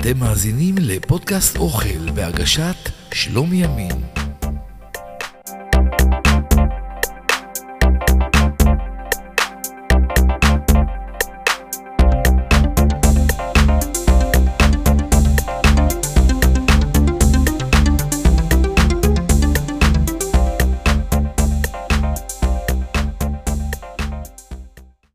אתם 0.00 0.18
מאזינים 0.18 0.74
לפודקאסט 0.78 1.56
אוכל 1.56 2.10
בהגשת 2.14 2.76
שלומי 3.12 3.64
ימין. 3.64 4.02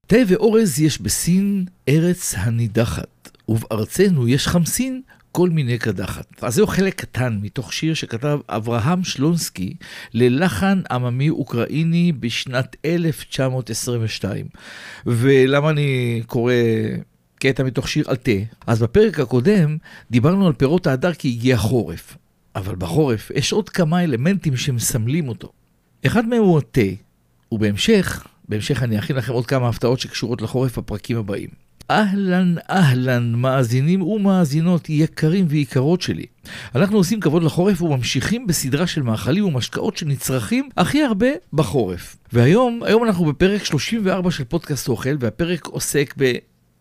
תה 0.08 0.16
ואורז 0.28 0.80
יש 0.80 1.02
בסין 1.02 1.66
ארץ 1.90 2.34
הנידחת, 2.38 3.15
ובארצנו 3.50 4.28
יש 4.28 4.48
חמסין 4.48 5.02
כל 5.32 5.50
מיני 5.50 5.78
קדחת. 5.78 6.44
אז 6.44 6.56
זהו 6.56 6.68
חלק 6.68 6.96
קטן 6.96 7.40
מתוך 7.42 7.74
שיר 7.74 7.94
שכתב 7.94 8.40
אברהם 8.50 9.04
שלונסקי 9.04 9.74
ללחן 10.14 10.82
עממי 10.92 11.30
אוקראיני 11.30 12.12
בשנת 12.12 12.76
1922. 12.86 14.46
ולמה 15.06 15.70
אני 15.70 16.22
קורא 16.26 16.54
קטע 17.36 17.64
מתוך 17.64 17.90
שיר 17.90 18.04
על 18.08 18.16
תה? 18.16 18.32
אז 18.68 18.82
בפרק 18.84 19.20
הקודם 19.20 19.78
דיברנו 20.12 20.48
על 20.48 20.54
פירות 20.54 20.88
ההדר 20.88 21.14
כי 21.14 21.28
הגיע 21.28 21.58
חורף. 21.58 22.18
אבל 22.56 22.76
בחורף 22.76 23.32
יש 23.36 23.52
עוד 23.52 23.70
כמה 23.70 24.04
אלמנטים 24.04 24.58
שמסמלים 24.58 25.30
אותו. 25.30 25.52
אחד 26.06 26.28
מהם 26.28 26.42
הוא 26.42 26.58
התה, 26.58 26.82
ובהמשך 27.52 28.28
בהמשך 28.50 28.84
אני 28.84 29.00
אכין 29.00 29.16
לכם 29.16 29.34
עוד 29.34 29.46
כמה 29.46 29.70
הפתעות 29.70 30.00
שקשורות 30.00 30.42
לחורף 30.42 30.78
בפרקים 30.78 31.18
הבאים. 31.18 31.65
אהלן 31.92 32.56
אהלן 32.70 33.34
מאזינים 33.36 34.02
ומאזינות 34.02 34.90
יקרים 34.90 35.46
ויקרות 35.50 36.02
שלי. 36.02 36.26
אנחנו 36.76 36.98
עושים 36.98 37.20
כבוד 37.20 37.44
לחורף 37.44 37.82
וממשיכים 37.82 38.48
בסדרה 38.48 38.88
של 38.88 39.02
מאכלים 39.02 39.46
ומשקאות 39.46 39.98
שנצרכים 39.98 40.70
הכי 40.78 41.04
הרבה 41.04 41.28
בחורף. 41.54 42.16
והיום, 42.34 42.82
היום 42.86 43.04
אנחנו 43.04 43.26
בפרק 43.26 43.66
34 43.66 44.32
של 44.32 44.44
פודקאסט 44.44 44.90
אוכל, 44.90 45.16
והפרק 45.20 45.68
עוסק 45.68 46.14
ב... 46.18 46.34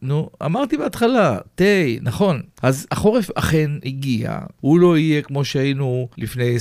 נו, 0.02 0.30
אמרתי 0.44 0.76
בהתחלה, 0.76 1.38
תה, 1.54 1.64
נכון. 2.02 2.40
אז 2.62 2.86
החורף 2.90 3.30
אכן 3.34 3.70
הגיע, 3.84 4.38
הוא 4.60 4.78
לא 4.78 4.98
יהיה 4.98 5.22
כמו 5.22 5.44
שהיינו 5.44 6.08
לפני 6.18 6.56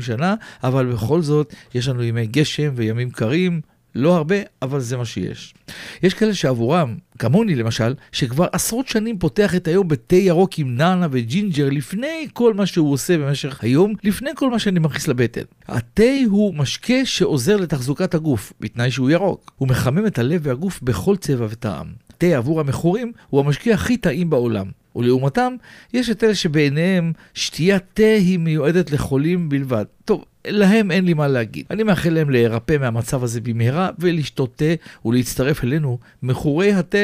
שנה, 0.00 0.34
אבל 0.64 0.92
בכל 0.92 1.22
זאת 1.22 1.54
יש 1.74 1.88
לנו 1.88 2.02
ימי 2.02 2.26
גשם 2.26 2.72
וימים 2.76 3.10
קרים, 3.10 3.60
לא 3.98 4.16
הרבה, 4.16 4.36
אבל 4.62 4.80
זה 4.80 4.96
מה 4.96 5.04
שיש. 5.04 5.54
יש 6.02 6.14
כאלה 6.14 6.34
שעבורם, 6.34 6.94
כמוני 7.18 7.54
למשל, 7.54 7.94
שכבר 8.12 8.46
עשרות 8.52 8.88
שנים 8.88 9.18
פותח 9.18 9.54
את 9.54 9.68
היום 9.68 9.88
בתה 9.88 10.16
ירוק 10.16 10.58
עם 10.58 10.76
נאנה 10.76 11.06
וג'ינג'ר 11.10 11.68
לפני 11.70 12.28
כל 12.32 12.54
מה 12.54 12.66
שהוא 12.66 12.92
עושה 12.92 13.18
במשך 13.18 13.64
היום, 13.64 13.94
לפני 14.04 14.30
כל 14.34 14.50
מה 14.50 14.58
שאני 14.58 14.78
מכניס 14.80 15.08
לבטן. 15.08 15.42
התה 15.68 16.02
הוא 16.30 16.54
משקה 16.54 17.04
שעוזר 17.04 17.56
לתחזוקת 17.56 18.14
הגוף, 18.14 18.52
בתנאי 18.60 18.90
שהוא 18.90 19.10
ירוק. 19.10 19.52
הוא 19.56 19.68
מחמם 19.68 20.06
את 20.06 20.18
הלב 20.18 20.40
והגוף 20.44 20.82
בכל 20.82 21.16
צבע 21.16 21.46
וטעם. 21.50 21.86
תה 22.18 22.26
עבור 22.26 22.60
המכורים 22.60 23.12
הוא 23.30 23.40
המשקה 23.40 23.74
הכי 23.74 23.96
טעים 23.96 24.30
בעולם. 24.30 24.66
ולעומתם, 24.96 25.54
יש 25.92 26.10
את 26.10 26.24
אלה 26.24 26.34
שבעיניהם 26.34 27.12
שתיית 27.34 27.82
תה 27.94 28.02
היא 28.02 28.38
מיועדת 28.38 28.90
לחולים 28.90 29.48
בלבד. 29.48 29.84
טוב, 30.04 30.24
להם 30.46 30.90
אין 30.90 31.04
לי 31.04 31.14
מה 31.14 31.28
להגיד. 31.28 31.64
אני 31.70 31.82
מאחל 31.82 32.10
להם 32.10 32.30
להירפא 32.30 32.76
מהמצב 32.80 33.24
הזה 33.24 33.40
במהרה 33.40 33.90
ולשתות 33.98 34.56
תה 34.56 34.64
ולהצטרף 35.04 35.64
אלינו 35.64 35.98
מכורי 36.22 36.72
התה. 36.72 36.98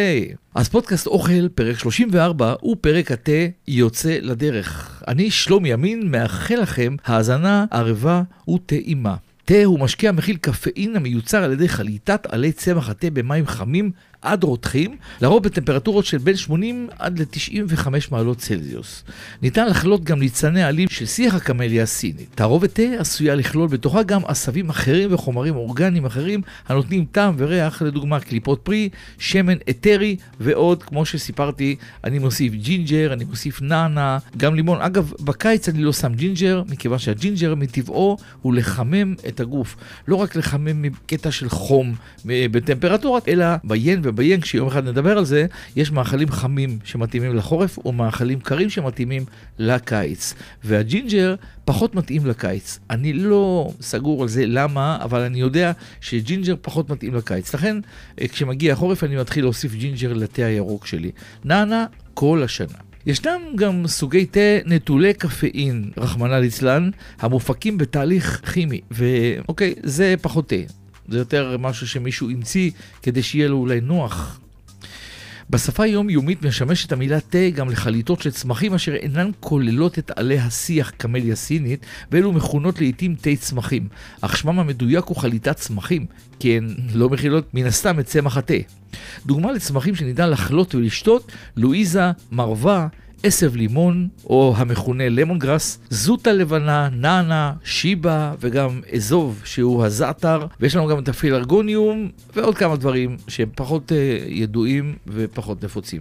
אז 0.55 0.69
פודקאסט 0.69 1.07
אוכל, 1.07 1.49
פרק 1.49 1.79
34, 1.79 2.55
הוא 2.61 2.77
פרק 2.81 3.13
התה 3.13 3.33
יוצא 3.69 4.19
לדרך. 4.23 5.03
אני, 5.09 5.31
שלום 5.31 5.67
ימין, 5.67 6.11
מאחל 6.11 6.55
לכם 6.55 6.97
האזנה 7.05 7.65
ערבה 7.71 8.23
וטעימה. 8.49 9.15
תה 9.45 9.65
הוא 9.65 9.81
משקה 9.81 10.09
המכיל 10.09 10.37
קפאין 10.37 10.97
המיוצר 10.97 11.45
על 11.45 11.53
ידי 11.53 11.69
חליטת 11.69 12.27
עלי 12.27 12.53
צמח 12.53 12.89
התה 12.89 13.11
במים 13.11 13.47
חמים 13.47 13.91
עד 14.25 14.45
רותחים, 14.45 14.97
לרוב 15.21 15.43
בטמפרטורות 15.43 16.05
של 16.05 16.19
בין 16.19 16.37
80 16.37 16.89
עד 16.99 17.19
ל-95 17.19 17.89
מעלות 18.11 18.39
צלזיוס. 18.39 19.05
ניתן 19.43 19.67
לחלוט 19.67 20.05
גם 20.05 20.19
ניצני 20.19 20.63
עלים 20.63 20.89
של 20.89 21.07
שיח 21.07 21.35
הקמליה 21.35 21.83
הסינית. 21.83 22.29
תערובת 22.35 22.75
תה 22.75 22.83
עשויה 22.99 23.35
לכלול 23.35 23.69
בתוכה 23.69 24.03
גם 24.03 24.21
עשבים 24.27 24.71
אחרים 24.71 25.15
וחומרים 25.15 25.57
אורגניים 25.57 26.05
אחרים 26.05 26.43
הנותנים 26.69 27.05
טעם 27.13 27.35
וריח, 27.39 27.83
לדוגמה 27.83 28.21
קליפות 28.21 28.61
פרי, 28.63 28.89
שמן 29.19 29.57
אתרי 29.71 30.17
ועוד, 30.41 30.83
כמו 30.83 31.07
שסיפרתי, 31.07 31.77
אני 32.05 32.19
מוסיף 32.19 32.53
ג'ינג'ר, 32.53 33.13
אני 33.13 33.25
מוסיף 33.25 33.63
נאנה, 33.63 34.19
גם 34.37 34.55
לימון. 34.55 34.81
אגב, 34.81 35.13
בקיץ 35.21 35.69
אני 35.69 35.83
לא 35.83 35.93
שם 35.93 36.15
ג'ינג'ר, 36.15 36.63
מכיוון 36.69 36.99
שהג'ינג'ר 36.99 37.55
מטבעו 37.55 38.17
הוא 38.43 38.55
לחמם 38.55 39.15
את 39.29 39.41
הגוף. 39.41 39.77
לא 40.09 40.17
רק 40.17 40.37
לחמם 40.37 40.83
מקטע 40.83 41.31
של 41.31 41.49
חום 41.49 41.95
בטמפרטורות, 42.25 43.29
אלא 43.29 43.47
ביין 43.65 44.01
ו... 44.03 44.14
וביאנג, 44.15 44.41
כשיום 44.41 44.69
אחד 44.69 44.89
נדבר 44.89 45.19
על 45.19 45.25
זה, 45.25 45.47
יש 45.77 45.93
מאכלים 45.93 46.31
חמים 46.31 46.79
שמתאימים 46.85 47.37
לחורף, 47.37 47.79
או 47.79 47.93
מאכלים 47.93 48.41
קרים 48.41 48.71
שמתאימים 48.71 49.25
לקיץ. 49.59 50.35
והג'ינג'ר 50.65 51.35
פחות 51.65 51.95
מתאים 51.95 52.27
לקיץ. 52.27 52.79
אני 52.91 53.13
לא 53.13 53.71
סגור 53.81 54.23
על 54.23 54.29
זה 54.29 54.47
למה, 54.47 54.99
אבל 55.03 55.21
אני 55.21 55.41
יודע 55.41 55.73
שג'ינג'ר 56.01 56.55
פחות 56.63 56.91
מתאים 56.91 57.15
לקיץ. 57.15 57.55
לכן, 57.55 57.77
אה, 58.21 58.29
כשמגיע 58.29 58.73
החורף 58.73 59.05
אני 59.05 59.17
מתחיל 59.17 59.45
להוסיף 59.45 59.75
ג'ינג'ר 59.75 60.13
לתה 60.13 60.45
הירוק 60.45 60.87
שלי. 60.87 61.11
נענה 61.45 61.87
כל 62.15 62.43
השנה. 62.43 62.79
ישנם 63.07 63.41
גם 63.57 63.87
סוגי 63.87 64.27
תה 64.27 64.59
נטולי 64.67 65.15
קפאין, 65.15 65.91
רחמנא 65.97 66.35
ליצלן, 66.35 66.91
המופקים 67.21 67.79
בתהליך 67.79 68.41
כימי, 68.53 68.81
ואוקיי, 68.91 69.75
זה 69.83 70.15
פחות 70.23 70.49
תה. 70.49 70.84
זה 71.09 71.19
יותר 71.19 71.57
משהו 71.59 71.89
שמישהו 71.89 72.31
המציא 72.31 72.71
כדי 73.03 73.23
שיהיה 73.23 73.49
לו 73.49 73.57
אולי 73.57 73.81
נוח. 73.81 74.41
בשפה 75.51 75.83
היומיומית 75.83 76.43
משמשת 76.43 76.93
המילה 76.93 77.21
תה 77.21 77.51
גם 77.55 77.71
לחליטות 77.71 78.23
של 78.23 78.31
צמחים 78.31 78.75
אשר 78.75 78.95
אינן 78.95 79.31
כוללות 79.41 79.99
את 79.99 80.11
עלי 80.17 80.39
השיח 80.39 80.91
קמליה 80.91 81.37
סינית, 81.37 81.87
ואלו 82.11 82.33
מכונות 82.33 82.81
לעיתים 82.81 83.15
תה 83.21 83.31
צמחים, 83.41 83.89
אך 84.21 84.37
שמם 84.37 84.59
המדויק 84.59 85.05
הוא 85.05 85.17
חליטת 85.17 85.57
צמחים, 85.57 86.07
כי 86.39 86.57
הן 86.57 86.75
לא 86.95 87.11
מכילות 87.11 87.55
מן 87.55 87.67
הסתם 87.67 88.01
את 88.01 88.07
צמח 88.07 88.37
התה. 88.37 88.55
דוגמה 89.27 89.53
לצמחים 89.53 89.95
שניתן 89.95 90.31
לחלות 90.31 90.75
ולשתות, 90.75 91.33
לואיזה, 91.57 92.11
מרווה, 92.33 92.87
עשב 93.25 93.57
לימון, 93.57 94.09
או 94.25 94.55
המכונה 94.57 95.09
למון 95.09 95.39
גראס, 95.39 95.79
זוטה 95.91 96.33
לבנה, 96.33 96.89
נאנה, 96.93 97.53
שיבה 97.65 98.35
וגם 98.41 98.81
אזוב 98.95 99.43
שהוא 99.45 99.85
הזעתר, 99.85 100.47
ויש 100.61 100.77
לנו 100.77 100.87
גם 100.87 100.99
את 100.99 101.09
הפילארגוניום 101.09 102.11
ועוד 102.37 102.57
כמה 102.59 102.77
דברים 102.77 103.17
שהם 103.29 103.49
פחות 103.55 103.93
uh, 103.93 103.95
ידועים 104.27 104.97
ופחות 105.07 105.65
נפוצים. 105.65 106.01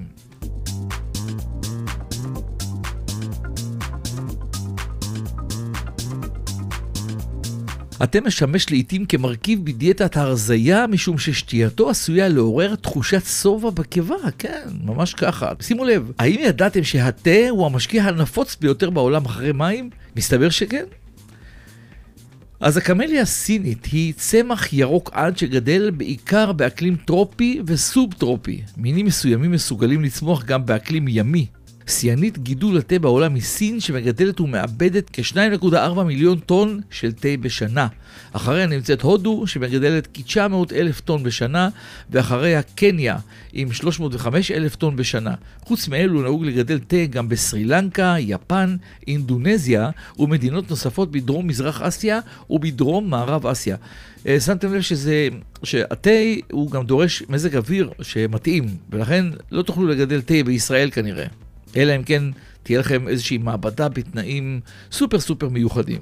התה 8.03 8.21
משמש 8.21 8.71
לעיתים 8.71 9.05
כמרכיב 9.05 9.65
בדיאטת 9.65 10.17
ההרזייה, 10.17 10.87
משום 10.87 11.17
ששתייתו 11.17 11.89
עשויה 11.89 12.27
לעורר 12.27 12.75
תחושת 12.75 13.25
שובע 13.25 13.69
בקיבה, 13.69 14.15
כן, 14.37 14.67
ממש 14.83 15.13
ככה. 15.13 15.51
שימו 15.61 15.85
לב, 15.85 16.11
האם 16.19 16.39
ידעתם 16.39 16.83
שהתה 16.83 17.49
הוא 17.49 17.65
המשקיע 17.65 18.03
הנפוץ 18.03 18.55
ביותר 18.61 18.89
בעולם 18.89 19.25
אחרי 19.25 19.51
מים? 19.51 19.89
מסתבר 20.15 20.49
שכן. 20.49 20.83
אז 22.59 22.77
הקמליה 22.77 23.21
הסינית 23.21 23.85
היא 23.85 24.13
צמח 24.13 24.73
ירוק 24.73 25.09
עד 25.13 25.37
שגדל 25.37 25.91
בעיקר 25.91 26.51
באקלים 26.51 26.95
טרופי 26.95 27.61
וסוב-טרופי. 27.65 28.61
מינים 28.77 29.05
מסוימים 29.05 29.51
מסוגלים 29.51 30.03
לצמוח 30.03 30.43
גם 30.43 30.65
באקלים 30.65 31.05
ימי, 31.07 31.45
שיאנית 31.87 32.37
גידול 32.37 32.77
התה 32.77 32.99
בעולם 32.99 33.35
היא 33.35 33.43
סין 33.43 33.79
שמגדלת 33.79 34.41
ומאבדת 34.41 35.09
כ-2.4 35.13 36.03
מיליון 36.03 36.39
טון 36.39 36.81
של 36.89 37.11
תה 37.11 37.27
בשנה. 37.41 37.87
אחריה 38.33 38.67
נמצאת 38.67 39.01
הודו 39.01 39.47
שמגדלת 39.47 40.07
כ-900 40.13 40.75
אלף 40.75 41.01
טון 41.01 41.23
בשנה, 41.23 41.69
ואחריה 42.09 42.61
קניה 42.61 43.17
עם 43.53 43.71
305 43.71 44.51
אלף 44.51 44.75
טון 44.75 44.95
בשנה. 44.95 45.33
חוץ 45.61 45.87
מאלו 45.87 46.21
נהוג 46.21 46.45
לגדל 46.45 46.79
תה 46.79 47.05
גם 47.09 47.29
בסרי 47.29 47.63
לנקה, 47.63 48.15
יפן, 48.19 48.75
אינדונזיה 49.07 49.89
ומדינות 50.19 50.69
נוספות 50.69 51.11
בדרום 51.11 51.47
מזרח 51.47 51.81
אסיה 51.81 52.19
ובדרום 52.49 53.09
מערב 53.09 53.45
אסיה. 53.47 53.75
אה, 54.27 54.39
שמתם 54.39 54.73
לב 54.73 54.81
שזה, 54.81 55.27
שהתה 55.63 56.09
הוא 56.51 56.71
גם 56.71 56.85
דורש 56.85 57.23
מזג 57.29 57.55
אוויר 57.55 57.91
שמתאים, 58.01 58.65
ולכן 58.89 59.25
לא 59.51 59.61
תוכלו 59.61 59.87
לגדל 59.87 60.21
תה 60.21 60.33
בישראל 60.45 60.89
כנראה. 60.91 61.25
אלא 61.75 61.95
אם 61.95 62.03
כן 62.03 62.23
תהיה 62.63 62.79
לכם 62.79 63.07
איזושהי 63.07 63.37
מעבדה 63.37 63.89
בתנאים 63.89 64.59
סופר 64.91 65.19
סופר 65.19 65.49
מיוחדים. 65.49 66.01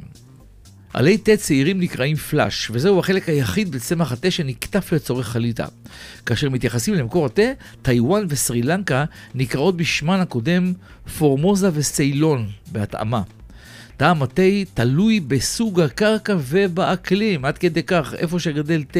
עלי 0.94 1.18
תה 1.18 1.38
צעירים 1.38 1.79
נקראים 1.79 2.15
פלאש, 2.15 2.71
וזהו 2.71 3.00
החלק 3.00 3.29
היחיד 3.29 3.71
בצמח 3.71 4.12
התה 4.12 4.31
שנקטף 4.31 4.94
לצורך 4.94 5.27
חליטה. 5.27 5.65
כאשר 6.25 6.50
מתייחסים 6.50 6.94
למקור 6.94 7.25
התה, 7.25 7.41
טיוואן 7.81 8.25
וסרי 8.29 8.62
לנקה 8.62 9.06
נקראות 9.35 9.77
בשמן 9.77 10.19
הקודם 10.19 10.73
פורמוזה 11.18 11.69
וסיילון, 11.74 12.47
בהתאמה. 12.71 13.21
טעם 13.97 14.24
התה 14.24 14.41
תלוי 14.74 15.19
בסוג 15.19 15.81
הקרקע 15.81 16.35
ובאקלים, 16.39 17.45
עד 17.45 17.57
כדי 17.57 17.83
כך, 17.83 18.13
איפה 18.17 18.39
שגדל 18.39 18.83
תה, 18.83 19.00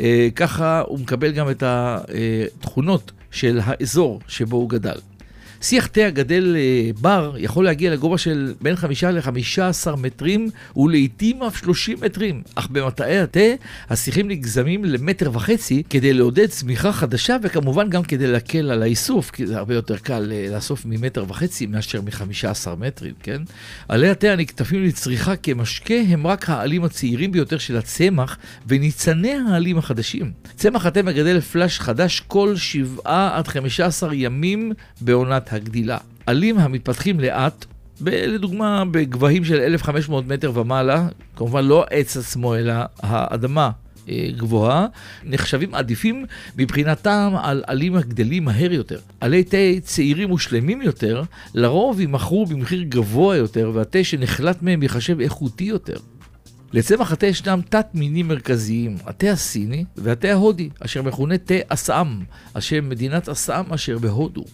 אה, 0.00 0.28
ככה 0.36 0.80
הוא 0.80 0.98
מקבל 0.98 1.32
גם 1.32 1.50
את 1.50 1.62
התכונות 1.66 3.12
של 3.30 3.60
האזור 3.64 4.20
שבו 4.28 4.56
הוא 4.56 4.70
גדל. 4.70 4.96
שיח 5.62 5.86
תה 5.86 6.06
הגדל 6.06 6.56
אה, 6.56 6.90
בר 7.00 7.34
יכול 7.38 7.64
להגיע 7.64 7.92
לגובה 7.92 8.18
של 8.18 8.54
בין 8.60 8.76
5 8.76 9.04
ל-15 9.04 9.96
מטרים 9.96 10.50
ולעיתים 10.76 11.42
אף 11.42 11.56
30 11.56 11.98
מטרים, 12.02 12.42
אך 12.54 12.68
במטעי 12.70 13.18
התה 13.18 13.40
השיחים 13.90 14.28
נגזמים 14.28 14.84
למטר 14.84 15.30
וחצי 15.32 15.82
כדי 15.90 16.12
לעודד 16.12 16.46
צמיחה 16.46 16.92
חדשה 16.92 17.36
וכמובן 17.42 17.90
גם 17.90 18.02
כדי 18.02 18.26
להקל 18.26 18.70
על 18.70 18.82
האיסוף, 18.82 19.30
כי 19.30 19.46
זה 19.46 19.58
הרבה 19.58 19.74
יותר 19.74 19.96
קל 19.96 20.32
אה, 20.32 20.54
לאסוף 20.54 20.82
ממטר 20.86 21.24
וחצי 21.28 21.66
מאשר 21.66 22.00
מ-15 22.00 22.76
מטרים, 22.78 23.14
כן? 23.22 23.42
עלי 23.88 24.08
התה 24.08 24.32
הנקטפים 24.32 24.84
לצריכה 24.84 25.36
כמשקה 25.36 25.94
הם 26.08 26.26
רק 26.26 26.50
העלים 26.50 26.84
הצעירים 26.84 27.32
ביותר 27.32 27.58
של 27.58 27.76
הצמח 27.76 28.38
וניצני 28.66 29.34
העלים 29.48 29.78
החדשים. 29.78 30.30
צמח 30.56 30.86
התה 30.86 31.02
מגדל 31.02 31.40
פלאש 31.40 31.80
חדש 31.80 32.22
כל 32.26 32.56
7 32.56 33.02
עד 33.04 33.48
15 33.48 34.14
ימים 34.14 34.72
בעונת 35.00 35.51
הגדילה. 35.52 35.98
עלים 36.26 36.58
המתפתחים 36.58 37.20
לאט, 37.20 37.64
לדוגמה 38.00 38.84
בגבהים 38.90 39.44
של 39.44 39.60
1,500 39.60 40.26
מטר 40.26 40.52
ומעלה, 40.54 41.08
כמובן 41.36 41.64
לא 41.64 41.84
העץ 41.90 42.16
עצמו 42.16 42.56
אלא 42.56 42.74
האדמה 42.98 43.70
אה, 44.08 44.28
גבוהה, 44.36 44.86
נחשבים 45.24 45.74
עדיפים 45.74 46.26
מבחינתם 46.58 47.32
על 47.42 47.64
עלים 47.66 47.96
הגדלים 47.96 48.44
מהר 48.44 48.72
יותר. 48.72 48.98
עלי 49.20 49.44
תה 49.44 49.56
צעירים 49.82 50.30
ושלמים 50.30 50.82
יותר, 50.82 51.22
לרוב 51.54 52.00
יימכרו 52.00 52.46
במחיר 52.46 52.82
גבוה 52.82 53.36
יותר, 53.36 53.70
והתה 53.74 54.04
שנחלט 54.04 54.62
מהם 54.62 54.82
ייחשב 54.82 55.20
איכותי 55.20 55.64
יותר. 55.64 55.96
לצמח 56.72 57.12
התה 57.12 57.26
ישנם 57.26 57.60
תת-מינים 57.68 58.28
מרכזיים, 58.28 58.96
התה 59.06 59.30
הסיני 59.30 59.84
והתה 59.96 60.30
ההודי, 60.30 60.68
אשר 60.80 61.02
מכונה 61.02 61.38
תה 61.38 61.54
אסאם, 61.68 62.20
שם 62.60 62.88
מדינת 62.88 63.28
אסאם 63.28 63.72
אשר 63.72 63.98
בהודו. 63.98 64.44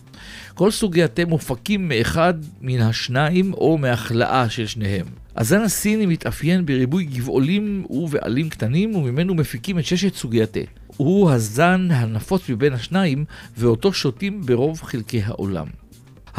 כל 0.54 0.70
סוגי 0.70 1.02
התה 1.02 1.24
מופקים 1.24 1.88
מאחד 1.88 2.34
מן 2.60 2.80
השניים 2.80 3.52
או 3.54 3.78
מהחלאה 3.78 4.50
של 4.50 4.66
שניהם. 4.66 5.06
הזן 5.36 5.60
הסיני 5.60 6.06
מתאפיין 6.06 6.66
בריבוי 6.66 7.04
גבעולים 7.04 7.84
ובעלים 7.90 8.48
קטנים, 8.48 8.96
וממנו 8.96 9.34
מפיקים 9.34 9.78
את 9.78 9.84
ששת 9.84 10.14
סוגי 10.14 10.42
התה. 10.42 10.60
הוא 10.96 11.30
הזן 11.30 11.88
הנפוץ 11.90 12.48
מבין 12.48 12.72
השניים, 12.72 13.24
ואותו 13.56 13.92
שותים 13.92 14.40
ברוב 14.46 14.82
חלקי 14.82 15.22
העולם. 15.24 15.66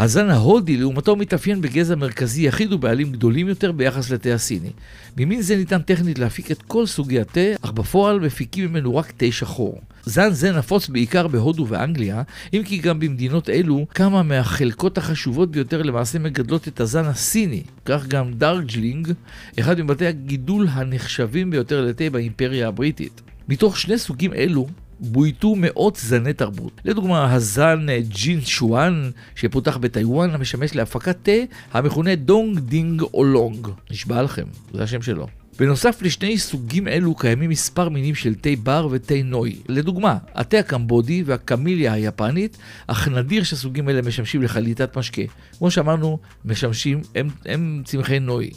הזן 0.02 0.30
ההודי 0.30 0.78
לעומתו 0.78 1.16
מתאפיין 1.16 1.62
בגזע 1.62 1.96
מרכזי 1.96 2.42
יחיד 2.42 2.74
ובעלים 2.74 3.12
גדולים 3.12 3.48
יותר 3.48 3.72
ביחס 3.72 4.10
לתה 4.10 4.34
הסיני. 4.34 4.70
ממין 5.18 5.42
זה 5.42 5.56
ניתן 5.56 5.82
טכנית 5.82 6.20
להפיק 6.20 6.52
את 6.52 6.62
כל 6.62 6.86
סוגי 6.86 7.20
התה, 7.20 7.40
אך 7.62 7.72
בפועל 7.72 8.20
מפיקים 8.20 8.70
ממנו 8.70 8.96
רק 8.96 9.12
תה 9.12 9.26
שחור. 9.32 9.82
זן 10.06 10.32
זה 10.32 10.52
נפוץ 10.52 10.90
בעיקר 10.90 11.28
בהודו 11.28 11.68
ואנגליה, 11.68 12.22
אם 12.54 12.62
כי 12.66 12.78
גם 12.78 13.00
במדינות 13.00 13.50
אלו 13.50 13.86
כמה 13.94 14.24
מהחלקות 14.24 14.98
החשובות 14.98 15.52
ביותר 15.52 15.82
למעשה 15.82 16.20
מגדלות 16.20 16.68
את 16.68 16.80
הזן 16.80 17.06
הסיני, 17.06 17.64
כך 17.86 18.08
גם 18.08 18.34
דארג'לינג, 18.34 19.12
אחד 19.60 19.82
מבתי 19.82 20.08
הגידול 20.08 20.68
הנחשבים 20.72 21.50
ביותר 21.50 21.82
לתה 21.82 22.10
באימפריה 22.10 22.68
הבריטית. 22.68 23.22
מתוך 23.50 23.80
שני 23.80 23.98
סוגים 23.98 24.34
אלו, 24.34 24.68
בויתו 25.00 25.56
מאות 25.58 25.96
זני 26.02 26.34
תרבות. 26.34 26.82
לדוגמה, 26.86 27.34
הזן 27.34 27.86
ג'ין 28.10 28.42
שואן, 28.42 29.10
שפותח 29.36 29.78
בטיוואן, 29.78 30.30
המשמש 30.30 30.76
להפקת 30.76 31.18
תה, 31.24 31.32
המכונה 31.74 32.16
דונג 32.16 32.60
דינג 32.60 33.02
אולונג. 33.02 33.68
נשבע 33.92 34.22
לכם, 34.22 34.46
זה 34.74 34.84
השם 34.84 35.02
שלו. 35.02 35.28
בנוסף 35.60 36.02
לשני 36.02 36.38
סוגים 36.38 36.88
אלו 36.88 37.16
קיימים 37.16 37.50
מספר 37.50 37.90
מינים 37.90 38.16
של 38.16 38.36
תה 38.36 38.50
בר 38.64 38.88
ותה 38.92 39.14
נוי. 39.24 39.56
לדוגמה, 39.68 40.18
התה 40.36 40.60
הקמבודי 40.60 41.24
והקמליה 41.26 41.94
היפנית, 41.94 42.58
אך 42.88 43.08
נדיר 43.08 43.44
שהסוגים 43.44 43.90
אלה 43.90 44.02
משמשים 44.02 44.42
לחליטת 44.42 44.98
משקה. 44.98 45.22
כמו 45.58 45.72
שאמרנו, 45.72 46.20
משמשים, 46.46 47.02
הם, 47.16 47.30
הם 47.46 47.82
צמחי 47.86 48.20
נוי. 48.20 48.50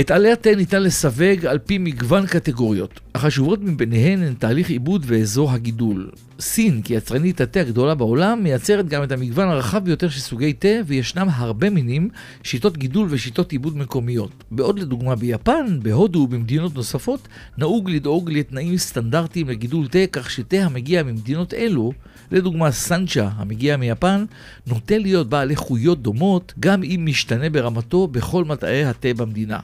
את 0.00 0.10
עלי 0.10 0.32
התה 0.32 0.54
ניתן 0.54 0.82
לסווג 0.82 1.46
על 1.46 1.58
פי 1.58 1.78
מגוון 1.78 2.26
קטגוריות. 2.26 3.00
החשובות 3.14 3.58
מביניהן 3.62 4.22
הן 4.22 4.34
תהליך 4.34 4.70
עיבוד 4.70 5.04
ואזור 5.06 5.50
הגידול. 5.50 6.10
סין, 6.40 6.82
כיצרנית 6.82 7.40
התה 7.40 7.60
הגדולה 7.60 7.94
בעולם, 7.94 8.42
מייצרת 8.42 8.88
גם 8.88 9.02
את 9.02 9.12
המגוון 9.12 9.48
הרחב 9.48 9.84
ביותר 9.84 10.08
של 10.08 10.20
סוגי 10.20 10.52
תה, 10.52 10.68
וישנם 10.86 11.28
הרבה 11.30 11.70
מינים, 11.70 12.08
שיטות 12.42 12.76
גידול 12.76 13.06
ושיטות 13.10 13.52
עיבוד 13.52 13.76
מקומיות. 13.76 14.30
בעוד 14.50 14.78
לדוגמה 14.78 15.16
ביפן, 15.16 15.80
בהודו 15.82 16.18
ובמדינות 16.18 16.74
נוספות, 16.74 17.28
נהוג 17.58 17.90
לדאוג 17.90 18.30
לתנאים 18.30 18.76
סטנדרטיים 18.76 19.48
לגידול 19.48 19.88
תה, 19.88 20.06
כך 20.12 20.30
שתה 20.30 20.56
המגיע 20.56 21.02
ממדינות 21.02 21.54
אלו, 21.54 21.92
לדוגמה 22.30 22.70
סנצ'ה 22.70 23.28
המגיע 23.36 23.76
מיפן, 23.76 24.24
נוטה 24.66 24.98
להיות 24.98 25.28
בעל 25.28 25.50
איכויות 25.50 26.02
דומות, 26.02 26.52
גם 26.60 26.82
אם 26.82 27.02
משתנה 27.08 27.50
ברמתו 27.50 28.06
בכל 28.06 28.44
מטעי 28.44 28.84
התה 28.84 29.14
במדינה. 29.16 29.58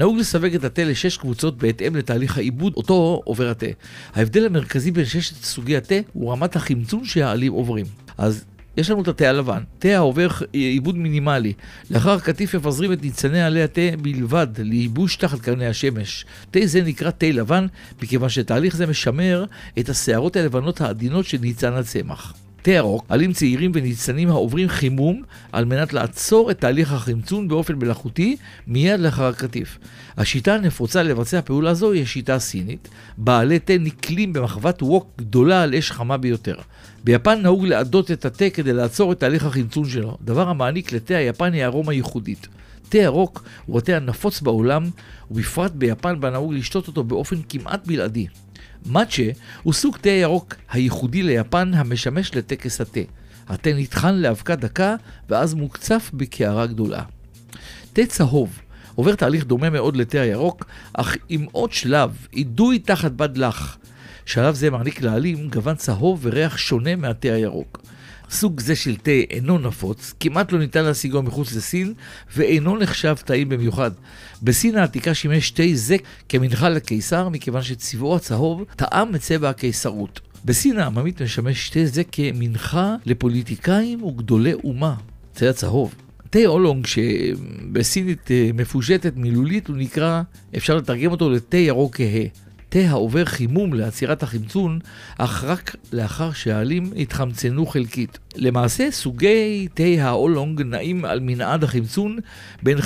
נהוג 0.00 0.18
לסווג 0.18 0.54
את 0.54 0.64
התה 0.64 0.84
לשש 0.84 1.16
קבוצות 1.16 1.58
בהתאם 1.58 1.96
לתהליך 1.96 2.36
העיבוד 2.36 2.72
אותו 2.76 3.20
עובר 3.24 3.48
התה. 3.48 3.66
ההבדל 4.14 4.46
המרכזי 4.46 4.90
בין 4.90 5.04
ששת 5.04 5.44
סוגי 5.44 5.76
התה 5.76 5.94
הוא 6.12 6.32
רמת 6.32 6.56
החמצון 6.56 7.04
שהעלים 7.04 7.52
עוברים. 7.52 7.86
אז 8.18 8.44
יש 8.76 8.90
לנו 8.90 9.02
את 9.02 9.08
התה 9.08 9.28
הלבן, 9.28 9.62
תה 9.78 9.88
העובר 9.88 10.28
עיבוד 10.52 10.96
מינימלי. 10.96 11.52
לאחר 11.90 12.18
קטיף 12.20 12.54
מפזרים 12.54 12.92
את 12.92 13.02
ניצני 13.02 13.42
עלי 13.42 13.62
התה 13.62 13.96
בלבד 14.02 14.46
לייבוש 14.58 15.16
תחת 15.16 15.40
קרני 15.40 15.66
השמש. 15.66 16.24
תה 16.50 16.60
זה 16.64 16.82
נקרא 16.82 17.10
תה 17.10 17.26
לבן, 17.26 17.66
מכיוון 18.02 18.28
שתהליך 18.28 18.76
זה 18.76 18.86
משמר 18.86 19.44
את 19.78 19.88
השערות 19.88 20.36
הלבנות 20.36 20.80
העדינות 20.80 21.26
של 21.26 21.38
ניצן 21.40 21.72
הצמח. 21.72 22.34
תה 22.62 22.70
ירוק, 22.70 23.04
עלים 23.08 23.32
צעירים 23.32 23.72
וניצנים 23.74 24.30
העוברים 24.30 24.68
חימום 24.68 25.22
על 25.52 25.64
מנת 25.64 25.92
לעצור 25.92 26.50
את 26.50 26.60
תהליך 26.60 26.92
החמצון 26.92 27.48
באופן 27.48 27.74
מלאכותי 27.74 28.36
מיד 28.66 29.00
לאחר 29.00 29.24
הקטיף. 29.24 29.78
השיטה 30.16 30.54
הנפוצה 30.54 31.02
לבצע 31.02 31.40
פעולה 31.42 31.74
זו 31.74 31.92
היא 31.92 32.02
השיטה 32.02 32.34
הסינית, 32.34 32.88
בעלי 33.18 33.58
תה 33.58 33.72
נקלים 33.78 34.32
במחוות 34.32 34.82
ווק 34.82 35.10
גדולה 35.18 35.62
על 35.62 35.74
אש 35.74 35.90
חמה 35.90 36.16
ביותר. 36.16 36.56
ביפן 37.04 37.42
נהוג 37.42 37.66
לעדות 37.66 38.10
את 38.10 38.24
התה 38.24 38.50
כדי 38.50 38.72
לעצור 38.72 39.12
את 39.12 39.20
תהליך 39.20 39.44
החמצון 39.44 39.88
שלו, 39.88 40.16
דבר 40.24 40.48
המעניק 40.48 40.92
לתה 40.92 41.16
היפני 41.16 41.64
ארומה 41.64 41.92
ייחודית. 41.92 42.48
תה 42.88 42.98
ירוק 42.98 43.44
הוא 43.66 43.78
התה 43.78 43.96
הנפוץ 43.96 44.40
בעולם, 44.40 44.90
ובפרט 45.30 45.72
ביפן 45.72 46.20
בה 46.20 46.30
נהוג 46.30 46.54
לשתות 46.54 46.88
אותו 46.88 47.04
באופן 47.04 47.36
כמעט 47.48 47.86
בלעדי. 47.86 48.26
מאצ'ה 48.86 49.30
הוא 49.62 49.72
סוג 49.72 49.96
תה 49.96 50.10
ירוק 50.10 50.54
הייחודי 50.70 51.22
ליפן 51.22 51.74
המשמש 51.74 52.34
לטקס 52.34 52.80
התה. 52.80 53.00
התה 53.48 53.70
נטחן 53.72 54.14
לאבקה 54.14 54.56
דקה 54.56 54.96
ואז 55.28 55.54
מוקצף 55.54 56.10
בקערה 56.14 56.66
גדולה. 56.66 57.02
תה 57.92 58.06
צהוב 58.06 58.60
עובר 58.94 59.14
תהליך 59.14 59.44
דומה 59.44 59.70
מאוד 59.70 59.96
לתה 59.96 60.20
הירוק, 60.20 60.64
אך 60.92 61.16
עם 61.28 61.46
עוד 61.52 61.72
שלב, 61.72 62.26
אידוי 62.32 62.78
תחת 62.78 63.12
בד 63.12 63.36
לח. 63.36 63.78
שלב 64.26 64.54
זה 64.54 64.70
מעניק 64.70 65.02
לעלים 65.02 65.48
גוון 65.48 65.74
צהוב 65.76 66.20
וריח 66.22 66.56
שונה 66.56 66.96
מהתה 66.96 67.28
הירוק. 67.28 67.82
סוג 68.30 68.60
זה 68.60 68.76
של 68.76 68.96
תה 68.96 69.10
אינו 69.10 69.58
נפוץ, 69.58 70.14
כמעט 70.20 70.52
לא 70.52 70.58
ניתן 70.58 70.84
להשיגו 70.84 71.22
מחוץ 71.22 71.54
לסין, 71.54 71.94
ואינו 72.36 72.76
נחשב 72.76 73.14
טעים 73.24 73.48
במיוחד. 73.48 73.90
בסין 74.42 74.76
העתיקה 74.76 75.14
שימש 75.14 75.50
תה 75.50 75.62
זה 75.74 75.96
כמנחה 76.28 76.68
לקיסר, 76.68 77.28
מכיוון 77.28 77.62
שצבעו 77.62 78.16
הצהוב 78.16 78.64
טעם 78.76 79.14
את 79.14 79.20
צבע 79.20 79.50
הקיסרות. 79.50 80.20
בסין 80.44 80.78
העממית 80.78 81.22
משמש 81.22 81.70
תה 81.70 81.86
זה 81.86 82.02
כמנחה 82.12 82.94
לפוליטיקאים 83.06 84.02
וגדולי 84.02 84.52
אומה. 84.52 84.94
תה 85.34 85.50
הצהוב. 85.50 85.94
תה 86.30 86.38
אולונג 86.46 86.86
שבסינית 86.86 88.30
אה, 88.30 88.50
מפושטת 88.54 89.16
מילולית 89.16 89.68
הוא 89.68 89.76
נקרא, 89.76 90.22
אפשר 90.56 90.76
לתרגם 90.76 91.10
אותו 91.10 91.30
לתה 91.30 91.56
ירוק 91.56 91.96
כהה. 91.96 92.24
תה 92.70 92.78
העובר 92.78 93.24
חימום 93.24 93.74
לעצירת 93.74 94.22
החמצון, 94.22 94.78
אך 95.18 95.44
רק 95.44 95.76
לאחר 95.92 96.32
שהעלים 96.32 96.92
התחמצנו 96.96 97.66
חלקית. 97.66 98.18
למעשה, 98.36 98.90
סוגי 98.90 99.68
תה 99.74 99.82
האולונג 99.98 100.62
נעים 100.62 101.04
על 101.04 101.20
מנעד 101.20 101.64
החמצון 101.64 102.18
בין 102.62 102.78
15% 102.78 102.82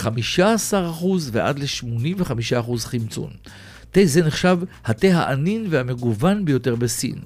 ועד 1.33 1.59
ל-85% 1.59 2.79
חמצון. 2.79 3.31
תה 3.91 4.01
זה 4.05 4.23
נחשב 4.25 4.59
התה 4.85 5.09
הענין 5.09 5.67
והמגוון 5.71 6.45
ביותר 6.45 6.75
בסין. 6.75 7.19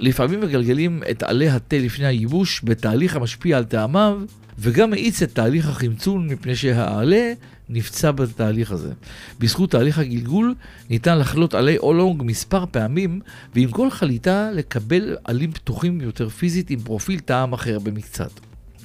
לפעמים 0.00 0.40
מגלגלים 0.40 1.02
את 1.10 1.22
עלי 1.22 1.48
התה 1.48 1.76
לפני 1.78 2.06
הייבוש 2.06 2.60
בתהליך 2.64 3.16
המשפיע 3.16 3.56
על 3.56 3.64
טעמיו, 3.64 4.20
וגם 4.58 4.90
מאיץ 4.90 5.22
את 5.22 5.34
תהליך 5.34 5.68
החמצון 5.68 6.26
מפני 6.26 6.56
שהעלה 6.56 7.32
נפצע 7.68 8.10
בתהליך 8.10 8.72
הזה. 8.72 8.92
בזכות 9.38 9.70
תהליך 9.70 9.98
הגלגול 9.98 10.54
ניתן 10.90 11.18
לחלות 11.18 11.54
עלי 11.54 11.78
אולונג 11.78 12.22
מספר 12.24 12.64
פעמים, 12.70 13.20
ועם 13.54 13.70
כל 13.70 13.90
חליטה 13.90 14.50
לקבל 14.52 15.16
עלים 15.24 15.52
פתוחים 15.52 16.00
יותר 16.00 16.28
פיזית 16.28 16.70
עם 16.70 16.80
פרופיל 16.80 17.20
טעם 17.20 17.52
אחר 17.52 17.78
במקצת. 17.78 18.30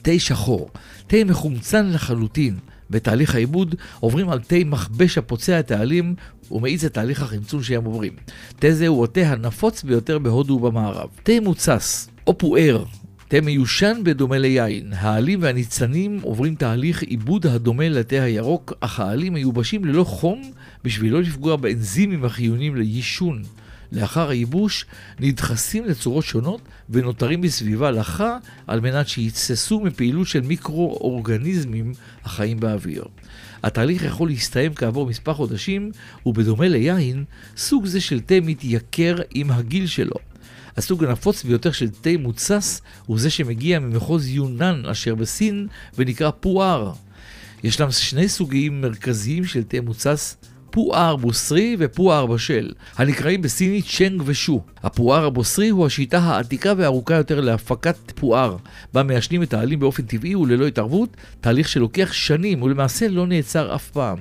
תה 0.01 0.19
שחור, 0.19 0.69
תה 1.07 1.17
מחומצן 1.25 1.91
לחלוטין. 1.91 2.55
בתהליך 2.89 3.35
העיבוד 3.35 3.75
עוברים 3.99 4.29
על 4.29 4.39
תה 4.39 4.55
מכבש 4.65 5.17
הפוצע 5.17 5.59
את 5.59 5.71
העלים 5.71 6.15
ומאיץ 6.51 6.83
את 6.83 6.93
תהליך 6.93 7.21
החמצון 7.21 7.63
שהם 7.63 7.85
עוברים. 7.85 8.13
תה 8.59 8.71
זה 8.71 8.87
הוא 8.87 9.03
התה 9.03 9.21
הנפוץ 9.21 9.83
ביותר 9.83 10.19
בהודו 10.19 10.53
ובמערב. 10.53 11.09
תה 11.23 11.33
מוצס, 11.41 12.09
או 12.27 12.37
פואר, 12.37 12.83
תה 13.29 13.41
מיושן 13.41 14.01
בדומה 14.03 14.37
ליין. 14.37 14.93
העלים 14.93 15.41
והניצנים 15.41 16.19
עוברים 16.21 16.55
תהליך 16.55 17.01
עיבוד 17.01 17.47
הדומה 17.47 17.89
לתה 17.89 18.23
הירוק, 18.23 18.73
אך 18.79 18.99
העלים 18.99 19.33
מיובשים 19.33 19.85
ללא 19.85 20.03
חום 20.03 20.51
בשביל 20.83 21.13
לא 21.13 21.21
לפגוע 21.21 21.55
באנזימים 21.55 22.25
החיוניים 22.25 22.75
ליישון. 22.75 23.43
לאחר 23.91 24.29
הייבוש 24.29 24.85
נדחסים 25.19 25.85
לצורות 25.85 26.25
שונות 26.25 26.61
ונותרים 26.89 27.41
בסביבה 27.41 27.91
לחה 27.91 28.37
על 28.67 28.79
מנת 28.79 29.07
שיתססו 29.07 29.79
מפעילות 29.79 30.27
של 30.27 30.41
מיקרואורגניזמים 30.41 31.93
החיים 32.23 32.59
באוויר. 32.59 33.03
התהליך 33.63 34.03
יכול 34.03 34.29
להסתיים 34.29 34.73
כעבור 34.73 35.05
מספר 35.05 35.33
חודשים, 35.33 35.91
ובדומה 36.25 36.67
ליין, 36.67 37.23
סוג 37.57 37.85
זה 37.85 38.01
של 38.01 38.19
תה 38.19 38.35
מתייקר 38.41 39.15
עם 39.33 39.51
הגיל 39.51 39.87
שלו. 39.87 40.28
הסוג 40.79 41.03
הנפוץ 41.03 41.43
ביותר 41.43 41.71
של 41.71 41.89
תה 41.89 42.09
מוצס 42.19 42.81
הוא 43.05 43.19
זה 43.19 43.29
שמגיע 43.29 43.79
ממחוז 43.79 44.27
יונן 44.27 44.81
אשר 44.91 45.15
בסין 45.15 45.67
ונקרא 45.97 46.31
פואר. 46.39 46.91
ישנם 47.63 47.91
שני 47.91 48.29
סוגים 48.29 48.81
מרכזיים 48.81 49.45
של 49.45 49.63
תה 49.63 49.81
מוצס 49.81 50.37
פואר 50.71 51.15
בוסרי 51.15 51.75
ופואר 51.79 52.25
בשל, 52.25 52.71
הנקראים 52.95 53.41
בסינית 53.41 53.85
צ'נג 53.97 54.21
ושו. 54.25 54.61
הפואר 54.83 55.25
הבוסרי 55.25 55.69
הוא 55.69 55.85
השיטה 55.85 56.17
העתיקה 56.17 56.73
והארוכה 56.77 57.15
יותר 57.15 57.41
להפקת 57.41 58.11
פואר, 58.15 58.57
בה 58.93 59.03
מיישנים 59.03 59.43
את 59.43 59.53
העלים 59.53 59.79
באופן 59.79 60.03
טבעי 60.03 60.35
וללא 60.35 60.67
התערבות, 60.67 61.09
תהליך 61.41 61.69
שלוקח 61.69 62.13
שנים 62.13 62.61
ולמעשה 62.61 63.07
לא 63.07 63.27
נעצר 63.27 63.75
אף 63.75 63.89
פעם. 63.89 64.17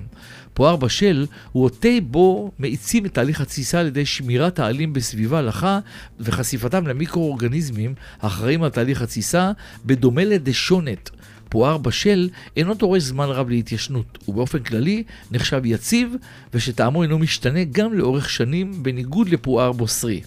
פואר 0.59 0.77
בשל 0.77 1.27
הוא 1.53 1.67
התה 1.67 1.89
בו 2.07 2.51
מאיצים 2.59 3.07
את 3.07 3.15
תהליך 3.15 3.41
התסיסה 3.41 3.81
על 3.81 3.87
ידי 3.87 4.07
שמירת 4.07 4.59
העלים 4.59 4.93
בסביבה 4.93 5.43
לחה 5.43 5.79
וחשיפתם 6.21 6.87
למיקרואורגניזמים 6.87 7.95
האחראים 8.21 8.63
על 8.63 8.71
תהליך 8.71 9.03
התסיסה, 9.03 9.53
בדומה 9.87 10.25
לדשונת. 10.25 11.11
פואר 11.49 11.79
בשל 11.79 12.29
אינו 12.57 12.75
דורש 12.75 13.03
זמן 13.03 13.29
רב 13.29 13.49
להתיישנות, 13.49 14.19
ובאופן 14.29 14.59
כללי 14.59 15.03
נחשב 15.31 15.63
יציב 15.65 16.15
ושטעמו 16.55 17.03
אינו 17.03 17.19
משתנה 17.19 17.65
גם 17.65 17.95
לאורך 17.95 18.31
שנים, 18.31 18.83
בניגוד 18.83 19.29
לפואר 19.29 19.73
בוסרי. 19.73 20.21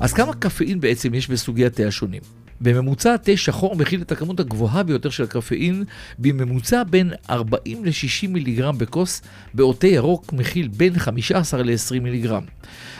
אז 0.00 0.12
כמה 0.12 0.34
קפאין 0.34 0.80
בעצם 0.80 1.14
יש 1.14 1.30
בסוגי 1.30 1.66
התה 1.66 1.82
השונים? 1.86 2.37
בממוצע 2.60 3.16
תה 3.16 3.36
שחור 3.36 3.76
מכיל 3.76 4.02
את 4.02 4.12
הכמות 4.12 4.40
הגבוהה 4.40 4.82
ביותר 4.82 5.10
של 5.10 5.22
הקפאין, 5.22 5.84
בממוצע 6.18 6.82
בין 6.90 7.12
40 7.30 7.84
ל-60 7.84 8.28
מיליגרם 8.28 8.78
בכוס, 8.78 9.22
בעוד 9.54 9.76
תה 9.76 9.86
ירוק 9.86 10.32
מכיל 10.32 10.68
בין 10.68 10.98
15 10.98 11.62
ל-20 11.62 12.00
מיליגרם. 12.00 12.42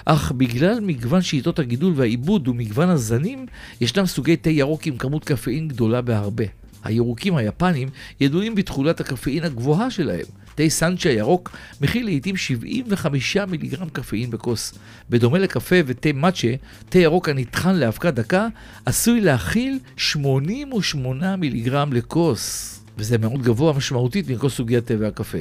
אך 0.05 0.33
בגלל 0.33 0.81
מגוון 0.81 1.23
שיטות 1.23 1.59
הגידול 1.59 1.93
והעיבוד 1.97 2.49
ומגוון 2.49 2.89
הזנים, 2.89 3.47
ישנם 3.81 4.07
סוגי 4.07 4.37
תה 4.37 4.51
ירוק 4.51 4.87
עם 4.87 4.97
כמות 4.97 5.25
קפאין 5.25 5.69
גדולה 5.69 6.01
בהרבה. 6.01 6.45
הירוקים 6.85 7.37
היפנים 7.37 7.89
ידועים 8.21 8.55
בתכולת 8.55 9.01
הקפאין 9.01 9.45
הגבוהה 9.45 9.91
שלהם. 9.91 10.27
תה 10.59 10.69
סנצ'ה 10.69 11.11
ירוק 11.11 11.57
מכיל 11.81 12.05
לעיתים 12.05 12.37
75 12.37 13.37
מיליגרם 13.37 13.89
קפאין 13.89 14.31
בכוס. 14.31 14.75
בדומה 15.11 15.39
לקפה 15.39 15.77
ותה 15.87 16.13
מאצ'ה, 16.13 16.49
תה 16.89 16.99
ירוק 16.99 17.29
הנטחן 17.29 17.77
לאבקה 17.77 18.11
דקה 18.11 18.47
עשוי 18.87 19.21
להכיל 19.21 19.79
88 19.97 21.37
מיליגרם 21.37 21.93
לכוס. 21.93 22.75
וזה 22.97 23.19
מאוד 23.19 23.43
גבוה 23.43 23.73
משמעותית 23.73 24.31
מכל 24.31 24.49
סוגי 24.49 24.77
התה 24.77 24.95
והקפה. 24.99 25.39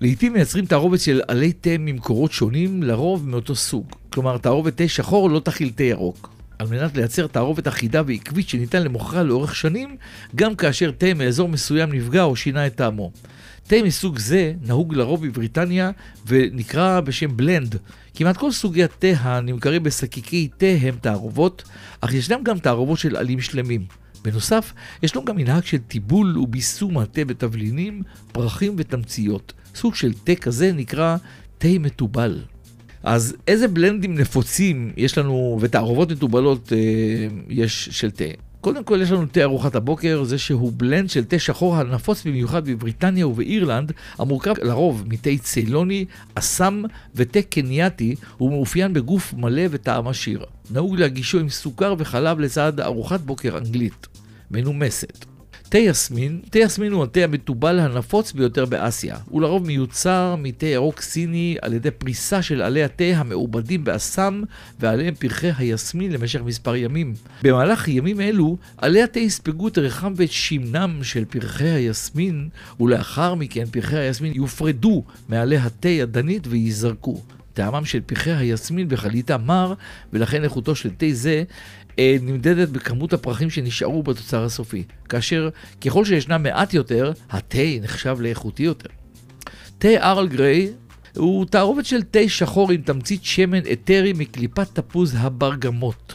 לעיתים 0.00 0.32
מייצרים 0.32 0.66
תערובת 0.66 1.00
של 1.00 1.20
עלי 1.28 1.52
תה 1.52 1.70
ממקורות 1.78 2.32
שונים, 2.32 2.82
לרוב 2.82 3.28
מאותו 3.28 3.54
סוג. 3.54 3.86
כלומר, 4.10 4.38
תערובת 4.38 4.76
תה 4.76 4.88
שחור 4.88 5.30
לא 5.30 5.40
תכיל 5.40 5.70
תה 5.70 5.84
ירוק. 5.84 6.30
על 6.58 6.66
מנת 6.66 6.96
לייצר 6.96 7.26
תערובת 7.26 7.68
אחידה 7.68 8.02
ועקבית 8.06 8.48
שניתן 8.48 8.82
למוכרה 8.82 9.22
לאורך 9.22 9.56
שנים, 9.56 9.96
גם 10.34 10.54
כאשר 10.54 10.90
תה 10.90 11.14
מאזור 11.14 11.48
מסוים 11.48 11.92
נפגע 11.92 12.22
או 12.22 12.36
שינה 12.36 12.66
את 12.66 12.74
טעמו. 12.74 13.12
תה 13.70 13.76
מסוג 13.84 14.18
זה 14.18 14.52
נהוג 14.66 14.94
לרוב 14.94 15.26
בבריטניה 15.26 15.90
ונקרא 16.26 17.00
בשם 17.00 17.36
בלנד. 17.36 17.76
כמעט 18.14 18.36
כל 18.36 18.52
סוגי 18.52 18.84
התה 18.84 19.06
הנמכרים 19.20 19.82
בשקיקי 19.82 20.48
תה 20.56 20.66
הם 20.80 20.94
תערובות, 21.00 21.62
אך 22.00 22.14
ישנם 22.14 22.42
גם 22.42 22.58
תערובות 22.58 22.98
של 22.98 23.16
עלים 23.16 23.40
שלמים. 23.40 23.84
בנוסף, 24.24 24.72
ישנו 25.02 25.24
גם 25.24 25.36
מנהג 25.36 25.64
של 25.64 25.78
טיבול 25.78 26.38
וביסום 26.38 26.98
התה 26.98 27.24
בתבלינים, 27.24 28.02
פרחים 28.32 28.74
ותמציות. 28.78 29.52
סוג 29.74 29.94
של 29.94 30.12
תה 30.12 30.34
כזה 30.34 30.72
נקרא 30.72 31.16
תה 31.58 31.68
מתובל. 31.80 32.42
אז 33.02 33.36
איזה 33.48 33.68
בלנדים 33.68 34.14
נפוצים 34.14 34.92
יש 34.96 35.18
לנו, 35.18 35.58
ותערובות 35.60 36.12
מתובלות 36.12 36.72
אה, 36.72 36.78
יש 37.48 37.88
של 37.92 38.10
תה? 38.10 38.49
קודם 38.60 38.84
כל 38.84 38.98
יש 39.02 39.10
לנו 39.10 39.26
תה 39.26 39.42
ארוחת 39.42 39.74
הבוקר, 39.74 40.24
זה 40.24 40.38
שהוא 40.38 40.72
בלנד 40.76 41.10
של 41.10 41.24
תה 41.24 41.38
שחור 41.38 41.76
הנפוץ 41.76 42.26
במיוחד 42.26 42.64
בבריטניה 42.64 43.26
ובאירלנד, 43.26 43.92
המורכב 44.18 44.54
לרוב 44.62 45.04
מתה 45.06 45.30
צילוני, 45.42 46.04
אסם 46.34 46.82
ותה 47.14 47.42
קנייתי, 47.42 48.14
הוא 48.38 48.50
מאופיין 48.50 48.92
בגוף 48.92 49.34
מלא 49.34 49.62
וטעם 49.70 50.08
עשיר. 50.08 50.44
נהוג 50.70 50.96
להגישו 50.96 51.38
עם 51.38 51.48
סוכר 51.48 51.94
וחלב 51.98 52.40
לצד 52.40 52.80
ארוחת 52.80 53.20
בוקר 53.20 53.58
אנגלית, 53.58 54.06
מנומסת. 54.50 55.29
תה 55.70 55.78
יסמין, 55.78 56.40
תה 56.50 56.58
יסמין 56.58 56.92
הוא 56.92 57.04
התה 57.04 57.20
המתובל 57.20 57.78
הנפוץ 57.78 58.32
ביותר 58.32 58.64
באסיה. 58.64 59.16
הוא 59.28 59.42
לרוב 59.42 59.66
מיוצר 59.66 60.34
מתה 60.38 60.66
ירוק 60.66 61.00
סיני 61.00 61.56
על 61.62 61.72
ידי 61.72 61.90
פריסה 61.90 62.42
של 62.42 62.62
עלי 62.62 62.82
התה 62.84 63.04
המעובדים 63.04 63.84
באסם 63.84 64.42
ועליהם 64.80 65.14
פרחי 65.14 65.50
היסמין 65.58 66.12
למשך 66.12 66.40
מספר 66.40 66.76
ימים. 66.76 67.14
במהלך 67.42 67.88
ימים 67.88 68.20
אלו, 68.20 68.56
עלי 68.76 69.02
התה 69.02 69.20
יספגו 69.20 69.68
את 69.68 69.78
ריחם 69.78 70.12
ואת 70.16 70.32
שמנם 70.32 70.98
של 71.02 71.24
פרחי 71.24 71.68
היסמין, 71.68 72.48
ולאחר 72.80 73.34
מכן 73.34 73.64
פרחי 73.64 73.98
היסמין 73.98 74.32
יופרדו 74.34 75.02
מעלי 75.28 75.56
התה 75.56 75.88
ידנית 75.88 76.46
וייזרקו. 76.46 77.20
טעמם 77.54 77.84
של 77.84 78.00
פרחי 78.00 78.30
היסמין 78.30 78.88
בחליטה 78.88 79.38
מר, 79.38 79.74
ולכן 80.12 80.44
איכותו 80.44 80.74
של 80.74 80.90
תה 80.90 81.06
זה 81.12 81.42
אה, 81.98 82.16
נמדדת 82.22 82.68
בכמות 82.68 83.12
הפרחים 83.12 83.50
שנשארו 83.50 84.02
בתוצר 84.02 84.44
הסופי, 84.44 84.84
כאשר 85.08 85.48
ככל 85.80 86.04
שישנם 86.04 86.42
מעט 86.42 86.74
יותר, 86.74 87.12
התה 87.30 87.58
נחשב 87.82 88.16
לאיכותי 88.20 88.62
יותר. 88.62 88.88
תה 89.78 89.88
ארל 89.88 90.28
גריי 90.28 90.72
הוא 91.16 91.46
תערובת 91.46 91.86
של 91.86 92.02
תה 92.02 92.28
שחור 92.28 92.72
עם 92.72 92.82
תמצית 92.82 93.24
שמן 93.24 93.62
אתרי 93.72 94.12
מקליפת 94.12 94.74
תפוז 94.74 95.14
הברגמות. 95.18 96.14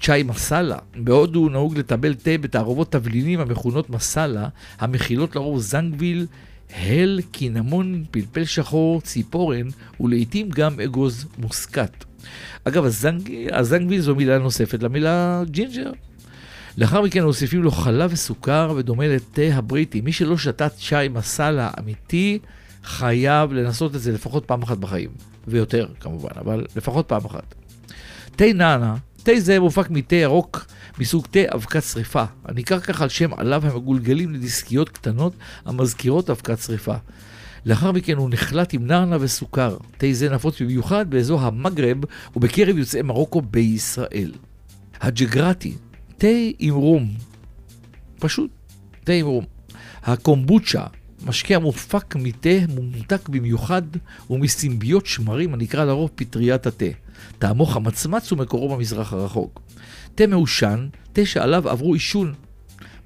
צ'אי 0.00 0.22
מסאלה, 0.22 0.78
בהודו 0.96 1.48
נהוג 1.48 1.78
לטבל 1.78 2.14
תה 2.14 2.38
בתערובות 2.40 2.92
תבלינים 2.92 3.40
המכונות 3.40 3.90
מסאלה, 3.90 4.48
המכילות 4.78 5.36
לרוב 5.36 5.60
זנגוויל, 5.60 6.26
הל, 6.72 7.20
קינמון, 7.30 8.04
פלפל 8.10 8.44
שחור, 8.44 9.00
ציפורן 9.00 9.66
ולעיתים 10.00 10.48
גם 10.48 10.80
אגוז 10.80 11.26
מוסקת. 11.38 12.04
אגב, 12.64 12.84
הזנג... 12.84 13.32
הזנגוויל 13.52 14.00
זו 14.00 14.14
מילה 14.14 14.38
נוספת 14.38 14.82
למילה 14.82 15.42
ג'ינג'ר. 15.50 15.92
לאחר 16.78 17.02
מכן 17.02 17.24
מוסיפים 17.24 17.62
לו 17.62 17.70
חלב 17.70 18.10
וסוכר 18.12 18.72
ודומה 18.76 19.06
לתה 19.06 19.42
הבריטי. 19.52 20.00
מי 20.00 20.12
שלא 20.12 20.38
שתה 20.38 20.68
צ'אי 20.68 21.08
מסאלה 21.08 21.70
אמיתי, 21.78 22.38
חייב 22.84 23.52
לנסות 23.52 23.94
את 23.94 24.00
זה 24.00 24.12
לפחות 24.12 24.44
פעם 24.44 24.62
אחת 24.62 24.78
בחיים. 24.78 25.10
ויותר 25.48 25.86
כמובן, 26.00 26.30
אבל 26.40 26.66
לפחות 26.76 27.08
פעם 27.08 27.24
אחת. 27.24 27.54
תה 28.36 28.44
נאנה, 28.44 28.96
תה 29.22 29.32
זה 29.38 29.60
מופק 29.60 29.90
מתה 29.90 30.16
ירוק 30.16 30.66
מסוג 30.98 31.26
תה 31.30 31.40
אבק 31.54 31.82
שריפה, 31.82 32.24
הנקרא 32.44 32.78
כך 32.78 33.02
על 33.02 33.08
שם 33.08 33.34
עליו 33.34 33.66
המגולגלים 33.66 34.34
לדיסקיות 34.34 34.88
קטנות 34.88 35.32
המזכירות 35.64 36.30
אבקת 36.30 36.58
שריפה. 36.58 36.94
לאחר 37.66 37.92
מכן 37.92 38.16
הוא 38.16 38.30
נחלט 38.30 38.74
עם 38.74 38.86
נרנה 38.86 39.16
וסוכר. 39.20 39.76
תה 39.98 40.06
זה 40.12 40.30
נפוץ 40.30 40.62
במיוחד 40.62 41.10
באזור 41.10 41.40
המגרב 41.40 41.96
ובקרב 42.36 42.78
יוצאי 42.78 43.02
מרוקו 43.02 43.42
בישראל. 43.42 44.32
הג'גרטי, 45.00 45.74
תה 46.18 46.26
עם 46.58 46.74
רום. 46.74 47.14
פשוט 48.18 48.50
תה 49.04 49.12
עם 49.12 49.26
רום. 49.26 49.44
הקומבוצ'ה, 50.02 50.84
משקה 51.26 51.54
המופק 51.54 52.16
מתה 52.16 52.48
מומתק 52.68 53.28
במיוחד 53.28 53.82
ומסימביות 54.30 55.06
שמרים 55.06 55.54
הנקרא 55.54 55.84
לרוב 55.84 56.10
פטריית 56.14 56.66
התה. 56.66 56.86
טעמו 57.38 57.66
חמצמץ 57.66 58.32
ומקורו 58.32 58.76
במזרח 58.76 59.12
הרחוק. 59.12 59.60
תה 60.14 60.26
מעושן, 60.26 60.88
תה 61.12 61.26
שעליו 61.26 61.68
עברו 61.68 61.94
עישון. 61.94 62.34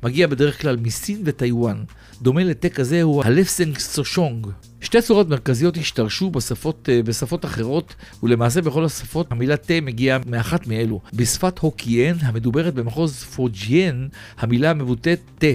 מגיע 0.03 0.27
בדרך 0.27 0.63
כלל 0.63 0.77
מסין 0.77 1.23
וטיוואן. 1.25 1.83
דומה 2.23 2.45
לתה 2.45 2.69
כזה 2.69 3.03
הוא 3.03 3.25
הלפסנג 3.25 3.79
סושונג. 3.79 4.47
שתי 4.81 5.03
צורות 5.03 5.29
מרכזיות 5.29 5.77
השתרשו 5.77 6.31
בשפות, 6.31 6.89
אה, 6.93 7.03
בשפות 7.03 7.45
אחרות, 7.45 7.95
ולמעשה 8.23 8.63
בכל 8.63 8.85
השפות 8.85 9.33
המילה 9.33 9.57
תה 9.57 9.75
מגיעה 9.83 10.19
מאחת 10.27 10.67
מאלו. 10.67 11.01
בשפת 11.15 11.59
הוקיין, 11.59 12.17
המדוברת 12.21 12.75
במחוז 12.75 13.23
פוג'יין, 13.23 14.09
המילה 14.39 14.75
מבוטאת 14.75 15.21
תה. 15.39 15.47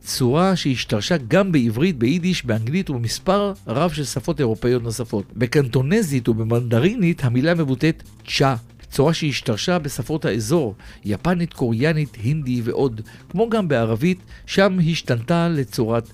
צורה 0.00 0.56
שהשתרשה 0.56 1.16
גם 1.28 1.52
בעברית, 1.52 1.98
ביידיש, 1.98 2.44
באנגלית 2.44 2.90
ובמספר 2.90 3.52
רב 3.66 3.92
של 3.92 4.04
שפות 4.04 4.40
אירופאיות 4.40 4.82
נוספות. 4.82 5.24
בקנטונזית 5.36 6.28
ובמנדרינית 6.28 7.24
המילה 7.24 7.54
מבוטאת 7.54 8.02
צ'ה. 8.26 8.54
צורה 8.90 9.14
שהשתרשה 9.14 9.78
בשפות 9.78 10.24
האזור, 10.24 10.74
יפנית, 11.04 11.52
קוריאנית, 11.52 12.16
הינדי 12.22 12.62
ועוד, 12.64 13.00
כמו 13.28 13.50
גם 13.50 13.68
בערבית, 13.68 14.18
שם 14.46 14.78
השתנתה 14.90 15.48
לצורת 15.48 16.10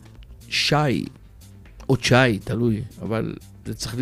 שי, 0.49 1.05
או 1.89 1.97
צ'אי, 1.97 2.39
תלוי, 2.39 2.83
אבל 3.03 3.35
זה, 3.67 3.75
צריך, 3.75 3.95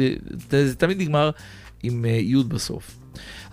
זה, 0.51 0.69
זה 0.69 0.77
תמיד 0.77 1.01
נגמר 1.01 1.31
עם 1.83 2.05
uh, 2.05 2.09
י' 2.09 2.45
בסוף. 2.49 3.04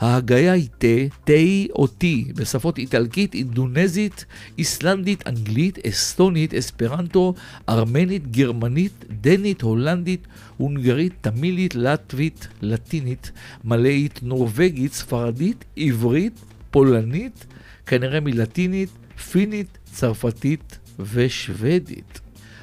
ההגייה 0.01 0.53
היא 0.53 0.67
תה, 0.77 0.87
תה 1.23 1.33
או 1.75 1.87
טי, 1.87 2.25
בשפות 2.35 2.77
איטלקית, 2.77 3.33
אינדונזית, 3.33 4.25
איסלנדית, 4.57 5.27
אנגלית, 5.27 5.85
אסטונית, 5.85 6.53
אספרנטו, 6.53 7.33
ארמנית, 7.69 8.31
גרמנית, 8.31 9.05
דנית, 9.21 9.61
הולנדית, 9.61 10.27
הונגרית, 10.57 11.13
תמילית, 11.21 11.75
לטבית, 11.75 12.47
לטינית, 12.61 13.31
מלאית, 13.63 14.19
נורבגית, 14.23 14.93
ספרדית, 14.93 15.65
עברית, 15.77 16.33
פולנית, 16.71 17.45
כנראה 17.85 18.19
מלטינית, 18.19 18.89
פינית, 19.31 19.77
צרפתית 19.93 20.77
ושוודית. 20.99 22.19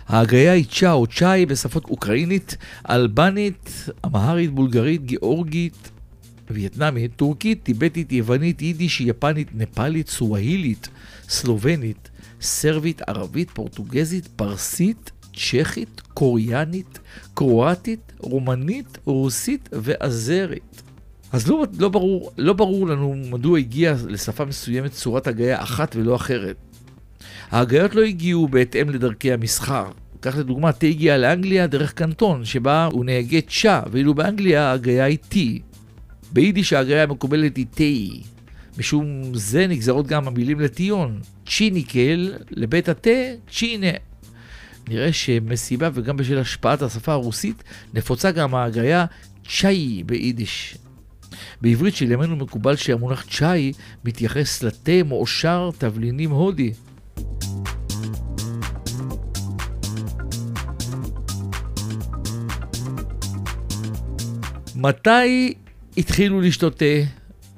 ההגייה 0.09 0.53
היא 0.53 0.65
צ'ה 0.65 0.93
או 0.93 1.07
צ'אי 1.07 1.47
בשפות 1.47 1.85
אוקראינית, 1.85 2.57
אלבנית, 2.91 3.89
אמהרית, 4.07 4.51
בולגרית, 4.51 5.05
גיאורגית, 5.05 5.91
וייטנאמית, 6.51 7.11
טורקית, 7.17 7.63
טיבטית, 7.63 8.13
יוונית, 8.13 8.63
יידיש, 8.63 9.01
יפנית, 9.01 9.49
נפאלית, 9.55 10.09
סואהילית, 10.09 10.89
סלובנית, 11.29 12.11
סרבית, 12.41 13.03
ערבית, 13.03 13.51
פורטוגזית, 13.51 14.29
פרסית, 14.37 15.11
צ'כית, 15.37 16.01
קוריאנית, 16.15 16.99
קרואטית, 17.35 18.13
רומנית, 18.19 18.99
רוסית 19.05 19.69
ואזרית. 19.73 20.83
אז 21.33 21.49
לא, 21.49 21.67
לא, 21.79 21.89
ברור, 21.89 22.31
לא 22.39 22.53
ברור 22.53 22.87
לנו 22.87 23.15
מדוע 23.31 23.59
הגיעה 23.59 23.95
לשפה 24.09 24.45
מסוימת 24.45 24.93
צורת 24.93 25.27
הגיה 25.27 25.63
אחת 25.63 25.97
ולא 25.97 26.17
אחרת. 26.17 26.57
ההגיות 27.51 27.95
לא 27.95 28.03
הגיעו 28.03 28.49
בהתאם 28.49 28.91
לדרכי 28.91 29.33
המסחר. 29.33 29.91
כך 30.23 30.37
לדוגמה, 30.37 30.73
תה 30.73 30.87
הגיע 30.87 31.19
לאנגליה 31.19 31.67
דרך 31.67 31.93
קנטון, 31.93 32.45
שבה 32.45 32.89
הוא 32.93 33.05
נהגה 33.05 33.41
צ'ה, 33.41 33.83
ואילו 33.91 34.15
באנגליה 34.15 34.63
ההגיה 34.71 35.05
היא 35.05 35.19
טי. 35.29 35.61
ביידיש 36.33 36.73
ההגיה 36.73 37.03
המקובלת 37.03 37.57
היא 37.57 37.67
תה. 37.71 38.29
משום 38.79 39.35
זה 39.35 39.67
נגזרות 39.67 40.07
גם 40.07 40.29
המילים 40.29 40.61
לטיון. 40.61 41.21
צ'יניקל, 41.47 42.35
לבית 42.51 42.89
התה, 42.89 43.11
צ'ינה. 43.53 43.93
נראה 44.89 45.13
שמסיבה 45.13 45.91
וגם 45.95 46.17
בשל 46.17 46.39
השפעת 46.39 46.83
השפה 46.83 47.13
הרוסית, 47.13 47.63
נפוצה 47.95 48.31
גם 48.31 48.55
ההגיה 48.55 49.07
צ'אי 49.49 50.03
ביידיש. 50.07 50.79
בעברית 51.61 51.95
של 51.97 52.13
ימינו 52.13 52.37
מקובל 52.37 52.77
שהמונח 52.77 53.25
צ'אי 53.31 53.73
מתייחס 54.05 54.63
לתה 54.63 55.03
מועשר 55.05 55.71
תבלינים 55.79 56.31
הודי. 56.31 56.73
מתי 64.77 65.55
התחילו 65.99 66.41
לשתות 66.41 66.79
תה 66.79 66.85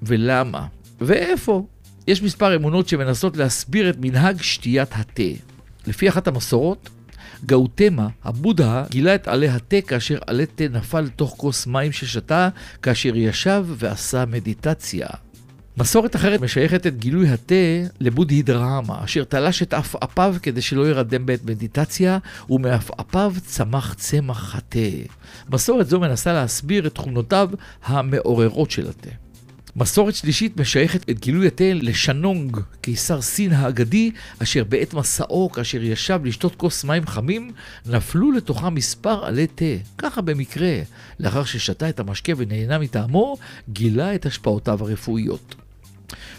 ולמה 0.02 0.66
ואיפה? 1.00 1.66
יש 2.06 2.22
מספר 2.22 2.56
אמונות 2.56 2.88
שמנסות 2.88 3.36
להסביר 3.36 3.90
את 3.90 3.96
מנהג 4.00 4.42
שתיית 4.42 4.88
התה. 4.92 5.22
לפי 5.86 6.08
אחת 6.08 6.28
המסורות, 6.28 6.88
גאוטמה, 7.46 8.08
הבודה, 8.24 8.84
גילה 8.90 9.14
את 9.14 9.28
עלי 9.28 9.48
התה 9.48 9.80
כאשר 9.80 10.18
עלי 10.26 10.46
תה 10.46 10.64
נפל 10.68 11.00
לתוך 11.00 11.34
כוס 11.36 11.66
מים 11.66 11.92
ששתה 11.92 12.48
כאשר 12.82 13.16
ישב 13.16 13.66
ועשה 13.68 14.24
מדיטציה. 14.24 15.08
מסורת 15.80 16.16
אחרת 16.16 16.40
משייכת 16.40 16.86
את 16.86 16.98
גילוי 16.98 17.28
התה 17.28 17.54
לבודהידרמה, 18.00 19.04
אשר 19.04 19.24
תלש 19.24 19.62
את 19.62 19.74
עפעפיו 19.74 20.36
כדי 20.42 20.62
שלא 20.62 20.88
ירדם 20.88 21.26
בעת 21.26 21.44
מדיטציה, 21.44 22.18
ומעפעפיו 22.50 23.34
צמח 23.46 23.94
צמח 23.94 24.54
התה. 24.54 24.78
מסורת 25.50 25.88
זו 25.88 26.00
מנסה 26.00 26.32
להסביר 26.32 26.86
את 26.86 26.94
תכונותיו 26.94 27.50
המעוררות 27.84 28.70
של 28.70 28.88
התה. 28.88 29.10
מסורת 29.76 30.14
שלישית 30.14 30.60
משייכת 30.60 31.10
את 31.10 31.20
גילוי 31.20 31.46
התה 31.46 31.64
לשנונג, 31.74 32.56
קיסר 32.80 33.22
סין 33.22 33.52
האגדי, 33.52 34.10
אשר 34.42 34.64
בעת 34.64 34.94
מסעו, 34.94 35.50
כאשר 35.52 35.82
ישב 35.82 36.20
לשתות 36.24 36.54
כוס 36.56 36.84
מים 36.84 37.06
חמים, 37.06 37.50
נפלו 37.86 38.32
לתוכה 38.32 38.70
מספר 38.70 39.24
עלי 39.24 39.46
תה. 39.46 39.64
ככה 39.98 40.20
במקרה, 40.20 40.80
לאחר 41.20 41.44
ששתה 41.44 41.88
את 41.88 42.00
המשקה 42.00 42.32
ונהנה 42.36 42.78
מטעמו, 42.78 43.36
גילה 43.68 44.14
את 44.14 44.26
השפעותיו 44.26 44.82
הרפואיות. 44.82 45.54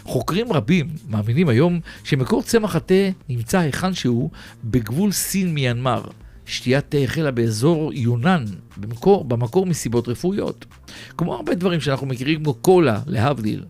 חוקרים 0.04 0.52
רבים 0.52 0.88
מאמינים 1.08 1.48
היום 1.48 1.80
שמקור 2.04 2.42
צמח 2.42 2.76
התה 2.76 2.94
נמצא 3.28 3.58
היכן 3.58 3.94
שהוא 3.94 4.30
בגבול 4.64 5.12
סין 5.12 5.54
מיינמר. 5.54 6.02
שתיית 6.46 6.84
תה 6.88 6.98
החלה 6.98 7.30
באזור 7.30 7.92
יונן, 7.92 8.44
במקור, 8.76 9.24
במקור 9.24 9.66
מסיבות 9.66 10.08
רפואיות. 10.08 10.64
כמו 11.16 11.34
הרבה 11.34 11.54
דברים 11.54 11.80
שאנחנו 11.80 12.06
מכירים 12.06 12.42
כמו 12.42 12.54
קולה, 12.54 13.00
להבדיל. 13.06 13.64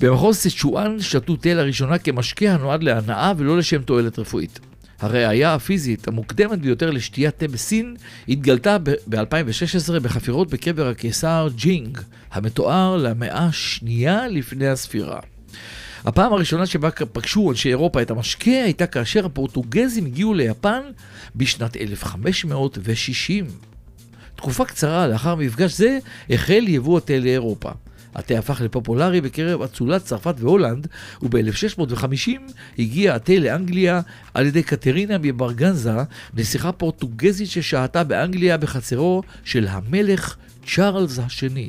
במחוז 0.00 0.36
סצ'ואן 0.36 1.00
שתו 1.00 1.36
תה 1.36 1.54
לראשונה 1.54 1.98
כמשקה 1.98 2.52
הנועד 2.52 2.82
להנאה 2.82 3.32
ולא 3.36 3.58
לשם 3.58 3.82
תועלת 3.82 4.18
רפואית. 4.18 4.60
הראייה 5.00 5.54
הפיזית 5.54 6.08
המוקדמת 6.08 6.58
ביותר 6.58 6.90
לשתיית 6.90 7.38
תה 7.38 7.48
בסין 7.48 7.96
התגלתה 8.28 8.78
ב-2016 8.78 10.00
בחפירות 10.02 10.50
בקבר 10.50 10.88
הקיסר 10.88 11.48
ג'ינג, 11.56 11.98
המתואר 12.30 12.96
למאה 12.96 13.46
השנייה 13.46 14.28
לפני 14.28 14.68
הספירה. 14.68 15.20
הפעם 16.04 16.32
הראשונה 16.32 16.66
שבה 16.66 16.90
פגשו 16.90 17.50
אנשי 17.50 17.68
אירופה 17.68 18.02
את 18.02 18.10
המשקה 18.10 18.50
הייתה 18.50 18.86
כאשר 18.86 19.26
הפורטוגזים 19.26 20.06
הגיעו 20.06 20.34
ליפן 20.34 20.80
בשנת 21.36 21.76
1560. 21.76 23.46
תקופה 24.36 24.64
קצרה 24.64 25.06
לאחר 25.06 25.34
מפגש 25.34 25.72
זה 25.72 25.98
החל 26.30 26.64
יבוא 26.68 26.98
התה 26.98 27.18
לאירופה. 27.18 27.70
התה 28.14 28.38
הפך 28.38 28.60
לפופולרי 28.60 29.20
בקרב 29.20 29.62
אצולת 29.62 30.04
צרפת 30.04 30.34
והולנד, 30.38 30.86
וב-1650 31.22 32.30
הגיע 32.78 33.14
התה 33.14 33.32
לאנגליה 33.32 34.00
על 34.34 34.46
ידי 34.46 34.62
קטרינה 34.62 35.18
מברגנזה, 35.18 35.96
נסיכה 36.34 36.72
פורטוגזית 36.72 37.50
ששהתה 37.50 38.04
באנגליה 38.04 38.56
בחצרו 38.56 39.22
של 39.44 39.66
המלך 39.68 40.36
צ'ארלס 40.66 41.18
השני. 41.18 41.68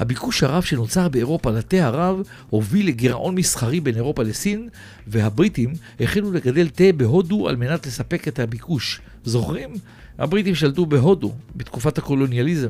הביקוש 0.00 0.42
הרב 0.42 0.62
שנוצר 0.62 1.08
באירופה 1.08 1.50
לתה 1.50 1.86
הרב 1.86 2.22
הוביל 2.50 2.86
לגירעון 2.86 3.34
מסחרי 3.34 3.80
בין 3.80 3.96
אירופה 3.96 4.22
לסין, 4.22 4.68
והבריטים 5.06 5.72
החלו 6.00 6.32
לגדל 6.32 6.68
תה 6.68 6.84
בהודו 6.96 7.48
על 7.48 7.56
מנת 7.56 7.86
לספק 7.86 8.28
את 8.28 8.38
הביקוש. 8.38 9.00
זוכרים? 9.24 9.70
הבריטים 10.18 10.54
שלטו 10.54 10.86
בהודו 10.86 11.32
בתקופת 11.56 11.98
הקולוניאליזם. 11.98 12.68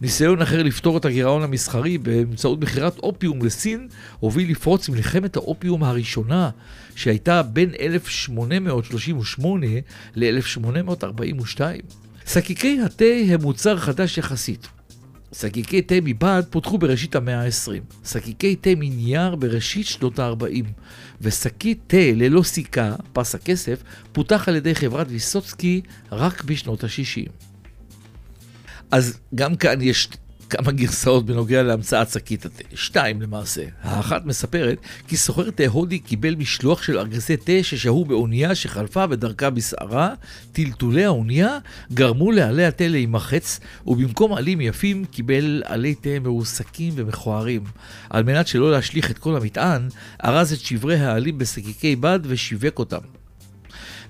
ניסיון 0.00 0.42
אחר 0.42 0.62
לפתור 0.62 0.96
את 0.96 1.04
הגירעון 1.04 1.42
המסחרי 1.42 1.98
באמצעות 1.98 2.60
מכירת 2.60 2.98
אופיום 2.98 3.44
לסין 3.46 3.88
הוביל 4.20 4.50
לפרוץ 4.50 4.88
מלחמת 4.88 5.36
האופיום 5.36 5.84
הראשונה 5.84 6.50
שהייתה 6.96 7.42
בין 7.42 7.70
1838 7.80 9.66
ל-1842. 10.14 11.60
שקיקי 12.26 12.80
התה 12.84 13.04
הם 13.28 13.42
מוצר 13.42 13.78
חדש 13.78 14.18
יחסית. 14.18 14.75
שקיקי 15.32 15.82
תה 15.82 15.94
מבד 16.02 16.42
פותחו 16.50 16.78
בראשית 16.78 17.14
המאה 17.14 17.44
ה-20, 17.44 18.08
שקיקי 18.08 18.56
תה 18.56 18.70
מנייר 18.76 19.34
בראשית 19.36 19.86
שנות 19.86 20.18
ה-40, 20.18 20.64
ושקית 21.20 21.78
תה 21.86 21.96
ללא 22.14 22.42
סיכה, 22.42 22.94
פס 23.12 23.34
הכסף, 23.34 23.82
פותח 24.12 24.48
על 24.48 24.56
ידי 24.56 24.74
חברת 24.74 25.06
ויסוצקי 25.10 25.80
רק 26.12 26.44
בשנות 26.44 26.84
ה-60. 26.84 27.30
אז 28.90 29.18
גם 29.34 29.56
כאן 29.56 29.80
יש 29.80 30.08
כמה 30.50 30.72
גרסאות 30.72 31.26
בנוגע 31.26 31.62
להמצאת 31.62 32.10
שקית 32.10 32.46
התה, 32.46 32.62
שתיים 32.74 33.22
למעשה. 33.22 33.62
האחת 33.82 34.26
מספרת 34.26 34.78
כי 35.08 35.16
סוחר 35.16 35.50
תה 35.50 35.66
הודי 35.66 35.98
קיבל 35.98 36.34
משלוח 36.34 36.82
של 36.82 36.98
ארגזי 36.98 37.36
תה 37.36 37.52
ששהו 37.62 38.04
באונייה 38.04 38.54
שחלפה 38.54 39.06
בדרכה 39.06 39.50
בסערה, 39.50 40.14
טלטולי 40.52 41.04
האונייה 41.04 41.58
גרמו 41.92 42.32
לעלי 42.32 42.64
התה 42.64 42.88
להימחץ, 42.88 43.60
ובמקום 43.86 44.32
עלים 44.32 44.60
יפים 44.60 45.04
קיבל 45.04 45.62
עלי 45.64 45.94
תה 45.94 46.18
מרוסקים 46.20 46.92
ומכוערים. 46.96 47.64
על 48.10 48.22
מנת 48.22 48.46
שלא 48.46 48.70
להשליך 48.70 49.10
את 49.10 49.18
כל 49.18 49.36
המטען, 49.36 49.88
ארז 50.24 50.52
את 50.52 50.60
שברי 50.60 50.96
העלים 50.96 51.38
בשקיקי 51.38 51.96
בד 51.96 52.20
ושיווק 52.22 52.78
אותם. 52.78 53.15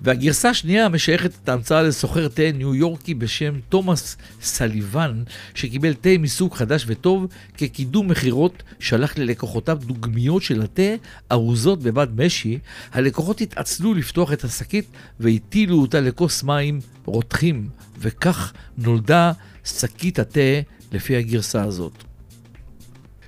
והגרסה 0.02 0.50
השנייה 0.50 0.88
משייכת 0.88 1.30
את 1.44 1.48
ההמצאה 1.48 1.82
לסוחר 1.82 2.28
תה 2.28 2.52
ניו 2.54 2.74
יורקי 2.74 3.14
בשם 3.14 3.54
תומאס 3.68 4.16
סליבן, 4.42 5.22
שקיבל 5.54 5.94
תה 5.94 6.10
מסוג 6.18 6.54
חדש 6.54 6.84
וטוב, 6.86 7.26
כקידום 7.56 8.08
מכירות 8.08 8.62
שלח 8.78 9.18
ללקוחותיו 9.18 9.78
דוגמיות 9.86 10.42
של 10.42 10.62
התה 10.62 10.94
ארוזות 11.32 11.82
בבד 11.82 12.06
משי. 12.16 12.58
הלקוחות 12.92 13.40
התעצלו 13.40 13.94
לפתוח 13.94 14.32
את 14.32 14.44
השקית 14.44 14.86
והטילו 15.20 15.80
אותה 15.80 16.00
לכוס 16.00 16.42
מים 16.42 16.80
רותחים, 17.04 17.68
וכך 17.98 18.52
נולדה 18.78 19.32
שקית 19.64 20.18
התה 20.18 20.60
לפי 20.92 21.16
הגרסה 21.16 21.62
הזאת. 21.62 22.05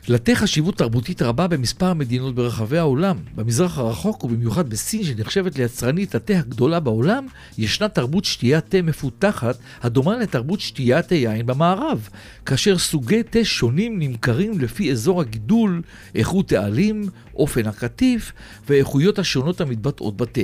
לתה 0.08 0.34
חשיבות 0.34 0.78
תרבותית 0.78 1.22
רבה 1.22 1.46
במספר 1.46 1.94
מדינות 1.94 2.34
ברחבי 2.34 2.78
העולם. 2.78 3.16
במזרח 3.34 3.78
הרחוק 3.78 4.24
ובמיוחד 4.24 4.70
בסין, 4.70 5.04
שנחשבת 5.04 5.58
ליצרנית 5.58 6.14
התה 6.14 6.38
הגדולה 6.38 6.80
בעולם, 6.80 7.26
ישנה 7.58 7.88
תרבות 7.88 8.24
שתיית 8.24 8.64
תה 8.68 8.82
מפותחת 8.82 9.58
הדומה 9.82 10.16
לתרבות 10.16 10.60
שתיית 10.60 11.10
היין 11.10 11.46
במערב, 11.46 12.08
כאשר 12.46 12.78
סוגי 12.78 13.22
תה 13.22 13.44
שונים 13.44 13.98
נמכרים 13.98 14.60
לפי 14.60 14.92
אזור 14.92 15.20
הגידול, 15.20 15.82
איכות 16.14 16.52
העלים, 16.52 17.08
אופן 17.34 17.66
הקטיף 17.66 18.32
והאיכויות 18.68 19.18
השונות 19.18 19.60
המתבטאות 19.60 20.16
בתה. 20.16 20.40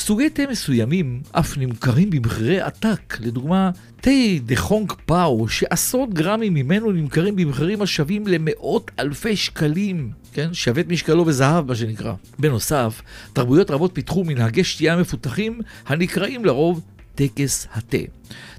סוגי 0.00 0.30
תה 0.30 0.42
מסוימים 0.50 1.22
אף 1.32 1.58
נמכרים 1.58 2.10
במחירי 2.10 2.60
עתק, 2.60 3.16
לדוגמה 3.20 3.70
תה 4.00 4.10
דה 4.44 4.56
חונג 4.56 4.92
פאו, 5.06 5.48
שעשרות 5.48 6.14
גרמים 6.14 6.54
ממנו 6.54 6.92
נמכרים 6.92 7.36
במחירים 7.36 7.82
השווים 7.82 8.26
למאות 8.26 8.90
אלפי 8.98 9.36
שקלים, 9.36 10.10
כן? 10.32 10.54
שווה 10.54 10.82
את 10.82 10.88
משקלו 10.88 11.24
בזהב, 11.24 11.66
מה 11.68 11.74
שנקרא. 11.74 12.12
בנוסף, 12.38 13.02
תרבויות 13.32 13.70
רבות 13.70 13.90
פיתחו 13.94 14.24
מנהגי 14.24 14.64
שתייה 14.64 14.96
מפותחים, 14.96 15.60
הנקראים 15.86 16.44
לרוב 16.44 16.80
טקס 17.14 17.66
התה. 17.72 17.98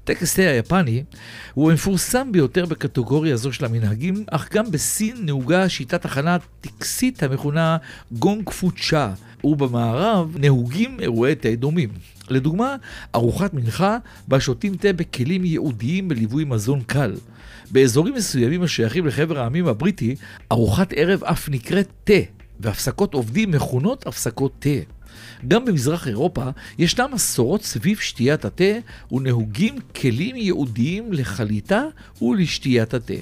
טקס 0.04 0.36
תה 0.36 0.42
היפני 0.42 1.04
הוא 1.54 1.72
המפורסם 1.72 2.32
ביותר 2.32 2.66
בקטגוריה 2.66 3.36
זו 3.36 3.54
של 3.54 3.66
המנהגים, 3.66 4.24
אך 4.32 4.50
גם 4.54 4.72
בסין 4.72 5.16
נהוגה 5.20 5.70
שיטת 5.70 6.06
הכנה 6.06 6.38
טקסית 6.62 7.24
המכונה 7.24 7.78
גונג 8.12 8.50
פוצ'ה, 8.50 9.14
ובמערב 9.44 10.36
נהוגים 10.40 11.00
אירועי 11.00 11.36
תה 11.36 11.56
דומים. 11.56 11.90
לדוגמה, 12.30 12.76
ארוחת 13.16 13.54
מנחה 13.54 13.98
בה 14.28 14.40
שותים 14.40 14.76
תה 14.76 14.94
בכלים 14.94 15.46
ייעודיים 15.46 16.08
בליווי 16.08 16.44
מזון 16.44 16.82
קל. 16.82 17.14
באזורים 17.72 18.14
מסוימים 18.14 18.64
השייכים 18.64 19.08
לחבר 19.08 19.40
העמים 19.40 19.68
הבריטי, 19.68 20.16
ארוחת 20.52 20.94
ערב 20.96 21.24
אף 21.24 21.50
נקראת 21.50 21.88
תה, 22.04 22.14
והפסקות 22.60 23.14
עובדים 23.14 23.52
מכונות 23.52 24.08
הפסקות 24.08 24.52
תה. 24.60 24.70
גם 25.48 25.66
במזרח 25.66 26.08
אירופה 26.08 26.50
ישנם 26.80 27.10
מסורות 27.14 27.64
סביב 27.64 27.98
שתיית 28.00 28.46
התה 28.46 28.74
ונהוגים 29.12 29.76
כלים 29.96 30.36
ייעודיים 30.36 31.14
לחליטה 31.14 31.84
ולשתיית 32.22 32.94
התה. 32.94 33.14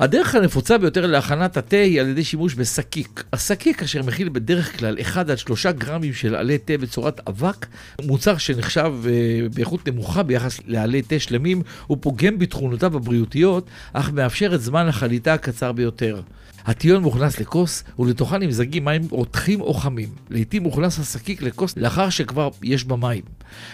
הדרך 0.00 0.34
הנפוצה 0.34 0.78
ביותר 0.78 1.06
להכנת 1.06 1.56
התה 1.56 1.76
היא 1.76 2.00
על 2.00 2.08
ידי 2.08 2.24
שימוש 2.24 2.54
בשקיק. 2.54 3.24
השקיק, 3.32 3.82
אשר 3.82 4.02
מכיל 4.02 4.28
בדרך 4.28 4.78
כלל 4.78 5.00
1 5.00 5.30
עד 5.30 5.38
3 5.38 5.66
גרמים 5.66 6.12
של 6.12 6.34
עלי 6.34 6.58
תה 6.58 6.78
בצורת 6.78 7.20
אבק, 7.28 7.66
מוצר 8.04 8.38
שנחשב 8.38 8.92
uh, 9.04 9.54
באיכות 9.54 9.88
נמוכה 9.88 10.22
ביחס 10.22 10.60
לעלי 10.66 11.02
תה 11.02 11.18
שלמים, 11.18 11.62
הוא 11.86 11.96
פוגם 12.00 12.38
בתכונותיו 12.38 12.96
הבריאותיות, 12.96 13.70
אך 13.92 14.10
מאפשר 14.10 14.54
את 14.54 14.60
זמן 14.60 14.88
החליטה 14.88 15.34
הקצר 15.34 15.72
ביותר. 15.72 16.20
הטיון 16.68 17.02
מוכנס 17.02 17.40
לכוס, 17.40 17.84
ולתוכה 17.98 18.38
נמזגים 18.38 18.84
מים 18.84 19.02
רותחים 19.10 19.60
או 19.60 19.74
חמים. 19.74 20.08
לעתים 20.30 20.62
מוכנס 20.62 20.98
השקיק 20.98 21.42
לכוס 21.42 21.76
לאחר 21.76 22.10
שכבר 22.10 22.48
יש 22.62 22.84
בה 22.84 22.96
מים. 22.96 23.22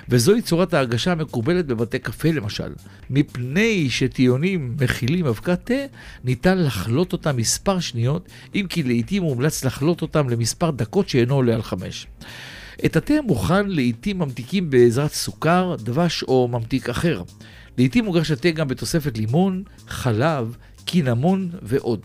וזוהי 0.09 0.43
צורת 0.43 0.75
ההרגשה 0.75 1.13
המקובלת 1.13 1.67
בבתי 1.67 1.99
קפה 1.99 2.29
למשל. 2.29 2.73
מפני 3.11 3.91
שטיונים 3.91 4.77
מכילים 4.81 5.27
אבקת 5.27 5.61
תה, 5.65 5.75
ניתן 6.25 6.59
לחלוט 6.59 7.13
אותם 7.13 7.37
מספר 7.37 7.81
שניות, 7.81 8.29
אם 8.55 8.67
כי 8.69 8.83
לעתים 8.83 9.23
מומלץ 9.23 9.65
לחלוט 9.65 10.03
אותם 10.03 10.29
למספר 10.29 10.71
דקות 10.71 11.09
שאינו 11.09 11.35
עולה 11.35 11.55
על 11.55 11.63
חמש. 11.63 12.07
את 12.85 12.97
התה 12.97 13.15
המוכן 13.15 13.67
לעתים 13.69 14.19
ממתיקים 14.19 14.71
בעזרת 14.71 15.13
סוכר, 15.13 15.77
דבש 15.79 16.23
או 16.23 16.49
ממתיק 16.49 16.89
אחר. 16.89 17.23
לעתים 17.79 18.05
מוגש 18.05 18.31
התה 18.31 18.51
גם 18.51 18.69
בתוספת 18.69 19.19
לימון, 19.19 19.63
חלב, 19.89 20.57
קינמון 20.85 21.51
ועוד. 21.63 22.01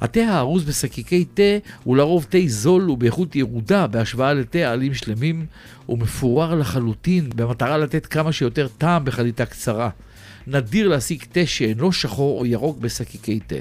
התה 0.00 0.20
הארוז 0.20 0.64
בשקיקי 0.64 1.24
תה 1.24 1.42
הוא 1.84 1.96
לרוב 1.96 2.26
תה 2.28 2.38
זול 2.46 2.90
ובאיכות 2.90 3.36
ירודה 3.36 3.86
בהשוואה 3.86 4.34
לתה 4.34 4.58
עלים 4.58 4.94
שלמים, 4.94 5.46
ומפורר 5.88 6.54
לחלוטין 6.54 7.30
במטרה 7.36 7.78
לתת 7.78 8.06
כמה 8.06 8.32
שיותר 8.32 8.68
טעם 8.78 9.04
בחליטה 9.04 9.46
קצרה. 9.46 9.90
נדיר 10.46 10.88
להשיג 10.88 11.24
תה 11.32 11.46
שאינו 11.46 11.92
שחור 11.92 12.40
או 12.40 12.46
ירוק 12.46 12.78
בשקיקי 12.78 13.40
תה. 13.46 13.56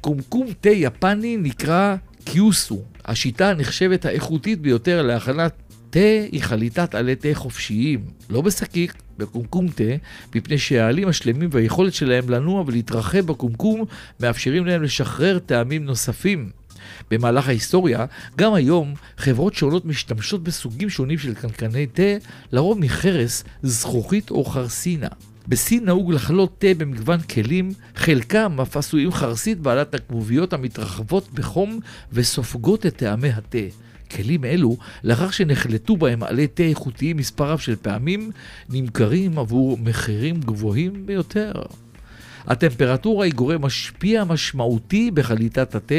קומקום 0.00 0.46
תה 0.60 0.70
יפני 0.70 1.36
נקרא 1.36 1.96
קיוסו. 2.24 2.82
השיטה 3.04 3.50
הנחשבת 3.50 4.04
האיכותית 4.04 4.60
ביותר 4.60 5.02
להכנת 5.02 5.52
תה 5.90 6.00
היא 6.32 6.42
חליטת 6.42 6.94
עלי 6.94 7.16
תה 7.16 7.28
חופשיים, 7.34 8.04
לא 8.30 8.40
בשקיק, 8.40 8.94
בקומקום 9.18 9.68
תה, 9.68 9.84
מפני 10.34 10.58
שהעלים 10.58 11.08
השלמים 11.08 11.48
והיכולת 11.52 11.94
שלהם 11.94 12.30
לנוע 12.30 12.64
ולהתרחב 12.66 13.20
בקומקום 13.20 13.84
מאפשרים 14.20 14.66
להם 14.66 14.82
לשחרר 14.82 15.38
טעמים 15.38 15.84
נוספים. 15.84 16.50
במהלך 17.10 17.48
ההיסטוריה, 17.48 18.06
גם 18.36 18.54
היום, 18.54 18.94
חברות 19.16 19.54
שונות 19.54 19.84
משתמשות 19.84 20.42
בסוגים 20.42 20.90
שונים 20.90 21.18
של 21.18 21.34
קנקני 21.34 21.86
תה, 21.86 22.02
לרוב 22.52 22.78
מחרס, 22.78 23.44
זכוכית 23.62 24.30
או 24.30 24.44
חרסינה. 24.44 25.08
בסין 25.48 25.84
נהוג 25.84 26.12
לחלות 26.12 26.54
תה 26.58 26.66
במגוון 26.78 27.20
כלים, 27.20 27.72
חלקם 27.96 28.60
אף 28.62 28.76
עשויים 28.76 29.12
חרסית 29.12 29.60
בעלת 29.60 29.94
הכבוביות 29.94 30.52
המתרחבות 30.52 31.28
בחום 31.34 31.80
וסופגות 32.12 32.86
את 32.86 32.96
טעמי 32.96 33.28
התה. 33.28 33.58
כלים 34.10 34.44
אלו, 34.44 34.76
לאחר 35.04 35.30
שנחלטו 35.30 35.96
בהם 35.96 36.22
עלי 36.22 36.46
תה 36.46 36.62
איכותיים 36.62 37.16
מספר 37.16 37.50
רב 37.50 37.58
של 37.58 37.76
פעמים, 37.76 38.30
נמכרים 38.68 39.38
עבור 39.38 39.78
מחירים 39.78 40.40
גבוהים 40.40 41.06
ביותר. 41.06 41.52
הטמפרטורה 42.46 43.24
היא 43.24 43.34
גורם 43.34 43.64
משפיע 43.64 44.24
משמעותי 44.24 45.10
בחליטת 45.10 45.74
התה, 45.74 45.94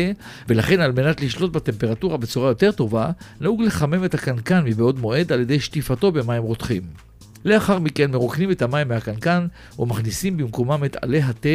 ולכן 0.47 0.79
על 0.79 0.91
מנת 0.91 1.21
לשלוט 1.21 1.51
בטמפרטורה 1.51 2.17
בצורה 2.17 2.49
יותר 2.49 2.71
טובה, 2.71 3.12
נהוג 3.41 3.62
לחמם 3.62 4.05
את 4.05 4.13
הקנקן 4.13 4.63
מבעוד 4.65 4.99
מועד 4.99 5.31
על 5.31 5.39
ידי 5.39 5.60
שטיפתו 5.60 6.12
במים 6.12 6.43
רותחים. 6.43 7.06
לאחר 7.45 7.80
מכן 7.80 8.12
מרוקנים 8.12 8.52
את 8.52 8.62
המים 8.62 8.88
מהקנקן 8.88 9.47
ומכניסים 9.80 10.38
במקומם 10.38 10.86
את 10.86 10.97
עלי 11.02 11.21
התה 11.21 11.50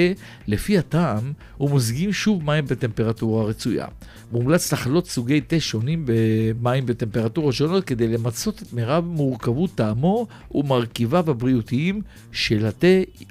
לפי 0.46 0.78
הטעם 0.78 1.32
ומוזגים 1.60 2.12
שוב 2.12 2.44
מים 2.44 2.64
בטמפרטורה 2.66 3.44
רצויה. 3.44 3.86
מומלץ 4.32 4.72
לחלות 4.72 5.08
סוגי 5.08 5.40
תה 5.40 5.60
שונים 5.60 6.04
במים 6.06 6.86
בטמפרטורות 6.86 7.54
שונות 7.54 7.84
כדי 7.84 8.08
למצות 8.08 8.62
את 8.62 8.72
מירב 8.72 9.04
מורכבות 9.04 9.70
טעמו 9.74 10.26
ומרכיביו 10.54 11.30
הבריאותיים 11.30 12.02
של 12.32 12.66
התה 12.66 12.86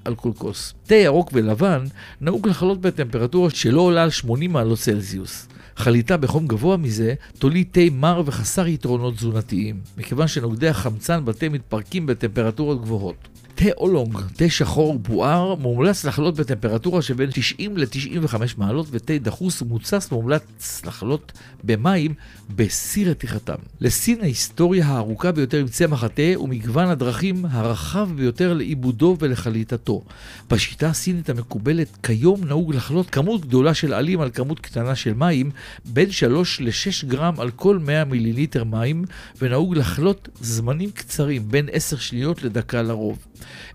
על 0.06 0.16
כל 0.16 0.32
כוס. 0.38 0.74
תה 0.86 0.96
ירוק 0.96 1.30
ולבן 1.34 1.84
נהוג 2.22 2.48
לחלות 2.48 2.82
בטמפרטורה 2.82 3.50
שלא 3.50 3.82
עולה 3.82 4.04
על 4.04 4.10
80 4.10 4.52
מעלות 4.52 4.80
צלזיוס. 4.80 5.48
חליטה 5.78 6.18
בחום 6.18 6.48
גבוה 6.48 6.78
מזה 6.78 7.14
תוליד 7.40 7.68
תה 7.72 7.82
מר 7.92 8.24
וחסר 8.26 8.68
יתרונות 8.68 9.16
תזונתיים, 9.16 9.80
מכיוון 9.98 10.28
שנוגדי 10.28 10.68
החמצן 10.68 11.26
בתה 11.26 11.50
מתפרקים 11.50 12.06
בטמפרטורות 12.06 12.82
גבוהות. 12.82 13.28
תה 13.64 13.70
אולונג, 13.78 14.18
תה 14.36 14.50
שחור 14.50 15.00
בוער, 15.00 15.56
מומלץ 15.56 16.06
לחלות 16.06 16.36
בטמפרטורה 16.36 17.02
שבין 17.02 17.30
90 17.34 17.78
ל-95 17.78 18.36
מעלות, 18.58 18.88
ותה 18.92 19.18
דחוס 19.18 19.62
ומוצס 19.62 20.12
מומלץ 20.12 20.82
לחלות 20.86 21.32
במים 21.64 22.14
בשיא 22.56 23.10
רתיחתם. 23.10 23.56
לסין 23.82 24.22
ההיסטוריה 24.22 24.88
הארוכה 24.88 25.32
ביותר 25.32 25.58
עם 25.58 25.68
צמח 25.68 26.04
התה 26.04 26.40
ומגוון 26.40 26.88
הדרכים 26.88 27.46
הרחב 27.52 28.10
ביותר 28.16 28.54
לעיבודו 28.54 29.18
ולחליטתו. 29.20 30.02
בשיטה 30.50 30.88
הסינית 30.88 31.30
המקובלת 31.30 31.88
כיום 32.04 32.44
נהוג 32.44 32.76
לחלות 32.76 33.10
כמות 33.10 33.46
גדולה 33.46 33.74
של 33.74 33.94
עלים 33.94 34.22
על 34.22 34.30
כמות 34.34 34.60
קטנה 34.60 34.96
של 34.96 35.14
מים, 35.14 35.52
בין 35.86 36.12
3 36.12 36.62
ל-6 36.62 37.08
גרם 37.08 37.40
על 37.40 37.52
כל 37.52 37.80
100 37.80 38.06
מיליליטר 38.06 38.64
מים, 38.64 39.06
ונהוג 39.42 39.76
לחלות 39.76 40.30
זמנים 40.42 40.92
קצרים, 40.92 41.44
בין 41.48 41.70
10 41.72 41.98
שניות 41.98 42.44
לדקה 42.44 42.82
לרוב. 42.82 43.18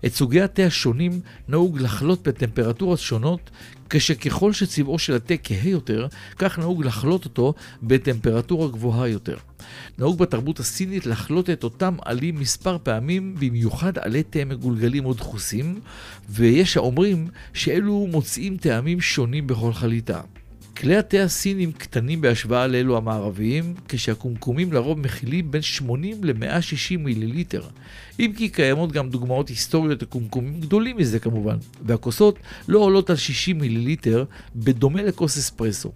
את 0.05 0.13
סוגי 0.13 0.41
התה 0.41 0.63
השונים 0.63 1.19
נהוג 1.47 1.79
לחלות 1.79 2.27
בטמפרטורות 2.27 2.99
שונות, 2.99 3.49
כשככל 3.89 4.53
שצבעו 4.53 4.99
של 4.99 5.13
התה 5.13 5.33
כהה 5.43 5.69
יותר, 5.69 6.07
כך 6.37 6.59
נהוג 6.59 6.85
לחלות 6.85 7.25
אותו 7.25 7.53
בטמפרטורה 7.83 8.67
גבוהה 8.67 9.07
יותר. 9.07 9.37
נהוג 9.97 10.17
בתרבות 10.17 10.59
הסינית 10.59 11.05
לחלות 11.05 11.49
את 11.49 11.63
אותם 11.63 11.95
עלים 12.05 12.39
מספר 12.39 12.77
פעמים, 12.83 13.35
במיוחד 13.39 13.97
עלי 13.97 14.23
תה 14.23 14.45
מגולגלים 14.45 15.05
או 15.05 15.13
דחוסים, 15.13 15.79
ויש 16.29 16.77
האומרים 16.77 17.27
שאלו 17.53 18.07
מוצאים 18.11 18.57
טעמים 18.57 19.01
שונים 19.01 19.47
בכל 19.47 19.73
חליטה. 19.73 20.21
כלי 20.81 20.97
התה 20.97 21.23
הסינים 21.23 21.71
קטנים 21.71 22.21
בהשוואה 22.21 22.67
לאלו 22.67 22.97
המערביים, 22.97 23.73
כשהקומקומים 23.87 24.73
לרוב 24.73 24.99
מכילים 24.99 25.51
בין 25.51 25.61
80 25.61 26.23
ל-160 26.23 26.97
מיליליטר. 26.99 27.63
אם 28.19 28.33
כי 28.37 28.49
קיימות 28.49 28.91
גם 28.91 29.09
דוגמאות 29.09 29.49
היסטוריות 29.49 30.01
לקומקומים 30.01 30.59
גדולים 30.59 30.97
מזה 30.97 31.19
כמובן, 31.19 31.57
והכוסות 31.85 32.39
לא 32.67 32.79
עולות 32.79 33.09
על 33.09 33.15
60 33.15 33.59
מיליליטר, 33.59 34.25
בדומה 34.55 35.03
לכוס 35.03 35.37
אספרסו. 35.37 35.91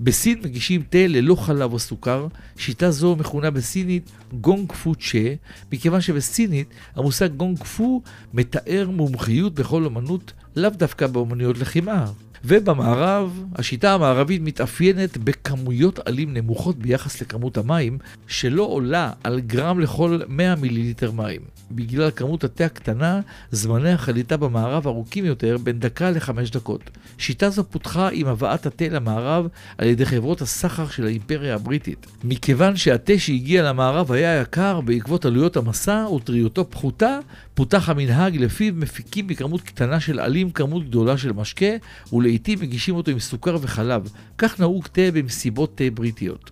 בסין 0.00 0.40
מגישים 0.44 0.82
תה 0.90 1.06
ללא 1.06 1.34
חלב 1.34 1.72
או 1.72 1.78
סוכר, 1.78 2.26
שיטה 2.56 2.90
זו 2.90 3.16
מכונה 3.16 3.50
בסינית 3.50 4.10
גונג 4.40 4.72
פו 4.72 4.94
צ'ה, 4.94 5.34
מכיוון 5.72 6.00
שבסינית 6.00 6.68
המושג 6.94 7.28
גונג 7.28 7.64
פו 7.64 8.02
מתאר 8.34 8.90
מומחיות 8.90 9.54
בכל 9.54 9.84
אמנות, 9.84 10.32
לאו 10.56 10.70
דווקא 10.70 11.06
באמנויות 11.06 11.58
לחימה. 11.58 12.06
ובמערב, 12.44 13.44
השיטה 13.54 13.94
המערבית 13.94 14.42
מתאפיינת 14.42 15.18
בכמויות 15.18 15.98
עלים 15.98 16.34
נמוכות 16.34 16.78
ביחס 16.78 17.22
לכמות 17.22 17.58
המים, 17.58 17.98
שלא 18.26 18.62
עולה 18.62 19.10
על 19.24 19.40
גרם 19.40 19.80
לכל 19.80 20.20
100 20.28 20.54
מיליליטר 20.56 21.10
מים. 21.10 21.40
בגלל 21.70 22.10
כמות 22.10 22.44
התה 22.44 22.64
הקטנה, 22.64 23.20
זמני 23.50 23.92
החליטה 23.92 24.36
במערב 24.36 24.86
ארוכים 24.86 25.24
יותר, 25.24 25.56
בין 25.62 25.78
דקה 25.78 26.10
לחמש 26.10 26.50
דקות. 26.50 26.90
שיטה 27.18 27.50
זו 27.50 27.64
פותחה 27.64 28.08
עם 28.12 28.26
הבאת 28.26 28.66
התה 28.66 28.88
למערב 28.88 29.48
על 29.78 29.88
ידי 29.88 30.06
חברות 30.06 30.42
הסחר 30.42 30.88
של 30.88 31.06
האימפריה 31.06 31.54
הבריטית. 31.54 32.06
מכיוון 32.24 32.76
שהתה 32.76 33.18
שהגיע 33.18 33.62
למערב 33.62 34.12
היה 34.12 34.40
יקר 34.40 34.80
בעקבות 34.80 35.24
עלויות 35.24 35.56
המסע 35.56 36.06
וטריותו 36.16 36.70
פחותה, 36.70 37.18
פותח 37.54 37.88
המנהג 37.88 38.36
לפיו 38.36 38.74
מפיקים 38.74 39.26
בכמות 39.26 39.60
קטנה 39.60 40.00
של 40.00 40.20
עלים 40.20 40.50
כמות 40.50 40.84
גדולה 40.88 41.18
של 41.18 41.32
משקה, 41.32 41.66
ולעיתים 42.12 42.58
מגישים 42.60 42.94
אותו 42.94 43.10
עם 43.10 43.18
סוכר 43.18 43.58
וחלב. 43.60 44.08
כך 44.38 44.60
נהוג 44.60 44.86
תה 44.86 45.10
במסיבות 45.12 45.72
תה 45.76 45.84
בריטיות. 45.94 46.50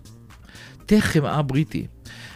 תה 0.85 1.01
חמאה 1.01 1.41
בריטי 1.41 1.87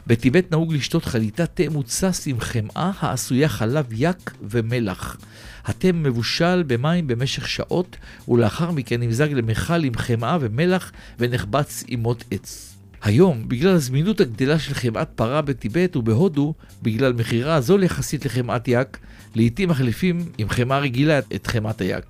בטיבט 0.07 0.51
נהוג 0.51 0.73
לשתות 0.73 1.05
חליטת 1.05 1.49
תה 1.53 1.69
מוצס 1.69 2.27
עם 2.27 2.39
חמאה 2.39 2.91
העשויה 2.99 3.49
חלב 3.49 3.85
יק 3.91 4.31
ומלח. 4.41 5.17
התה 5.65 5.91
מבושל 5.91 6.63
במים 6.67 7.07
במשך 7.07 7.47
שעות, 7.47 7.97
ולאחר 8.27 8.71
מכן 8.71 8.99
נמזג 9.01 9.31
למכל 9.31 9.83
עם 9.83 9.95
חמאה 9.95 10.37
ומלח 10.41 10.91
ונחבץ 11.19 11.83
עם 11.87 11.99
מוט 11.99 12.23
עץ. 12.31 12.74
היום, 13.05 13.49
בגלל 13.49 13.75
הזמינות 13.75 14.19
הגדלה 14.19 14.59
של 14.59 14.73
חמאת 14.73 15.09
פרה 15.15 15.41
בטיבט 15.41 15.95
ובהודו, 15.95 16.53
בגלל 16.81 17.13
מכירה 17.13 17.61
זול 17.61 17.83
יחסית 17.83 18.25
לחמאת 18.25 18.67
יק, 18.67 18.97
לעיתים 19.35 19.69
מחליפים 19.69 20.25
עם 20.37 20.49
חמאה 20.49 20.79
רגילה 20.79 21.19
את 21.19 21.47
חמאת 21.47 21.81
היק. 21.81 22.05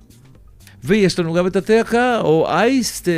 ויש 0.86 1.18
לנו 1.18 1.32
גם 1.32 1.46
את 1.46 1.56
התה 1.56 1.80
הקר, 1.80 2.20
או 2.24 2.48
אייס 2.48 3.02
תה, 3.02 3.10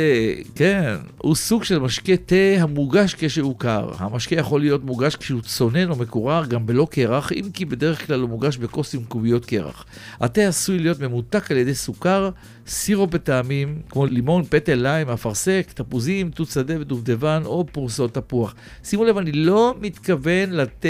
כן, 0.55 0.95
הוא 1.17 1.35
סוג 1.35 1.63
של 1.63 1.79
משקה 1.79 2.17
תה 2.25 2.35
המוגש 2.59 3.15
כשהוא 3.17 3.55
קר. 3.57 3.89
המשקה 3.97 4.35
יכול 4.35 4.61
להיות 4.61 4.83
מוגש 4.83 5.15
כשהוא 5.15 5.41
צונן 5.41 5.89
או 5.89 5.95
מקורר, 5.95 6.45
גם 6.45 6.65
בלא 6.65 6.87
קרח, 6.91 7.31
אם 7.31 7.45
כי 7.53 7.65
בדרך 7.65 8.07
כלל 8.07 8.21
הוא 8.21 8.29
מוגש 8.29 8.57
בכוס 8.57 8.95
עם 8.95 9.03
קוביות 9.03 9.45
קרח. 9.45 9.85
התה 10.19 10.41
עשוי 10.41 10.79
להיות 10.79 10.99
ממותק 10.99 11.51
על 11.51 11.57
ידי 11.57 11.75
סוכר, 11.75 12.29
סירופ 12.67 13.09
בטעמים, 13.13 13.81
כמו 13.89 14.05
לימון, 14.05 14.43
פטל, 14.49 14.75
ליים, 14.75 15.09
אפרסק, 15.09 15.67
תפוזים, 15.73 16.31
תות 16.31 16.47
שדה 16.49 16.73
ודובדבן 16.79 17.41
או 17.45 17.65
פורסות 17.71 18.13
תפוח. 18.13 18.55
שימו 18.83 19.03
לב, 19.03 19.17
אני 19.17 19.31
לא 19.31 19.75
מתכוון 19.81 20.51
לתה 20.51 20.87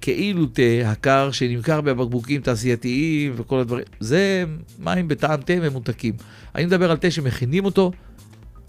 כאילו 0.00 0.46
תה 0.46 0.62
הקר 0.84 1.30
שנמכר 1.30 1.80
בבקבוקים 1.80 2.40
תעשייתיים 2.40 3.32
וכל 3.36 3.58
הדברים, 3.58 3.84
זה 4.00 4.44
מים 4.78 5.08
בטעם 5.08 5.40
תה 5.40 5.54
ממותקים. 5.54 6.14
אני 6.54 6.66
מדבר 6.66 6.90
על 6.90 6.96
תה 6.96 7.10
שמכינים 7.10 7.64
אותו, 7.64 7.92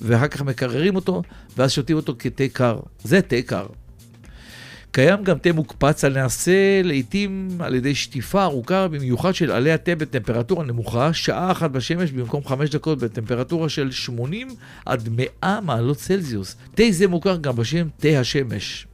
ואחר 0.02 0.28
כך 0.28 0.42
מקררים 0.42 0.96
אותו, 0.96 1.22
ואז 1.58 1.72
שותים 1.72 1.96
אותו 1.96 2.16
כתה 2.20 2.44
קר. 2.54 2.80
זה 3.04 3.22
תה 3.22 3.42
קר. 3.42 3.66
קיים 4.96 5.24
גם 5.24 5.38
תה 5.38 5.52
מוקפץ 5.54 6.06
הנעשה 6.06 6.82
לעיתים 6.84 7.48
על 7.60 7.76
ידי 7.76 7.96
שטיפה 7.96 8.44
ארוכה 8.44 8.88
במיוחד 8.88 9.36
של 9.36 9.52
עלי 9.52 9.72
התה 9.72 9.96
בטמפרטורה 9.96 10.66
נמוכה, 10.66 11.14
שעה 11.14 11.52
אחת 11.52 11.72
בשמש 11.72 12.12
במקום 12.12 12.46
חמש 12.46 12.70
דקות 12.70 13.00
בטמפרטורה 13.00 13.70
של 13.70 13.92
80 13.92 14.48
עד 14.86 15.10
100 15.44 15.62
מעלות 15.62 15.98
צלזיוס. 15.98 16.56
תה 16.76 16.84
זה 16.92 17.08
מוכר 17.08 17.38
גם 17.38 17.56
בשם 17.56 17.88
תה 17.98 18.08
השמש. 18.08 18.88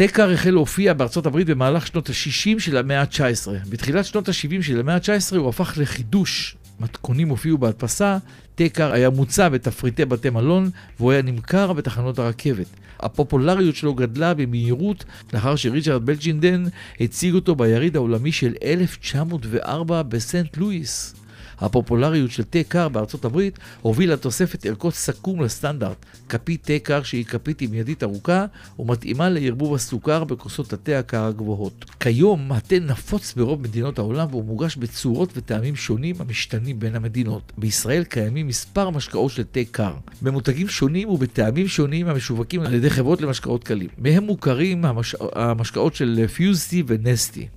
טקאר 0.00 0.32
החל 0.32 0.50
להופיע 0.50 0.92
בארצות 0.92 1.26
הברית 1.26 1.46
במהלך 1.46 1.86
שנות 1.86 2.08
ה-60 2.08 2.58
של 2.60 2.76
המאה 2.76 3.00
ה-19. 3.00 3.68
בתחילת 3.68 4.04
שנות 4.04 4.28
ה-70 4.28 4.62
של 4.62 4.80
המאה 4.80 4.94
ה-19 4.94 5.36
הוא 5.36 5.48
הפך 5.48 5.74
לחידוש. 5.76 6.56
מתכונים 6.80 7.28
הופיעו 7.28 7.58
בהדפסה, 7.58 8.18
טקאר 8.54 8.92
היה 8.92 9.10
מוצע 9.10 9.48
בתפריטי 9.48 10.04
בתי 10.04 10.30
מלון, 10.30 10.70
והוא 10.98 11.12
היה 11.12 11.22
נמכר 11.22 11.72
בתחנות 11.72 12.18
הרכבת. 12.18 12.66
הפופולריות 13.00 13.76
שלו 13.76 13.94
גדלה 13.94 14.34
במהירות 14.34 15.04
לאחר 15.32 15.56
שריצ'רד 15.56 16.06
בלג'ינדן 16.06 16.64
הציג 17.00 17.34
אותו 17.34 17.54
ביריד 17.54 17.96
העולמי 17.96 18.32
של 18.32 18.54
1904 18.62 20.02
בסנט 20.02 20.56
לואיס. 20.56 21.19
הפופולריות 21.60 22.30
של 22.30 22.44
תה 22.44 22.58
קר 22.68 22.88
בארצות 22.88 23.24
הברית 23.24 23.58
הובילה 23.82 24.16
תוספת 24.16 24.66
ערכות 24.66 24.94
סכו"ם 24.94 25.42
לסטנדרט. 25.42 25.96
כפית 26.28 26.62
תה 26.64 26.78
קר 26.82 27.02
שהיא 27.02 27.24
כפית 27.24 27.60
עם 27.60 27.74
ידית 27.74 28.02
ארוכה 28.02 28.46
ומתאימה 28.78 29.28
לערבוב 29.28 29.74
הסוכר 29.74 30.24
בכוסות 30.24 30.72
התה 30.72 30.98
הקר 30.98 31.24
הגבוהות. 31.24 31.84
כיום 32.00 32.52
התה 32.52 32.78
נפוץ 32.78 33.34
ברוב 33.36 33.62
מדינות 33.62 33.98
העולם 33.98 34.26
והוא 34.30 34.44
מוגש 34.44 34.76
בצורות 34.76 35.32
וטעמים 35.36 35.76
שונים 35.76 36.16
המשתנים 36.18 36.78
בין 36.78 36.96
המדינות. 36.96 37.52
בישראל 37.58 38.04
קיימים 38.04 38.46
מספר 38.46 38.90
משקאות 38.90 39.30
של 39.30 39.42
תה 39.42 39.60
קר, 39.70 39.92
במותגים 40.22 40.68
שונים 40.68 41.08
ובטעמים 41.08 41.68
שונים 41.68 42.08
המשווקים 42.08 42.60
על 42.60 42.74
ידי 42.74 42.90
חברות 42.90 43.20
למשקאות 43.20 43.64
קלים. 43.64 43.88
מהם 43.98 44.24
מוכרים 44.24 44.84
המש... 44.84 45.14
המשקאות 45.32 45.94
של 45.94 46.26
פיוזטי 46.26 46.82
ונסטי. 46.86 47.48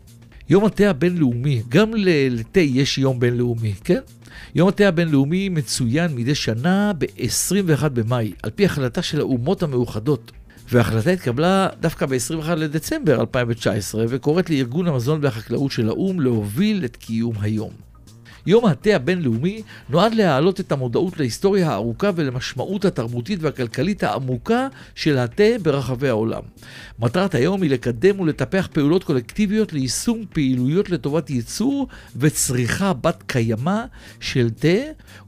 יום 0.50 0.66
התה 0.66 0.90
הבינלאומי, 0.90 1.62
גם 1.70 1.92
לתה 1.96 2.60
יש 2.60 2.98
יום 2.98 3.20
בינלאומי, 3.20 3.74
כן? 3.84 4.00
יום 4.56 4.70
התה 4.70 4.88
הבינלאומי 4.88 5.50
מצוין 5.50 6.16
מדי 6.16 6.36
שנה 6.36 6.92
ב-21 6.98 7.90
במאי, 7.90 8.34
על 8.44 8.50
פי 8.56 8.66
החלטה 8.66 9.02
של 9.02 9.20
האומות 9.20 9.64
המאוחדות. 9.64 10.32
וההחלטה 10.72 11.10
התקבלה 11.10 11.68
דווקא 11.80 12.06
ב-21 12.06 12.50
לדצמבר 12.56 13.22
2019, 13.22 14.06
וקוראת 14.10 14.50
לארגון 14.50 14.88
המזון 14.88 15.20
והחקלאות 15.24 15.72
של 15.72 15.90
האו"ם 15.90 16.22
להוביל 16.22 16.86
את 16.86 16.96
קיום 16.96 17.36
היום. 17.42 17.72
יום 18.46 18.66
התה 18.66 18.96
הבינלאומי 18.96 19.62
נועד 19.90 20.14
להעלות 20.14 20.60
את 20.60 20.72
המודעות 20.72 21.20
להיסטוריה 21.20 21.72
הארוכה 21.72 22.10
ולמשמעות 22.16 22.86
התרבותית 22.86 23.40
והכלכלית 23.42 24.04
העמוקה 24.04 24.68
של 24.96 25.18
התה 25.18 25.44
ברחבי 25.62 26.10
העולם. 26.10 26.42
מטרת 27.00 27.36
היום 27.36 27.62
היא 27.62 27.72
לקדם 27.72 28.20
ולטפח 28.20 28.68
פעולות 28.74 29.04
קולקטיביות 29.04 29.74
ליישום 29.74 30.26
פעילויות 30.34 30.90
לטובת 30.90 31.30
ייצור 31.30 31.88
וצריכה 32.16 32.94
בת 32.94 33.24
קיימא 33.28 33.84
של 34.20 34.50
תה 34.50 34.68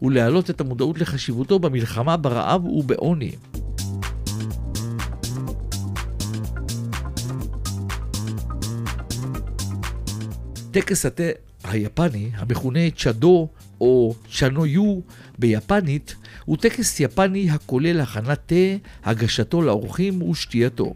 ולהעלות 0.02 0.50
את 0.50 0.62
המודעות 0.62 1.00
לחשיבותו 1.00 1.60
במלחמה 1.60 2.18
ברעב 2.18 2.66
ובעוני. 2.66 3.32
טקס 10.72 11.06
התה 11.06 11.24
היפני, 11.70 12.30
המכונה 12.34 12.80
צ'אדו 12.98 13.48
או 13.82 14.16
צ'אנויו 14.38 15.00
ביפנית, 15.40 16.16
הוא 16.46 16.58
טקס 16.58 17.00
יפני 17.00 17.50
הכולל 17.50 18.02
הכנת 18.02 18.40
תה, 18.46 18.56
הגשתו 19.04 19.62
לאורחים 19.62 20.22
ושתייתו. 20.22 20.94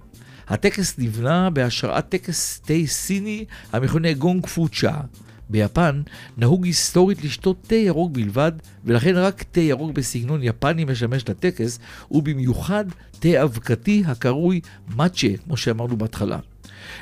הטקס 0.47 0.95
נבנה 0.97 1.49
בהשראת 1.49 2.09
טקס 2.09 2.59
תה 2.65 2.73
סיני 2.85 3.45
המכונה 3.71 4.13
גונג 4.13 4.45
פוצ'ה. 4.45 5.01
ביפן 5.49 6.01
נהוג 6.37 6.65
היסטורית 6.65 7.23
לשתות 7.23 7.57
תה 7.67 7.75
ירוק 7.75 8.11
בלבד, 8.11 8.51
ולכן 8.85 9.15
רק 9.15 9.43
תה 9.43 9.59
ירוק 9.59 9.91
בסגנון 9.91 10.43
יפני 10.43 10.85
משמש 10.85 11.29
לטקס, 11.29 11.79
ובמיוחד 12.11 12.85
תה 13.19 13.43
אבקתי 13.43 14.03
הקרוי 14.05 14.61
מאצ'ה, 14.95 15.27
כמו 15.43 15.57
שאמרנו 15.57 15.97
בהתחלה. 15.97 16.39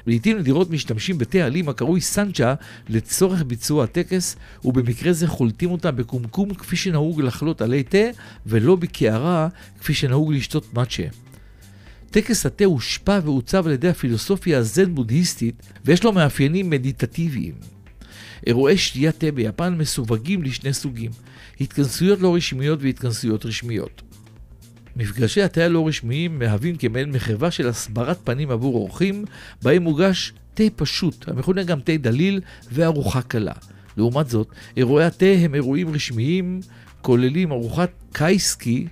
לעיתים 0.07 0.37
נדירות 0.37 0.69
משתמשים 0.69 1.17
בתה 1.17 1.37
עלים 1.37 1.69
הקרוי 1.69 2.01
סנצ'ה 2.01 2.53
לצורך 2.89 3.43
ביצוע 3.47 3.83
הטקס, 3.83 4.35
ובמקרה 4.65 5.13
זה 5.13 5.27
חולטים 5.27 5.71
אותם 5.71 5.95
בקומקום 5.95 6.53
כפי 6.53 6.75
שנהוג 6.75 7.21
לחלות 7.21 7.61
עלי 7.61 7.83
תה, 7.83 8.07
ולא 8.45 8.75
בקערה 8.75 9.47
כפי 9.79 9.93
שנהוג 9.93 10.33
לשתות 10.33 10.73
מאצ'ה. 10.73 11.03
טקס 12.11 12.45
התה 12.45 12.65
הושפע 12.65 13.19
ועוצב 13.23 13.67
על 13.67 13.73
ידי 13.73 13.89
הפילוסופיה 13.89 14.57
הזן-בודהיסטית, 14.57 15.55
ויש 15.85 16.03
לו 16.03 16.11
מאפיינים 16.11 16.69
מדיטטיביים. 16.69 17.53
אירועי 18.47 18.77
שתיית 18.77 19.17
תה 19.17 19.31
ביפן 19.31 19.77
מסווגים 19.77 20.43
לשני 20.43 20.73
סוגים, 20.73 21.11
התכנסויות 21.61 22.19
לא 22.19 22.35
רשמיות 22.35 22.79
והתכנסויות 22.81 23.45
רשמיות. 23.45 24.01
מפגשי 24.97 25.41
התה 25.41 25.63
הלא 25.65 25.87
רשמיים 25.87 26.39
מהווים 26.39 26.75
כמעין 26.75 27.11
מחווה 27.11 27.51
של 27.51 27.67
הסברת 27.67 28.17
פנים 28.23 28.51
עבור 28.51 28.75
אורחים, 28.75 29.25
בהם 29.61 29.83
מוגש 29.83 30.33
תה 30.53 30.63
פשוט, 30.75 31.29
המכונה 31.29 31.63
גם 31.63 31.79
תה 31.79 31.97
דליל, 31.97 32.41
וארוחה 32.71 33.21
קלה. 33.21 33.53
לעומת 33.97 34.29
זאת, 34.29 34.47
אירועי 34.77 35.05
התה 35.05 35.25
הם 35.25 35.55
אירועים 35.55 35.93
רשמיים, 35.93 36.61
כוללים 37.01 37.51
ארוחת 37.51 37.89
קייסקי, 38.13 38.87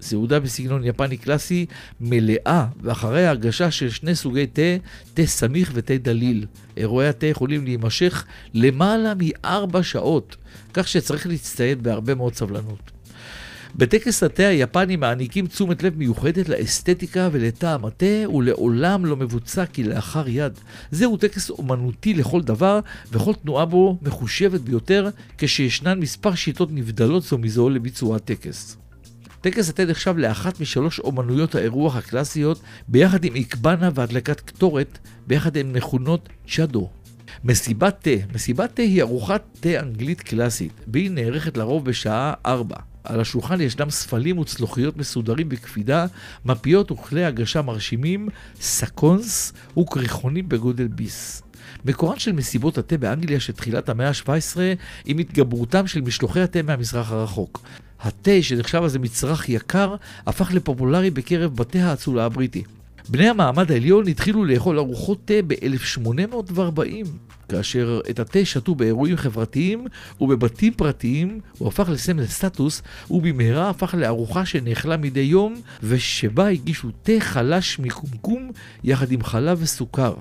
סעודה 0.00 0.40
בסגנון 0.40 0.84
יפני 0.84 1.16
קלאסי, 1.16 1.66
מלאה, 2.00 2.66
ואחרי 2.82 3.26
הרגשה 3.26 3.70
של 3.70 3.90
שני 3.90 4.14
סוגי 4.14 4.46
תה, 4.46 4.76
תה 5.14 5.26
סמיך 5.26 5.70
ותה 5.74 5.96
דליל. 5.96 6.46
אירועי 6.76 7.08
התה 7.08 7.26
יכולים 7.26 7.64
להימשך 7.64 8.24
למעלה 8.54 9.12
מארבע 9.18 9.82
שעות, 9.82 10.36
כך 10.74 10.88
שצריך 10.88 11.26
להצטייד 11.26 11.82
בהרבה 11.82 12.14
מאוד 12.14 12.34
סבלנות. 12.34 12.99
בטקס 13.74 14.22
התה 14.22 14.46
היפני 14.46 14.96
מעניקים 14.96 15.46
תשומת 15.46 15.82
לב 15.82 15.98
מיוחדת 15.98 16.48
לאסתטיקה 16.48 17.28
ולטעם 17.32 17.84
התה, 17.84 18.28
ולעולם 18.34 19.06
לא 19.06 19.16
מבוצע 19.16 19.66
כלאחר 19.66 20.28
יד. 20.28 20.52
זהו 20.90 21.16
טקס 21.16 21.50
אומנותי 21.50 22.14
לכל 22.14 22.42
דבר, 22.42 22.80
וכל 23.12 23.32
תנועה 23.42 23.64
בו 23.64 23.98
מחושבת 24.02 24.60
ביותר, 24.60 25.08
כשישנן 25.38 26.00
מספר 26.00 26.34
שיטות 26.34 26.68
נבדלות 26.72 27.22
זו 27.22 27.38
מזו 27.38 27.70
לביצוע 27.70 28.16
הטקס. 28.16 28.76
טקס 29.40 29.68
התה 29.68 29.84
נחשב 29.84 30.16
לאחת 30.16 30.60
משלוש 30.60 30.98
אומנויות 30.98 31.54
האירוח 31.54 31.96
הקלאסיות, 31.96 32.60
ביחד 32.88 33.24
עם 33.24 33.34
איקבנה 33.34 33.90
והדלקת 33.94 34.40
קטורת, 34.40 34.98
ביחד 35.26 35.56
עם 35.56 35.72
מכונות 35.72 36.28
צ'אדו. 36.48 36.88
מסיבת 37.44 37.96
תה, 38.00 38.34
מסיבת 38.34 38.74
תה 38.74 38.82
היא 38.82 39.02
ארוחת 39.02 39.42
תה 39.60 39.80
אנגלית 39.80 40.20
קלאסית, 40.20 40.72
והיא 40.92 41.10
נערכת 41.10 41.56
לרוב 41.56 41.84
בשעה 41.84 42.34
4. 42.46 42.89
על 43.04 43.20
השולחן 43.20 43.60
ישנם 43.60 43.90
ספלים 43.90 44.38
וצלוחיות 44.38 44.96
מסודרים 44.96 45.48
בקפידה, 45.48 46.06
מפיות 46.44 46.90
וכלי 46.90 47.24
הגשה 47.24 47.62
מרשימים, 47.62 48.28
סקונס 48.60 49.52
וקריחונים 49.78 50.48
בגודל 50.48 50.86
ביס. 50.86 51.42
מקורן 51.84 52.18
של 52.18 52.32
מסיבות 52.32 52.78
התה 52.78 52.98
באנגליה 52.98 53.40
של 53.40 53.52
תחילת 53.52 53.88
המאה 53.88 54.08
ה-17 54.08 54.56
עם 55.04 55.18
התגברותם 55.18 55.86
של 55.86 56.00
משלוחי 56.00 56.40
התה 56.40 56.62
מהמזרח 56.62 57.12
הרחוק. 57.12 57.62
התה, 58.00 58.42
שנחשב 58.42 58.82
אז 58.84 58.96
למצרך 58.96 59.48
יקר, 59.48 59.96
הפך 60.26 60.52
לפופולרי 60.52 61.10
בקרב 61.10 61.56
בתי 61.56 61.78
האצולה 61.78 62.24
הבריטי. 62.24 62.62
בני 63.10 63.28
המעמד 63.28 63.72
העליון 63.72 64.08
התחילו 64.08 64.44
לאכול 64.44 64.78
ארוחות 64.78 65.18
תה 65.24 65.34
ב-1840, 65.46 67.06
כאשר 67.48 68.00
את 68.10 68.18
התה 68.18 68.44
שתו 68.44 68.74
באירועים 68.74 69.16
חברתיים 69.16 69.86
ובבתים 70.20 70.72
פרטיים, 70.74 71.40
הוא 71.58 71.68
הפך 71.68 71.88
לסמל 71.88 72.26
סטטוס, 72.26 72.82
ובמהרה 73.10 73.70
הפך 73.70 73.94
לארוחה 73.94 74.46
שנאכלה 74.46 74.96
מדי 74.96 75.20
יום, 75.20 75.60
ושבה 75.82 76.48
הגישו 76.48 76.88
תה 77.02 77.12
חלש 77.20 77.78
מקומקום 77.78 78.50
יחד 78.84 79.12
עם 79.12 79.22
חלב 79.22 79.58
וסוכר. 79.62 80.14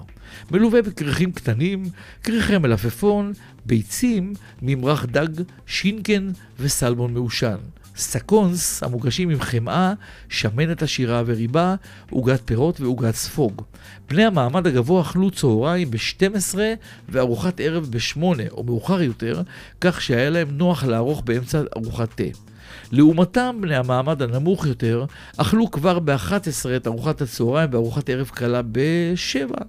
מלווה 0.52 0.82
בכריכים 0.82 1.32
קטנים, 1.32 1.84
כריכי 2.24 2.58
מלפפון, 2.58 3.34
ביצים, 3.66 4.34
ממרח 4.62 5.06
דג, 5.06 5.44
שינקן 5.66 6.30
וסלמון 6.60 7.14
מעושן. 7.14 7.58
סקונס 8.00 8.84
המוגשים 8.84 9.30
עם 9.30 9.40
חמאה, 9.40 9.94
שמנת 10.30 10.84
עשירה 10.84 11.24
וריבה, 11.26 11.76
עוגת 12.10 12.42
פירות 12.46 12.82
ועוגת 12.82 13.16
ספוג. 13.16 13.62
בני 14.10 14.26
המעמד 14.26 14.68
הגבוה 14.68 15.02
אכלו 15.02 15.32
צהריים 15.32 15.92
ב-12 15.92 16.58
וארוחת 17.10 17.60
ערב 17.60 17.88
ב-8 17.90 18.22
או 18.52 18.64
מאוחר 18.64 19.02
יותר, 19.02 19.42
כך 19.82 20.02
שהיה 20.02 20.30
להם 20.30 20.48
נוח 20.52 20.84
לערוך 20.84 21.22
באמצע 21.26 21.62
ארוחת 21.78 22.10
תה. 22.16 22.24
לעומתם, 22.92 23.58
בני 23.62 23.76
המעמד 23.76 24.22
הנמוך 24.22 24.66
יותר 24.66 25.06
אכלו 25.38 25.72
כבר 25.72 26.00
ב-11 26.00 26.76
את 26.76 26.88
ארוחת 26.88 27.22
הצהריים 27.22 27.70
וארוחת 27.74 28.10
ערב 28.10 28.30
קלה 28.34 28.62
ב-7. 28.62 29.64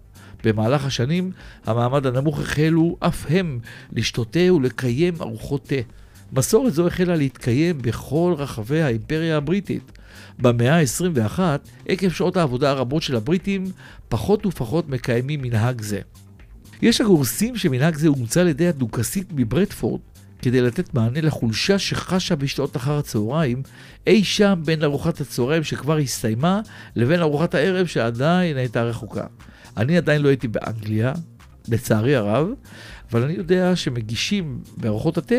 במהלך 0.45 0.85
השנים, 0.85 1.31
המעמד 1.67 2.07
הנמוך 2.07 2.41
החלו 2.41 2.97
אף 3.01 3.27
הם 3.29 3.59
לשתות 3.93 4.33
תה 4.33 4.53
ולקיים 4.55 5.15
ארוחות 5.21 5.65
תה. 5.67 6.00
מסורת 6.33 6.75
זו 6.75 6.87
החלה 6.87 7.17
להתקיים 7.17 7.79
בכל 7.83 8.35
רחבי 8.39 8.83
האימפריה 8.83 9.37
הבריטית. 9.37 9.93
במאה 10.39 10.79
ה-21, 10.79 11.41
עקב 11.89 12.09
שעות 12.09 12.37
העבודה 12.37 12.71
הרבות 12.71 13.03
של 13.03 13.17
הבריטים, 13.17 13.65
פחות 14.09 14.47
ופחות 14.47 14.89
מקיימים 14.89 15.43
מנהג 15.43 15.81
זה. 15.81 16.01
יש 16.83 17.01
הגורסים 17.01 17.57
שמנהג 17.57 17.95
זה 17.95 18.09
הומצא 18.09 18.41
על 18.41 18.49
ידי 18.49 18.69
הדוכסית 18.69 19.27
מברדפורד 19.35 20.01
כדי 20.43 20.61
לתת 20.61 20.95
מענה 20.95 21.21
לחולשה 21.21 21.79
שחשה 21.79 22.37
בשעות 22.37 22.77
אחר 22.77 22.99
הצהריים, 22.99 23.63
אי 24.07 24.25
שם 24.25 24.63
בין 24.65 24.85
ארוחת 24.85 25.21
הצהריים 25.21 25.65
שכבר 25.65 25.97
הסתיימה, 25.97 26.61
לבין 26.97 27.21
ארוחת 27.21 27.55
הערב 27.55 27.87
שעדיין 27.87 28.57
הייתה 28.57 28.83
רחוקה. 28.83 29.25
אני 29.77 29.97
עדיין 29.97 30.23
לא 30.23 30.29
הייתי 30.29 30.49
באנגליה, 30.49 31.13
לצערי 31.69 32.17
הרב, 32.17 32.49
אבל 33.13 33.23
אני 33.23 33.33
יודע 33.33 33.77
שמגישים 33.77 34.61
בארוחות 34.77 35.19
התה 35.19 35.35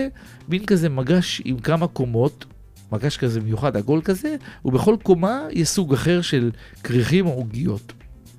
מין 0.50 0.66
כזה 0.66 0.90
מגש 0.90 1.42
עם 1.46 1.60
כמה 1.60 1.88
קומות, 1.88 2.46
מגש 2.92 3.18
כזה 3.18 3.42
מיוחד, 3.42 3.78
עגול 3.78 4.02
כזה, 4.02 4.36
ובכל 4.66 4.96
קומה 5.04 5.42
יש 5.52 5.70
סוג 5.70 5.94
אחר 5.94 6.22
של 6.22 6.52
כריכים 6.84 7.26
או 7.26 7.32
עוגיות. 7.32 7.94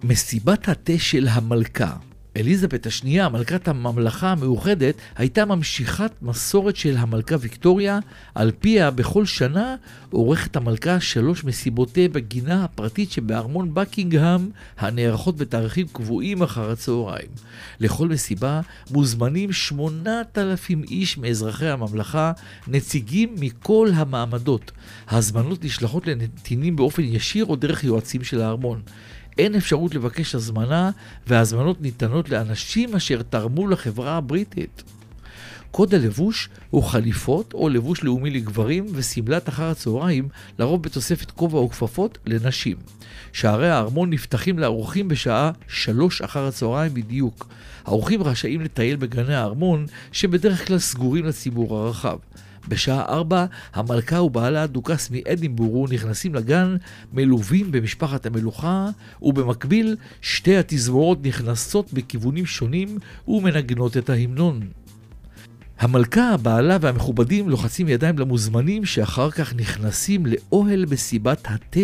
מסיבת 0.05 0.69
התה 0.69 0.99
של 0.99 1.29
המלכה 1.31 1.97
אליזבת 2.37 2.87
השנייה, 2.87 3.29
מלכת 3.29 3.69
הממלכה 3.69 4.33
המאוחדת, 4.33 4.95
הייתה 5.17 5.45
ממשיכת 5.45 6.13
מסורת 6.23 6.77
של 6.77 6.97
המלכה 6.97 7.35
ויקטוריה, 7.41 7.99
על 8.35 8.53
פיה 8.61 8.91
בכל 8.91 9.27
שנה 9.27 9.77
עורכת 10.11 10.57
המלכה 10.57 11.01
שלוש 11.01 11.45
מסיבות 11.45 11.93
תה 11.93 12.01
בגינה 12.13 12.65
הפרטית 12.65 13.13
שבארמון 13.13 13.75
בקינגהם, 13.75 14.51
הנערכות 14.79 15.37
בתאריכים 15.37 15.87
קבועים 15.93 16.43
אחר 16.43 16.71
הצהריים. 16.71 17.29
לכל 17.81 18.09
מסיבה 18.09 18.61
מוזמנים 18.91 19.53
שמונת 19.53 20.39
אלפים 20.39 20.83
איש 20.83 21.19
מאזרחי 21.19 21.69
הממלכה, 21.69 22.33
נציגים 22.69 23.35
מכל 23.41 23.91
המעמדות. 23.95 24.73
ההזמנות 25.09 25.65
נשלחות 25.65 26.07
לנתינים 26.07 26.77
באופן 26.77 27.03
ישיר 27.03 27.45
או 27.45 27.57
דרך 27.57 27.85
יועצים 27.85 28.25
של 28.25 28.41
הארמון. 28.41 28.83
אין 29.39 29.55
אפשרות 29.55 29.95
לבקש 29.95 30.35
הזמנה, 30.35 30.91
וההזמנות 31.27 31.83
ניתנות 31.83 32.31
לאנשים 32.31 32.95
אשר 32.95 33.23
תרמו 33.23 33.69
לחברה 33.69 34.17
הבריטית. 34.17 34.83
קוד 35.71 35.95
הלבוש 35.95 36.49
הוא 36.71 36.83
חליפות 36.83 37.55
או 37.55 37.69
לבוש 37.69 38.05
לאומי 38.05 38.31
לגברים 38.31 38.87
ושמלת 38.93 39.49
אחר 39.49 39.71
הצהריים, 39.71 40.29
לרוב 40.59 40.83
בתוספת 40.83 41.31
כובע 41.31 41.59
או 41.59 41.69
כפפות 41.69 42.19
לנשים. 42.27 42.77
שערי 43.33 43.71
הארמון 43.71 44.11
נפתחים 44.11 44.59
לאורחים 44.59 45.09
בשעה 45.09 45.51
שלוש 45.69 46.23
אחר 46.23 46.47
הצהריים 46.47 46.95
בדיוק. 46.95 47.47
האורחים 47.85 48.23
רשאים 48.23 48.61
לטייל 48.61 48.97
בגני 48.97 49.35
הארמון, 49.35 49.87
שבדרך 50.13 50.67
כלל 50.67 50.79
סגורים 50.79 51.25
לציבור 51.25 51.79
הרחב. 51.79 52.19
בשעה 52.69 53.03
ארבע, 53.03 53.47
המלכה 53.75 54.23
ובעלה 54.23 54.67
דוכס 54.67 55.11
מאדינבורו 55.11 55.87
נכנסים 55.91 56.35
לגן, 56.35 56.77
מלווים 57.13 57.73
במשפחת 57.73 58.27
המלוכה, 58.27 58.89
ובמקביל 59.23 59.97
שתי 60.21 60.57
התזמורות 60.57 61.19
נכנסות 61.27 61.93
בכיוונים 61.93 62.47
שונים 62.47 62.99
ומנגנות 63.29 63.97
את 63.97 64.11
ההמנון. 64.11 64.61
המלכה, 65.79 66.37
בעלה 66.37 66.77
והמכובדים 66.81 67.49
לוחצים 67.49 67.89
ידיים 67.89 68.19
למוזמנים 68.19 68.85
שאחר 68.85 69.31
כך 69.31 69.55
נכנסים 69.55 70.27
לאוהל 70.27 70.85
מסיבת 70.91 71.47
התה. 71.51 71.81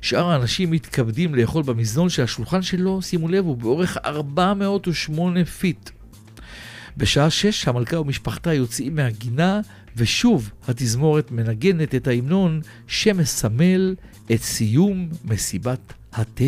שאר 0.00 0.30
האנשים 0.30 0.70
מתכבדים 0.70 1.34
לאכול 1.34 1.62
במזנון 1.62 2.08
של 2.08 2.22
השולחן 2.22 2.62
שלו, 2.62 3.02
שימו 3.02 3.28
לב, 3.28 3.44
הוא 3.44 3.56
באורך 3.56 3.96
408 4.04 5.44
פיט. 5.44 5.90
בשעה 6.96 7.30
שש 7.30 7.68
המלכה 7.68 8.00
ומשפחתה 8.00 8.54
יוצאים 8.54 8.96
מהגינה, 8.96 9.60
ושוב 9.98 10.50
התזמורת 10.68 11.30
מנגנת 11.30 11.94
את 11.94 12.06
ההמנון 12.06 12.60
שמסמל 12.86 13.94
את 14.32 14.42
סיום 14.42 15.08
מסיבת 15.24 15.92
התה. 16.12 16.44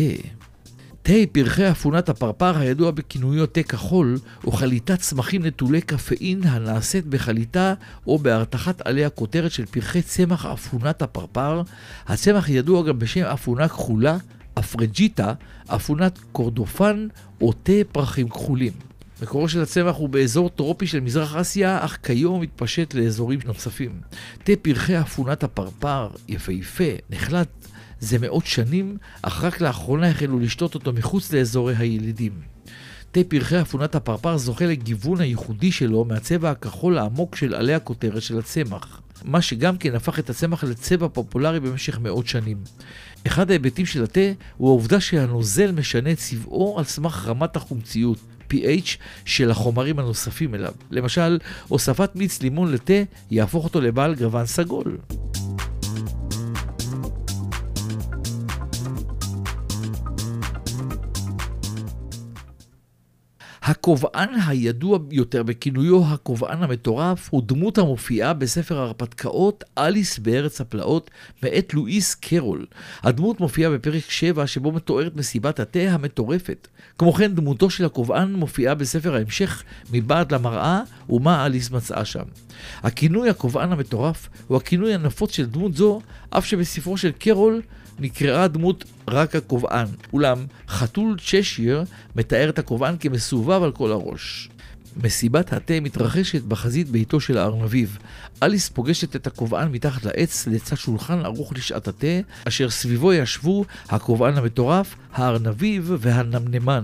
תה 1.03 1.13
פרחי 1.31 1.71
אפונת 1.71 2.09
הפרפר 2.09 2.57
הידוע 2.57 2.91
בכינויו 2.91 3.45
תה 3.45 3.63
כחול, 3.63 4.19
הוא 4.41 4.53
חליטת 4.53 4.99
צמחים 4.99 5.45
נטולי 5.45 5.81
קפאין 5.81 6.43
הנעשית 6.43 7.05
בחליטה 7.05 7.73
או 8.07 8.17
בהרתחת 8.17 8.81
עליה 8.81 9.09
כותרת 9.09 9.51
של 9.51 9.65
פרחי 9.65 10.01
צמח 10.01 10.45
אפונת 10.45 11.01
הפרפר. 11.01 11.61
הצמח 12.07 12.49
ידוע 12.49 12.83
גם 12.83 12.99
בשם 12.99 13.23
אפונה 13.23 13.67
כחולה, 13.67 14.17
אפרג'יטה, 14.59 15.33
אפונת 15.67 16.19
קורדופן 16.31 17.07
או 17.41 17.53
תה 17.53 17.73
פרחים 17.91 18.29
כחולים. 18.29 18.90
מקורו 19.21 19.49
של 19.49 19.61
הצמח 19.61 19.95
הוא 19.95 20.09
באזור 20.09 20.49
טרופי 20.49 20.87
של 20.87 20.99
מזרח 20.99 21.35
אסיה, 21.35 21.85
אך 21.85 21.97
כיום 22.03 22.41
מתפשט 22.41 22.93
לאזורים 22.93 23.39
נוספים. 23.45 24.01
תה 24.43 24.53
פרחי 24.61 24.99
אפונת 24.99 25.43
הפרפר, 25.43 26.09
יפהפה, 26.27 26.83
נחלט, 27.09 27.47
זה 27.99 28.19
מאות 28.19 28.45
שנים, 28.45 28.97
אך 29.21 29.43
רק 29.43 29.61
לאחרונה 29.61 30.09
החלו 30.09 30.39
לשתות 30.39 30.75
אותו 30.75 30.93
מחוץ 30.93 31.33
לאזורי 31.33 31.75
הילידים. 31.77 32.31
תה 33.11 33.19
פרחי 33.27 33.61
אפונת 33.61 33.95
הפרפר 33.95 34.37
זוכה 34.37 34.65
לגיוון 34.65 35.21
הייחודי 35.21 35.71
שלו 35.71 36.05
מהצבע 36.05 36.51
הכחול 36.51 36.97
העמוק 36.97 37.35
של 37.35 37.53
עלי 37.53 37.73
הכותרת 37.73 38.21
של 38.21 38.39
הצמח. 38.39 39.01
מה 39.23 39.41
שגם 39.41 39.77
כן 39.77 39.95
הפך 39.95 40.19
את 40.19 40.29
הצמח 40.29 40.63
לצבע 40.63 41.07
פופולרי 41.07 41.59
במשך 41.59 41.99
מאות 41.99 42.27
שנים. 42.27 42.57
אחד 43.27 43.49
ההיבטים 43.49 43.85
של 43.85 44.03
התה 44.03 44.31
הוא 44.57 44.69
העובדה 44.69 44.99
שהנוזל 44.99 45.71
משנה 45.71 46.15
צבעו 46.15 46.79
על 46.79 46.85
סמך 46.85 47.27
רמת 47.27 47.55
החומציות, 47.55 48.17
pH, 48.51 48.97
של 49.25 49.51
החומרים 49.51 49.99
הנוספים 49.99 50.55
אליו. 50.55 50.73
למשל, 50.91 51.39
הוספת 51.67 52.15
מיץ 52.15 52.41
לימון 52.41 52.71
לתה 52.71 52.93
יהפוך 53.31 53.63
אותו 53.63 53.81
לבעל 53.81 54.15
גוון 54.15 54.45
סגול. 54.45 54.97
הקובען 63.63 64.29
הידוע 64.47 64.99
יותר 65.11 65.43
בכינויו 65.43 66.05
הקובען 66.05 66.63
המטורף 66.63 67.29
הוא 67.31 67.43
דמות 67.45 67.77
המופיעה 67.77 68.33
בספר 68.33 68.77
ההרפתקאות 68.79 69.63
אליס 69.77 70.19
בארץ 70.19 70.61
הפלאות 70.61 71.11
מאת 71.43 71.73
לואיס 71.73 72.15
קרול. 72.15 72.65
הדמות 73.03 73.39
מופיעה 73.39 73.71
בפרק 73.71 74.09
7 74.09 74.47
שבו 74.47 74.71
מתוארת 74.71 75.15
מסיבת 75.15 75.59
התה 75.59 75.79
המטורפת. 75.79 76.67
כמו 76.97 77.13
כן 77.13 77.35
דמותו 77.35 77.69
של 77.69 77.85
הקובען 77.85 78.33
מופיעה 78.33 78.75
בספר 78.75 79.15
ההמשך 79.15 79.63
מבעד 79.91 80.31
למראה 80.31 80.81
ומה 81.09 81.45
אליס 81.45 81.71
מצאה 81.71 82.05
שם. 82.05 82.25
הכינוי 82.83 83.29
הקובען 83.29 83.71
המטורף 83.71 84.29
הוא 84.47 84.57
הכינוי 84.57 84.93
הנפוץ 84.93 85.31
של 85.31 85.45
דמות 85.45 85.73
זו 85.73 86.01
אף 86.29 86.45
שבספרו 86.45 86.97
של 86.97 87.11
קרול 87.11 87.61
נקראה 87.99 88.43
הדמות 88.43 88.83
רק 89.07 89.35
הקובען, 89.35 89.87
אולם 90.13 90.45
חתול 90.67 91.17
צ'שיר 91.19 91.83
מתאר 92.15 92.49
את 92.49 92.59
הקובען 92.59 92.95
כמסובב 92.99 93.63
על 93.63 93.71
כל 93.71 93.91
הראש. 93.91 94.49
מסיבת 95.03 95.53
התה 95.53 95.79
מתרחשת 95.81 96.43
בחזית 96.43 96.89
ביתו 96.89 97.19
של 97.19 97.37
הארנביב. 97.37 97.97
אליס 98.43 98.69
פוגשת 98.69 99.15
את 99.15 99.27
הקובען 99.27 99.71
מתחת 99.71 100.05
לעץ 100.05 100.47
לצד 100.47 100.75
שולחן 100.75 101.25
ערוך 101.25 101.53
לשעת 101.53 101.87
התה, 101.87 102.07
אשר 102.47 102.69
סביבו 102.69 103.13
ישבו 103.13 103.65
הקובען 103.89 104.37
המטורף, 104.37 104.95
הארנביב 105.13 105.91
והנמנמן. 105.99 106.83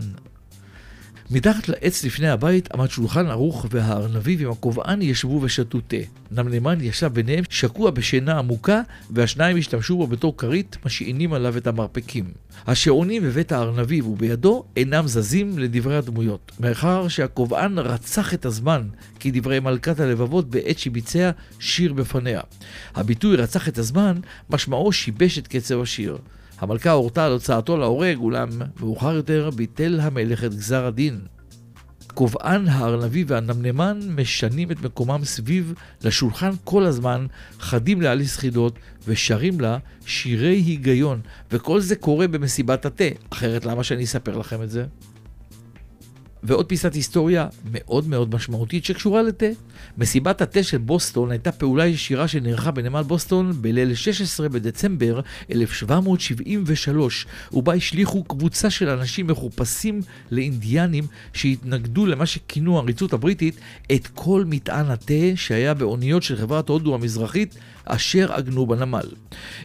מתחת 1.32 1.69
לעץ 1.69 2.03
לפני 2.03 2.30
הבית 2.30 2.71
עמד 2.73 2.89
שולחן 2.89 3.25
ערוך 3.25 3.65
והארנביב 3.71 4.41
עם 4.41 4.51
הקובען 4.51 5.01
ישבו 5.01 5.41
ושתו 5.41 5.80
תה. 5.88 5.97
נמנמן 6.32 6.82
ישב 6.82 7.07
ביניהם 7.13 7.43
שקוע 7.49 7.91
בשינה 7.91 8.38
עמוקה 8.38 8.82
והשניים 9.11 9.57
השתמשו 9.57 9.97
בו 9.97 10.07
בתור 10.07 10.38
כרית 10.38 10.78
משעינים 10.86 11.34
עליו 11.34 11.57
את 11.57 11.67
המרפקים. 11.67 12.25
השעונים 12.67 13.23
בבית 13.23 13.51
הארנביב 13.51 14.07
ובידו 14.07 14.63
אינם 14.78 15.07
זזים 15.07 15.59
לדברי 15.59 15.97
הדמויות, 15.97 16.51
מאחר 16.59 17.07
שהקובען 17.07 17.80
רצח 17.80 18.34
את 18.34 18.45
הזמן 18.45 18.82
כדברי 19.19 19.59
מלכת 19.59 19.99
הלבבות 19.99 20.49
בעת 20.49 20.80
שביצע 20.80 21.32
שיר 21.59 21.93
בפניה. 21.93 22.41
הביטוי 22.95 23.36
רצח 23.36 23.67
את 23.67 23.78
הזמן 23.78 24.17
משמעו 24.49 24.91
שיבש 24.91 25.39
את 25.39 25.47
קצב 25.47 25.82
השיר. 25.82 26.17
המלכה 26.60 26.91
הורתה 26.91 27.26
על 27.26 27.32
הוצאתו 27.32 27.78
להורג, 27.78 28.18
אולם 28.18 28.49
מאוחר 28.80 29.16
יותר 29.16 29.49
ביטל 29.55 29.99
המלך 29.99 30.43
את 30.43 30.53
גזר 30.53 30.86
הדין. 30.86 31.20
קובען, 32.14 32.68
הארנבי 32.68 33.24
והנמנמן 33.28 33.99
משנים 34.16 34.72
את 34.72 34.82
מקומם 34.82 35.20
סביב 35.24 35.74
לשולחן 36.03 36.51
כל 36.64 36.84
הזמן, 36.84 37.26
חדים 37.60 38.01
לאליס 38.01 38.38
חידות 38.38 38.80
ושרים 39.08 39.60
לה 39.60 39.78
שירי 40.05 40.55
היגיון, 40.55 41.22
וכל 41.51 41.80
זה 41.80 41.95
קורה 41.95 42.28
במסיבת 42.28 42.86
התה, 42.86 43.03
אחרת 43.30 43.66
למה 43.66 43.84
שאני 43.84 44.03
אספר 44.03 44.38
לכם 44.38 44.64
את 44.64 44.70
זה? 44.70 44.86
ועוד 46.43 46.65
פיסת 46.65 46.93
היסטוריה 46.93 47.47
מאוד 47.71 48.07
מאוד 48.07 48.35
משמעותית 48.35 48.85
שקשורה 48.85 49.21
לתה. 49.21 49.45
מסיבת 49.97 50.41
התה 50.41 50.63
של 50.63 50.77
בוסטון 50.77 51.31
הייתה 51.31 51.51
פעולה 51.51 51.85
ישירה 51.85 52.27
שנערכה 52.27 52.71
בנמל 52.71 53.01
בוסטון 53.01 53.53
בליל 53.61 53.95
16 53.95 54.49
בדצמבר 54.49 55.21
1773, 55.51 57.25
ובה 57.53 57.73
השליכו 57.73 58.23
קבוצה 58.23 58.69
של 58.69 58.89
אנשים 58.89 59.27
מחופשים 59.27 60.01
לאינדיאנים 60.31 61.07
שהתנגדו 61.33 62.05
למה 62.05 62.25
שכינו 62.25 62.77
העריצות 62.77 63.13
הבריטית 63.13 63.55
את 63.91 64.07
כל 64.07 64.43
מטען 64.47 64.85
התה 64.85 65.13
שהיה 65.35 65.73
באוניות 65.73 66.23
של 66.23 66.35
חברת 66.35 66.69
הודו 66.69 66.95
המזרחית 66.95 67.55
אשר 67.88 68.33
עגנו 68.33 68.67
בנמל. 68.67 69.05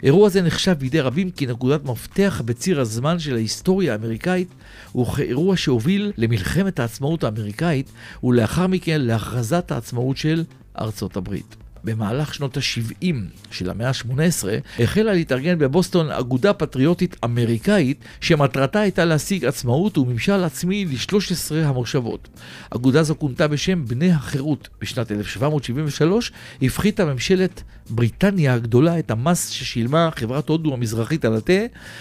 אירוע 0.02 0.28
זה 0.28 0.42
נחשב 0.42 0.72
בידי 0.72 1.00
רבים 1.00 1.30
כנקודת 1.30 1.84
מפתח 1.84 2.42
בציר 2.44 2.80
הזמן 2.80 3.18
של 3.18 3.34
ההיסטוריה 3.34 3.92
האמריקאית, 3.92 4.48
וכאירוע 4.96 5.56
שהוביל 5.56 6.12
למלחמת 6.18 6.80
העצמאות 6.80 7.24
האמריקאית, 7.24 7.92
ולאחר 8.24 8.66
מכן 8.66 9.00
להכרזת 9.00 9.70
העצמאות 9.70 10.16
של 10.16 10.44
ארצות 10.78 11.16
הברית. 11.16 11.61
במהלך 11.84 12.34
שנות 12.34 12.56
ה-70 12.56 13.14
של 13.50 13.70
המאה 13.70 13.88
ה-18 13.88 14.82
החלה 14.82 15.12
להתארגן 15.12 15.58
בבוסטון 15.58 16.10
אגודה 16.10 16.52
פטריוטית 16.52 17.16
אמריקאית 17.24 18.04
שמטרתה 18.20 18.80
הייתה 18.80 19.04
להשיג 19.04 19.44
עצמאות 19.44 19.98
וממשל 19.98 20.44
עצמי 20.44 20.84
ל-13 20.84 21.54
המושבות. 21.54 22.28
אגודה 22.70 23.02
זו 23.02 23.18
כונתה 23.18 23.48
בשם 23.48 23.84
בני 23.84 24.12
החירות. 24.12 24.68
בשנת 24.80 25.12
1773 25.12 26.32
הפחיתה 26.62 27.04
ממשלת 27.04 27.62
בריטניה 27.90 28.54
הגדולה 28.54 28.98
את 28.98 29.10
המס 29.10 29.48
ששילמה 29.48 30.08
חברת 30.16 30.48
הודו 30.48 30.74
המזרחית 30.74 31.24
על 31.24 31.36
התה, 31.36 31.52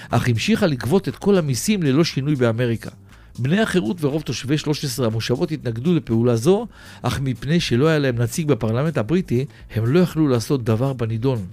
אך 0.09 0.29
המשיכה 0.29 0.67
לגבות 0.67 1.07
את 1.07 1.15
כל 1.15 1.37
המיסים 1.37 1.83
ללא 1.83 2.03
שינוי 2.03 2.35
באמריקה. 2.35 2.89
בני 3.39 3.59
החירות 3.59 3.97
ורוב 4.03 4.21
תושבי 4.21 4.57
13 4.57 5.05
המושבות 5.05 5.51
התנגדו 5.51 5.95
לפעולה 5.95 6.35
זו, 6.35 6.67
אך 7.01 7.19
מפני 7.19 7.59
שלא 7.59 7.87
היה 7.87 7.99
להם 7.99 8.17
נציג 8.17 8.47
בפרלמנט 8.47 8.97
הבריטי, 8.97 9.45
הם 9.75 9.85
לא 9.85 9.99
יכלו 9.99 10.27
לעשות 10.27 10.63
דבר 10.63 10.93
בנידון. 10.93 11.45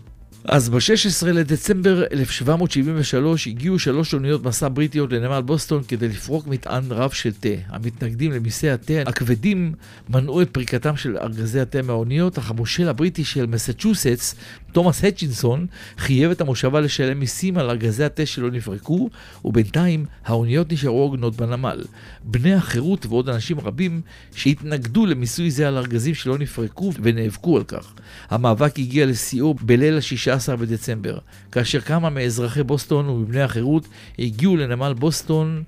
אז 0.44 0.68
ב-16 0.68 1.26
לדצמבר 1.26 2.04
1773 2.12 3.46
הגיעו 3.46 3.78
שלוש 3.78 4.14
אוניות 4.14 4.44
מסע 4.44 4.68
בריטיות 4.72 5.12
לנמל 5.12 5.40
בוסטון 5.40 5.82
כדי 5.88 6.08
לפרוק 6.08 6.46
מטען 6.46 6.84
רב 6.90 7.10
של 7.10 7.32
תה. 7.32 7.48
המתנגדים 7.68 8.32
למיסי 8.32 8.70
התה 8.70 8.92
הכבדים 9.06 9.72
מנעו 10.08 10.42
את 10.42 10.50
פריקתם 10.50 10.96
של 10.96 11.16
ארגזי 11.16 11.60
התה 11.60 11.82
מהאוניות, 11.82 12.38
אך 12.38 12.50
המושל 12.50 12.88
הבריטי 12.88 13.24
של 13.24 13.46
מסצ'וסטס, 13.46 14.34
תומאס 14.78 15.04
הצ'ינסון, 15.04 15.66
חייב 15.98 16.30
את 16.30 16.40
המושבה 16.40 16.80
לשלם 16.80 17.20
מיסים 17.20 17.58
על 17.58 17.70
ארגזי 17.70 18.04
התה 18.04 18.26
שלא 18.26 18.50
נפרקו, 18.50 19.10
ובינתיים 19.44 20.04
האוניות 20.24 20.72
נשארו 20.72 21.02
עוגנות 21.02 21.36
בנמל. 21.36 21.84
בני 22.24 22.54
החירות 22.54 23.06
ועוד 23.06 23.28
אנשים 23.28 23.60
רבים 23.60 24.00
שהתנגדו 24.34 25.06
למיסוי 25.06 25.50
זה 25.50 25.68
על 25.68 25.76
ארגזים 25.76 26.14
שלא 26.14 26.38
נפרקו 26.38 26.92
ונאבקו 27.02 27.56
על 27.56 27.64
כך. 27.64 27.92
המאבק 28.30 28.78
הגיע 28.78 29.06
לשיאו 29.06 29.54
בליל 29.54 29.96
ה-16 29.96 30.02
16 30.02 30.56
בדצמבר, 30.56 31.18
כאשר 31.52 31.80
כמה 31.80 32.10
מאזרחי 32.10 32.62
בוסטון 32.62 33.08
ומבני 33.08 33.42
החירות 33.42 33.88
הגיעו 34.18 34.56
לנמל 34.56 34.92
בוסטון 34.92 35.62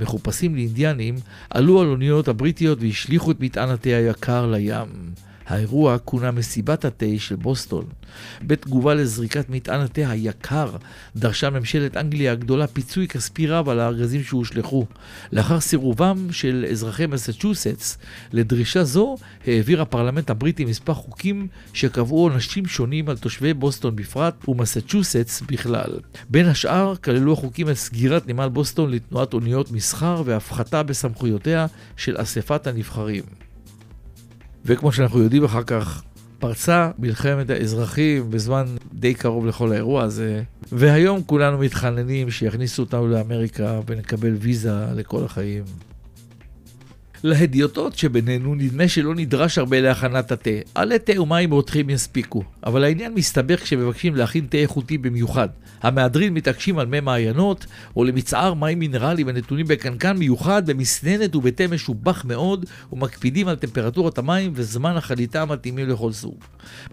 מחופשים 0.00 0.54
לאינדיאנים, 0.54 1.14
עלו 1.50 1.80
על 1.80 1.86
אוניות 1.86 2.28
הבריטיות 2.28 2.78
והשליכו 2.80 3.30
את 3.30 3.40
מטען 3.40 3.68
התה 3.68 3.90
היקר 3.90 4.46
לים. 4.46 5.31
האירוע 5.46 5.98
כונה 5.98 6.30
מסיבת 6.30 6.84
התה 6.84 7.06
של 7.18 7.36
בוסטון. 7.36 7.84
בתגובה 8.42 8.94
לזריקת 8.94 9.50
מטען 9.50 9.80
התה 9.80 10.10
היקר, 10.10 10.70
דרשה 11.16 11.50
ממשלת 11.50 11.96
אנגליה 11.96 12.32
הגדולה 12.32 12.66
פיצוי 12.66 13.08
כספי 13.08 13.46
רב 13.46 13.68
על 13.68 13.80
הארגזים 13.80 14.22
שהושלכו. 14.22 14.86
לאחר 15.32 15.60
סירובם 15.60 16.28
של 16.30 16.66
אזרחי 16.70 17.06
מסצ'וסטס 17.06 17.98
לדרישה 18.32 18.84
זו, 18.84 19.16
העביר 19.46 19.82
הפרלמנט 19.82 20.30
הבריטי 20.30 20.64
מספר 20.64 20.94
חוקים 20.94 21.46
שקבעו 21.72 22.22
עונשים 22.22 22.66
שונים 22.66 23.08
על 23.08 23.16
תושבי 23.16 23.54
בוסטון 23.54 23.96
בפרט 23.96 24.48
ומסצ'וסטס 24.48 25.40
בכלל. 25.40 25.90
בין 26.30 26.46
השאר 26.46 26.96
כללו 26.96 27.32
החוקים 27.32 27.68
את 27.68 27.74
סגירת 27.74 28.26
נמל 28.26 28.48
בוסטון 28.48 28.90
לתנועת 28.90 29.34
אוניות 29.34 29.72
מסחר 29.72 30.22
והפחתה 30.24 30.82
בסמכויותיה 30.82 31.66
של 31.96 32.14
אספת 32.18 32.66
הנבחרים. 32.66 33.22
וכמו 34.64 34.92
שאנחנו 34.92 35.18
יודעים 35.22 35.44
אחר 35.44 35.62
כך, 35.62 36.02
פרצה 36.38 36.90
מלחמת 36.98 37.50
האזרחים 37.50 38.30
בזמן 38.30 38.64
די 38.94 39.14
קרוב 39.14 39.46
לכל 39.46 39.72
האירוע 39.72 40.02
הזה, 40.02 40.42
והיום 40.72 41.22
כולנו 41.26 41.58
מתחננים 41.58 42.30
שיכניסו 42.30 42.82
אותנו 42.82 43.08
לאמריקה 43.08 43.80
ונקבל 43.86 44.34
ויזה 44.40 44.86
לכל 44.94 45.24
החיים. 45.24 45.64
להדיוטות 47.24 47.98
שבינינו 47.98 48.54
נדמה 48.54 48.88
שלא 48.88 49.14
נדרש 49.14 49.58
הרבה 49.58 49.80
להכנת 49.80 50.32
התה. 50.32 50.50
עלי 50.74 50.98
תה 50.98 51.22
ומים 51.22 51.50
רותחים 51.52 51.90
יספיקו, 51.90 52.42
אבל 52.66 52.84
העניין 52.84 53.14
מסתבך 53.14 53.62
כשמבקשים 53.62 54.14
להכין 54.14 54.46
תה 54.46 54.58
איכותי 54.58 54.98
במיוחד. 54.98 55.48
המהדרין 55.82 56.34
מתעקשים 56.34 56.78
על 56.78 56.86
מי 56.86 57.00
מעיינות, 57.00 57.66
או 57.96 58.04
למצער 58.04 58.54
מים 58.54 58.78
מינרליים 58.78 59.28
הנתונים 59.28 59.66
בקנקן 59.66 60.16
מיוחד, 60.16 60.70
במסננת 60.70 61.36
ובתה 61.36 61.68
משובח 61.68 62.24
מאוד, 62.24 62.66
ומקפידים 62.92 63.48
על 63.48 63.56
טמפרטורת 63.56 64.18
המים 64.18 64.52
וזמן 64.54 64.96
החליטה 64.96 65.42
המתאימים 65.42 65.88
לכל 65.88 66.12
סוג. 66.12 66.34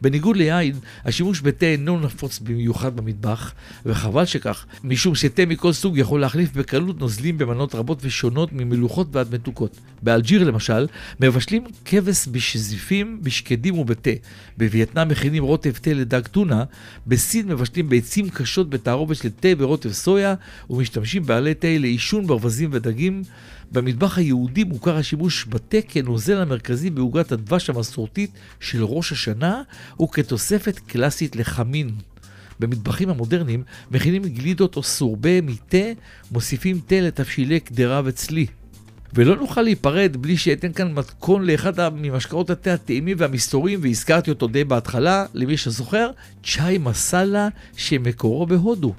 בניגוד 0.01 0.37
ליין, 0.37 0.75
השימוש 1.05 1.41
בתה 1.41 1.65
אינו 1.65 1.99
נפוץ 1.99 2.39
במיוחד 2.39 2.95
במטבח, 2.95 3.53
וחבל 3.85 4.25
שכך, 4.25 4.65
משום 4.83 5.15
שתה 5.15 5.45
מכל 5.45 5.73
סוג 5.73 5.97
יכול 5.97 6.21
להחליף 6.21 6.53
בקלות 6.53 6.99
נוזלים 6.99 7.37
במנות 7.37 7.75
רבות 7.75 7.99
ושונות 8.01 8.49
ממלוכות 8.53 9.07
ועד 9.11 9.33
מתוקות. 9.33 9.79
באלג'יר 10.19 10.43
למשל, 10.43 10.87
מבשלים 11.19 11.63
כבש 11.85 12.27
בשזיפים, 12.31 13.19
בשקדים 13.23 13.77
ובתה. 13.77 14.09
בווייטנאם 14.57 15.07
מכינים 15.07 15.43
רוטב 15.43 15.71
תה 15.71 15.93
לדג 15.93 16.27
טונה, 16.27 16.63
בסין 17.07 17.47
מבשלים 17.47 17.89
ביצים 17.89 18.29
קשות 18.29 18.69
בתערובת 18.69 19.15
של 19.15 19.29
תה 19.29 19.47
ורוטב 19.57 19.91
סויה, 19.91 20.35
ומשתמשים 20.69 21.25
בעלי 21.25 21.53
תה 21.53 21.67
לעישון 21.67 22.27
ברווזים 22.27 22.69
ודגים. 22.73 23.23
במטבח 23.71 24.17
היהודי 24.17 24.63
מוכר 24.63 24.97
השימוש 24.97 25.45
בתה 25.45 25.77
כנוזל 25.87 26.37
המרכזי 26.37 26.89
בעוגת 26.89 27.31
הדבש 27.31 27.69
המסורתית 27.69 28.31
של 28.59 28.83
ראש 28.83 29.11
השנה, 29.11 29.61
וכתוספת 30.01 30.79
קלאסית 30.79 31.35
לחמין. 31.35 31.91
במטבחים 32.59 33.09
המודרניים 33.09 33.63
מכינים 33.91 34.21
גלידות 34.21 34.75
או 34.75 34.83
סורבה 34.83 35.41
מתה, 35.41 35.87
מוסיפים 36.31 36.79
תה 36.87 37.01
לתבשילי 37.01 37.59
קדרה 37.59 38.01
וצלי. 38.05 38.45
ולא 39.13 39.35
נוכל 39.35 39.61
להיפרד 39.61 40.17
בלי 40.19 40.37
שאתן 40.37 40.73
כאן 40.73 40.93
מתכון 40.93 41.45
לאחד 41.45 41.93
ממשקאות 41.93 42.49
התה 42.49 42.73
הטעימים 42.73 43.17
והמסתוריים, 43.19 43.79
והזכרתי 43.83 44.29
אותו 44.29 44.47
די 44.47 44.63
בהתחלה, 44.63 45.25
למי 45.33 45.57
שזוכר, 45.57 46.11
צ'אי 46.43 46.77
מסאלה 46.77 47.47
שמקורו 47.77 48.45
בהודו. 48.45 48.93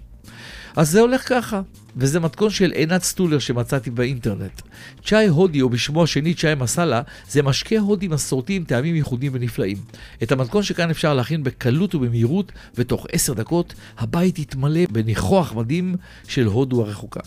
אז 0.77 0.91
זה 0.91 1.01
הולך 1.01 1.29
ככה, 1.29 1.61
וזה 1.97 2.21
מתכון 2.21 2.51
של 2.51 2.71
עינת 2.71 3.03
סטולר 3.03 3.39
שמצאתי 3.39 3.91
באינטרנט. 3.91 4.63
צ'אי 5.05 5.27
הודי, 5.27 5.63
או 5.63 5.69
בשמו 5.69 6.03
השני 6.03 6.35
צ'אי 6.35 6.55
מסאלה, 6.55 7.03
זה 7.31 7.43
משקה 7.43 7.79
הודי 7.79 8.09
מסורתי 8.09 8.57
עם 8.57 8.65
טעמים 8.65 8.95
ייחודיים 8.95 9.33
ונפלאים. 9.35 9.77
את 10.23 10.33
המתכון 10.33 10.63
שכאן 10.63 10.91
אפשר 10.91 11.15
להכין 11.15 11.43
בקלות 11.43 11.95
ובמהירות, 11.95 12.53
ותוך 12.75 13.07
עשר 13.13 13.33
דקות 13.33 13.75
הבית 13.99 14.39
יתמלא 14.39 14.81
בניחוח 14.91 15.55
מדהים 15.55 15.97
של 16.29 16.47
הודו 16.47 16.83
הרחוקה. 16.83 17.21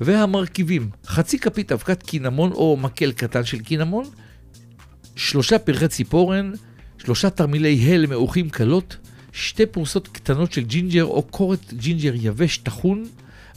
והמרכיבים, 0.00 0.90
חצי 1.06 1.38
כפית 1.38 1.72
אבקת 1.72 2.02
קינמון 2.02 2.52
או 2.52 2.76
מקל 2.76 3.12
קטן 3.12 3.44
של 3.44 3.58
קינמון, 3.60 4.04
שלושה 5.16 5.58
פרחי 5.58 5.88
ציפורן, 5.88 6.52
שלושה 6.98 7.30
תרמילי 7.30 7.94
הל 7.94 8.06
מעוכים 8.06 8.50
קלות, 8.50 8.96
שתי 9.32 9.66
פרוסות 9.66 10.08
קטנות 10.08 10.52
של 10.52 10.64
ג'ינג'ר 10.64 11.04
או 11.04 11.22
קורט 11.22 11.74
ג'ינג'ר 11.74 12.12
יבש 12.14 12.58
טחון, 12.58 13.06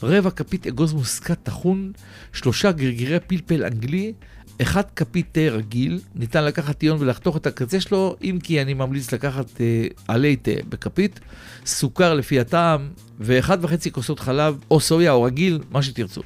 רבע 0.04 0.30
כפית 0.30 0.68
אגוז 0.68 0.94
מוסקת 0.94 1.38
טחון, 1.44 1.92
שלושה 2.34 2.72
גרגירי 2.72 3.20
פלפל 3.20 3.64
אנגלי, 3.64 4.14
אחד 4.62 4.84
כפית 4.96 5.26
תה 5.32 5.42
רגיל, 5.42 6.00
ניתן 6.16 6.44
לקחת 6.46 6.78
טיון 6.78 6.98
ולחתוך 7.00 7.38
את 7.38 7.48
הקצה 7.48 7.82
שלו, 7.82 8.16
אם 8.24 8.40
כי 8.44 8.62
אני 8.62 8.74
ממליץ 8.74 9.12
לקחת 9.12 9.62
אה, 9.62 9.88
עלי 10.08 10.36
תה 10.36 10.52
בכפית, 10.70 11.20
סוכר 11.66 12.14
לפי 12.14 12.40
הטעם, 12.40 12.90
ואחד 13.20 13.58
וחצי 13.66 13.92
כוסות 13.92 14.20
חלב, 14.20 14.58
או 14.72 14.80
סויה 14.80 15.12
או 15.12 15.24
רגיל, 15.24 15.60
מה 15.72 15.84
שתרצו. 15.84 16.22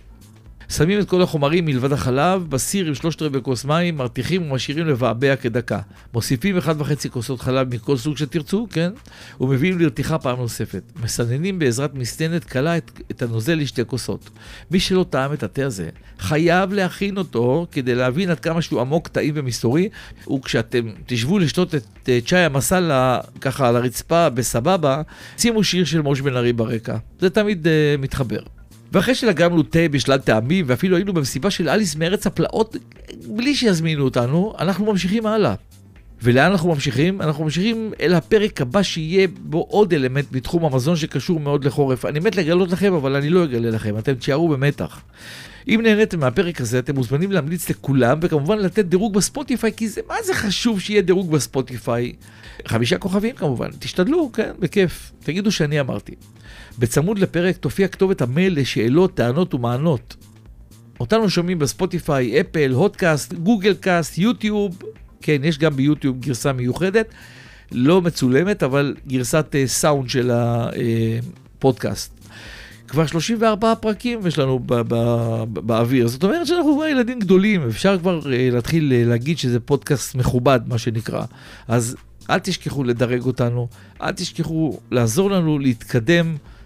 שמים 0.70 1.00
את 1.00 1.10
כל 1.10 1.22
החומרים 1.22 1.66
מלבד 1.66 1.92
החלב, 1.92 2.46
בסיר 2.50 2.88
עם 2.88 2.96
שלושת 2.96 3.22
רבעי 3.22 3.42
כוס 3.42 3.66
מים, 3.66 3.98
מרתיחים 3.98 4.52
ומשאירים 4.52 4.88
לבעבע 4.88 5.36
כדקה. 5.36 5.80
מוסיפים 6.14 6.58
אחד 6.58 6.82
וחצי 6.82 7.10
כוסות 7.10 7.42
חלב 7.42 7.76
מכל 7.76 7.98
סוג 7.98 8.18
שתרצו, 8.18 8.68
כן? 8.72 8.92
ומביאים 9.42 9.80
לרתיחה 9.80 10.18
פעם 10.18 10.40
נוספת. 10.40 10.82
מסננים 11.04 11.60
בעזרת 11.60 11.94
מסתנת 11.94 12.44
קלה 12.44 12.78
את, 12.78 12.92
את 13.12 13.22
הנוזל 13.22 13.56
לשתי 13.56 13.82
כוסות. 13.88 14.30
מי 14.72 14.80
שלא 14.80 15.06
טעם 15.10 15.34
את 15.34 15.44
התה 15.44 15.66
הזה, 15.66 15.90
חייב 16.20 16.74
להכין 16.74 17.18
אותו 17.18 17.68
כדי 17.72 17.96
להבין 17.96 18.30
עד 18.30 18.40
כמה 18.40 18.62
שהוא 18.62 18.82
עמוק, 18.82 19.08
טעים 19.08 19.34
ומסתורי, 19.38 19.90
וכשאתם 20.36 20.90
תשבו 21.06 21.40
לשתות 21.40 21.76
את 21.76 21.84
uh, 22.04 22.28
צ'אי 22.30 22.40
המסאלה 22.40 23.20
ככה 23.42 23.70
על 23.70 23.76
הרצפה 23.76 24.30
בסבבה, 24.30 25.02
שימו 25.38 25.64
שיר 25.64 25.86
של 25.86 26.02
מוש 26.02 26.22
בן 26.22 26.36
ארי 26.36 26.54
ברקע. 26.54 26.98
זה 27.20 27.30
תמיד 27.30 27.68
uh, 27.68 28.02
מתחבר. 28.02 28.57
ואחרי 28.92 29.16
שלגמנו 29.16 29.64
תה 29.64 29.80
בשלל 29.92 30.18
טעמים, 30.18 30.66
ואפילו 30.68 30.96
היינו 30.96 31.14
במסיבה 31.14 31.52
של 31.52 31.70
אליס 31.70 31.96
מארץ 31.96 32.28
הפלאות, 32.28 32.76
בלי 33.28 33.56
שיזמינו 33.56 34.04
אותנו, 34.04 34.54
אנחנו 34.60 34.86
ממשיכים 34.86 35.26
הלאה. 35.26 35.54
ולאן 36.22 36.52
אנחנו 36.52 36.70
ממשיכים? 36.70 37.22
אנחנו 37.22 37.44
ממשיכים 37.44 37.92
אל 38.02 38.14
הפרק 38.14 38.62
הבא 38.62 38.84
שיהיה 38.84 39.28
בו 39.42 39.68
עוד 39.70 39.94
אלמנט 39.94 40.26
בתחום 40.32 40.66
המזון 40.66 40.96
שקשור 40.96 41.40
מאוד 41.40 41.66
לחורף. 41.66 42.06
אני 42.06 42.20
מת 42.20 42.36
לגלות 42.36 42.72
לכם, 42.72 42.94
אבל 42.94 43.16
אני 43.16 43.30
לא 43.30 43.44
אגלה 43.44 43.70
לכם, 43.70 43.98
אתם 43.98 44.14
תשארו 44.14 44.48
במתח. 44.48 45.02
אם 45.68 45.80
נהניתם 45.84 46.20
מהפרק 46.20 46.62
הזה, 46.62 46.80
אתם 46.80 46.96
מוזמנים 46.96 47.32
להמליץ 47.32 47.70
לכולם, 47.70 48.20
וכמובן 48.22 48.58
לתת 48.60 48.86
דירוג 48.86 49.14
בספוטיפיי, 49.14 49.72
כי 49.78 49.90
זה, 49.90 50.02
מה 50.08 50.16
זה 50.24 50.34
חשוב 50.34 50.80
שיהיה 50.80 51.02
דירוג 51.02 51.32
בספוטיפיי? 51.32 52.14
חמישה 52.66 52.98
כוכבים 52.98 53.36
כמובן, 53.36 53.70
תשתדלו, 53.80 54.32
כן, 54.34 54.52
בכיף. 54.60 55.12
תגידו 55.24 55.52
שאני 55.52 55.80
אמרתי. 55.80 56.16
בצמוד 56.80 57.20
לפרק 57.20 57.58
תופיע 57.58 57.88
כתובת 57.88 58.22
המייל 58.22 58.60
לשאלות, 58.60 59.14
טענות 59.14 59.54
ומענות. 59.54 60.16
אותנו 61.00 61.30
שומעים 61.30 61.60
בספוטיפיי, 61.60 62.42
אפל 62.42 62.72
פודקאסט, 62.72 63.34
גוגל 63.34 63.74
קאסט, 63.74 64.18
יוטיוב, 64.18 64.80
כן, 65.22 65.42
יש 65.44 65.58
גם 65.58 65.76
ביוטיוב 65.76 66.20
גרסה 66.20 66.54
מיוחדת, 66.54 67.08
לא 67.72 68.02
מצולמת, 68.02 68.64
אבל 68.64 68.96
גרסת 69.08 69.46
אה, 69.52 69.68
סאונד 69.68 70.10
של 70.10 70.32
הפודקאסט. 70.34 72.12
כבר 72.88 73.06
34 73.06 73.76
פרקים 73.76 74.28
יש 74.28 74.40
לנו 74.40 74.60
ב- 74.60 74.82
ב- 74.88 75.44
באוויר, 75.54 76.08
זאת 76.08 76.24
אומרת 76.24 76.48
שאנחנו 76.48 76.76
כבר 76.76 76.86
ילדים 76.86 77.20
גדולים, 77.20 77.68
אפשר 77.68 77.98
כבר 78.00 78.20
אה, 78.22 78.26
להתחיל 78.28 78.92
אה, 78.92 79.10
להגיד 79.10 79.38
שזה 79.38 79.60
פודקאסט 79.60 80.16
מכובד, 80.16 80.60
מה 80.68 80.78
שנקרא. 80.78 81.24
אז 81.68 81.96
אל 82.30 82.40
תשכחו 82.40 82.84
לדרג 82.84 83.22
אותנו, 83.26 83.68
אל 84.02 84.12
תשכחו 84.12 84.80
לעזור 84.92 85.32
לנו 85.32 85.60
להתקדם 85.60 86.28
אה, 86.28 86.57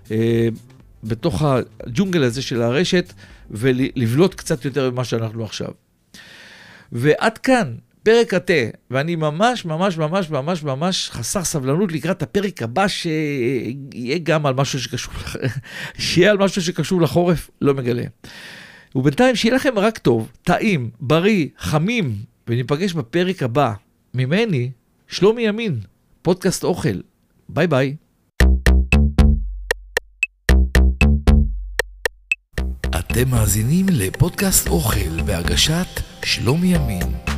בתוך 1.04 1.44
הג'ונגל 1.46 2.24
הזה 2.24 2.42
של 2.42 2.62
הרשת 2.62 3.14
ולבלוט 3.52 4.34
קצת 4.34 4.66
יותר 4.66 4.92
ממה 4.92 5.04
שאנחנו 5.04 5.44
עכשיו. 5.44 5.70
ועד 6.92 7.38
כאן, 7.38 7.76
פרק 8.04 8.34
התה, 8.34 8.54
ואני 8.92 9.16
ממש 9.16 9.66
ממש 9.66 9.98
ממש 9.98 10.30
ממש 10.30 10.64
ממש 10.64 11.10
חסר 11.10 11.44
סבלנות 11.44 11.92
לקראת 11.92 12.22
הפרק 12.22 12.62
הבא 12.62 12.88
שיהיה 12.88 14.18
גם 14.24 14.46
על 14.46 14.54
משהו 14.54 14.80
שקשור, 14.80 15.14
שיהיה 16.00 16.32
על 16.32 16.38
משהו 16.38 16.62
שקשור 16.62 17.02
לחורף, 17.02 17.50
לא 17.62 17.74
מגלה. 17.74 18.04
ובינתיים 18.96 19.36
שיהיה 19.36 19.56
לכם 19.56 19.74
רק 19.76 19.98
טוב, 19.98 20.32
טעים, 20.44 20.90
בריא, 21.00 21.48
חמים, 21.58 22.16
וניפגש 22.48 22.94
בפרק 22.94 23.44
הבא. 23.44 23.74
ממני, 24.14 24.72
שלומי 25.08 25.42
ימין, 25.42 25.80
פודקאסט 26.22 26.64
אוכל. 26.64 27.00
ביי 27.50 27.68
ביי. 27.68 27.96
אתם 33.12 33.30
מאזינים 33.30 33.86
לפודקאסט 33.90 34.68
אוכל 34.68 35.22
בהגשת 35.26 36.02
שלומי 36.24 36.76
ימין. 36.76 37.31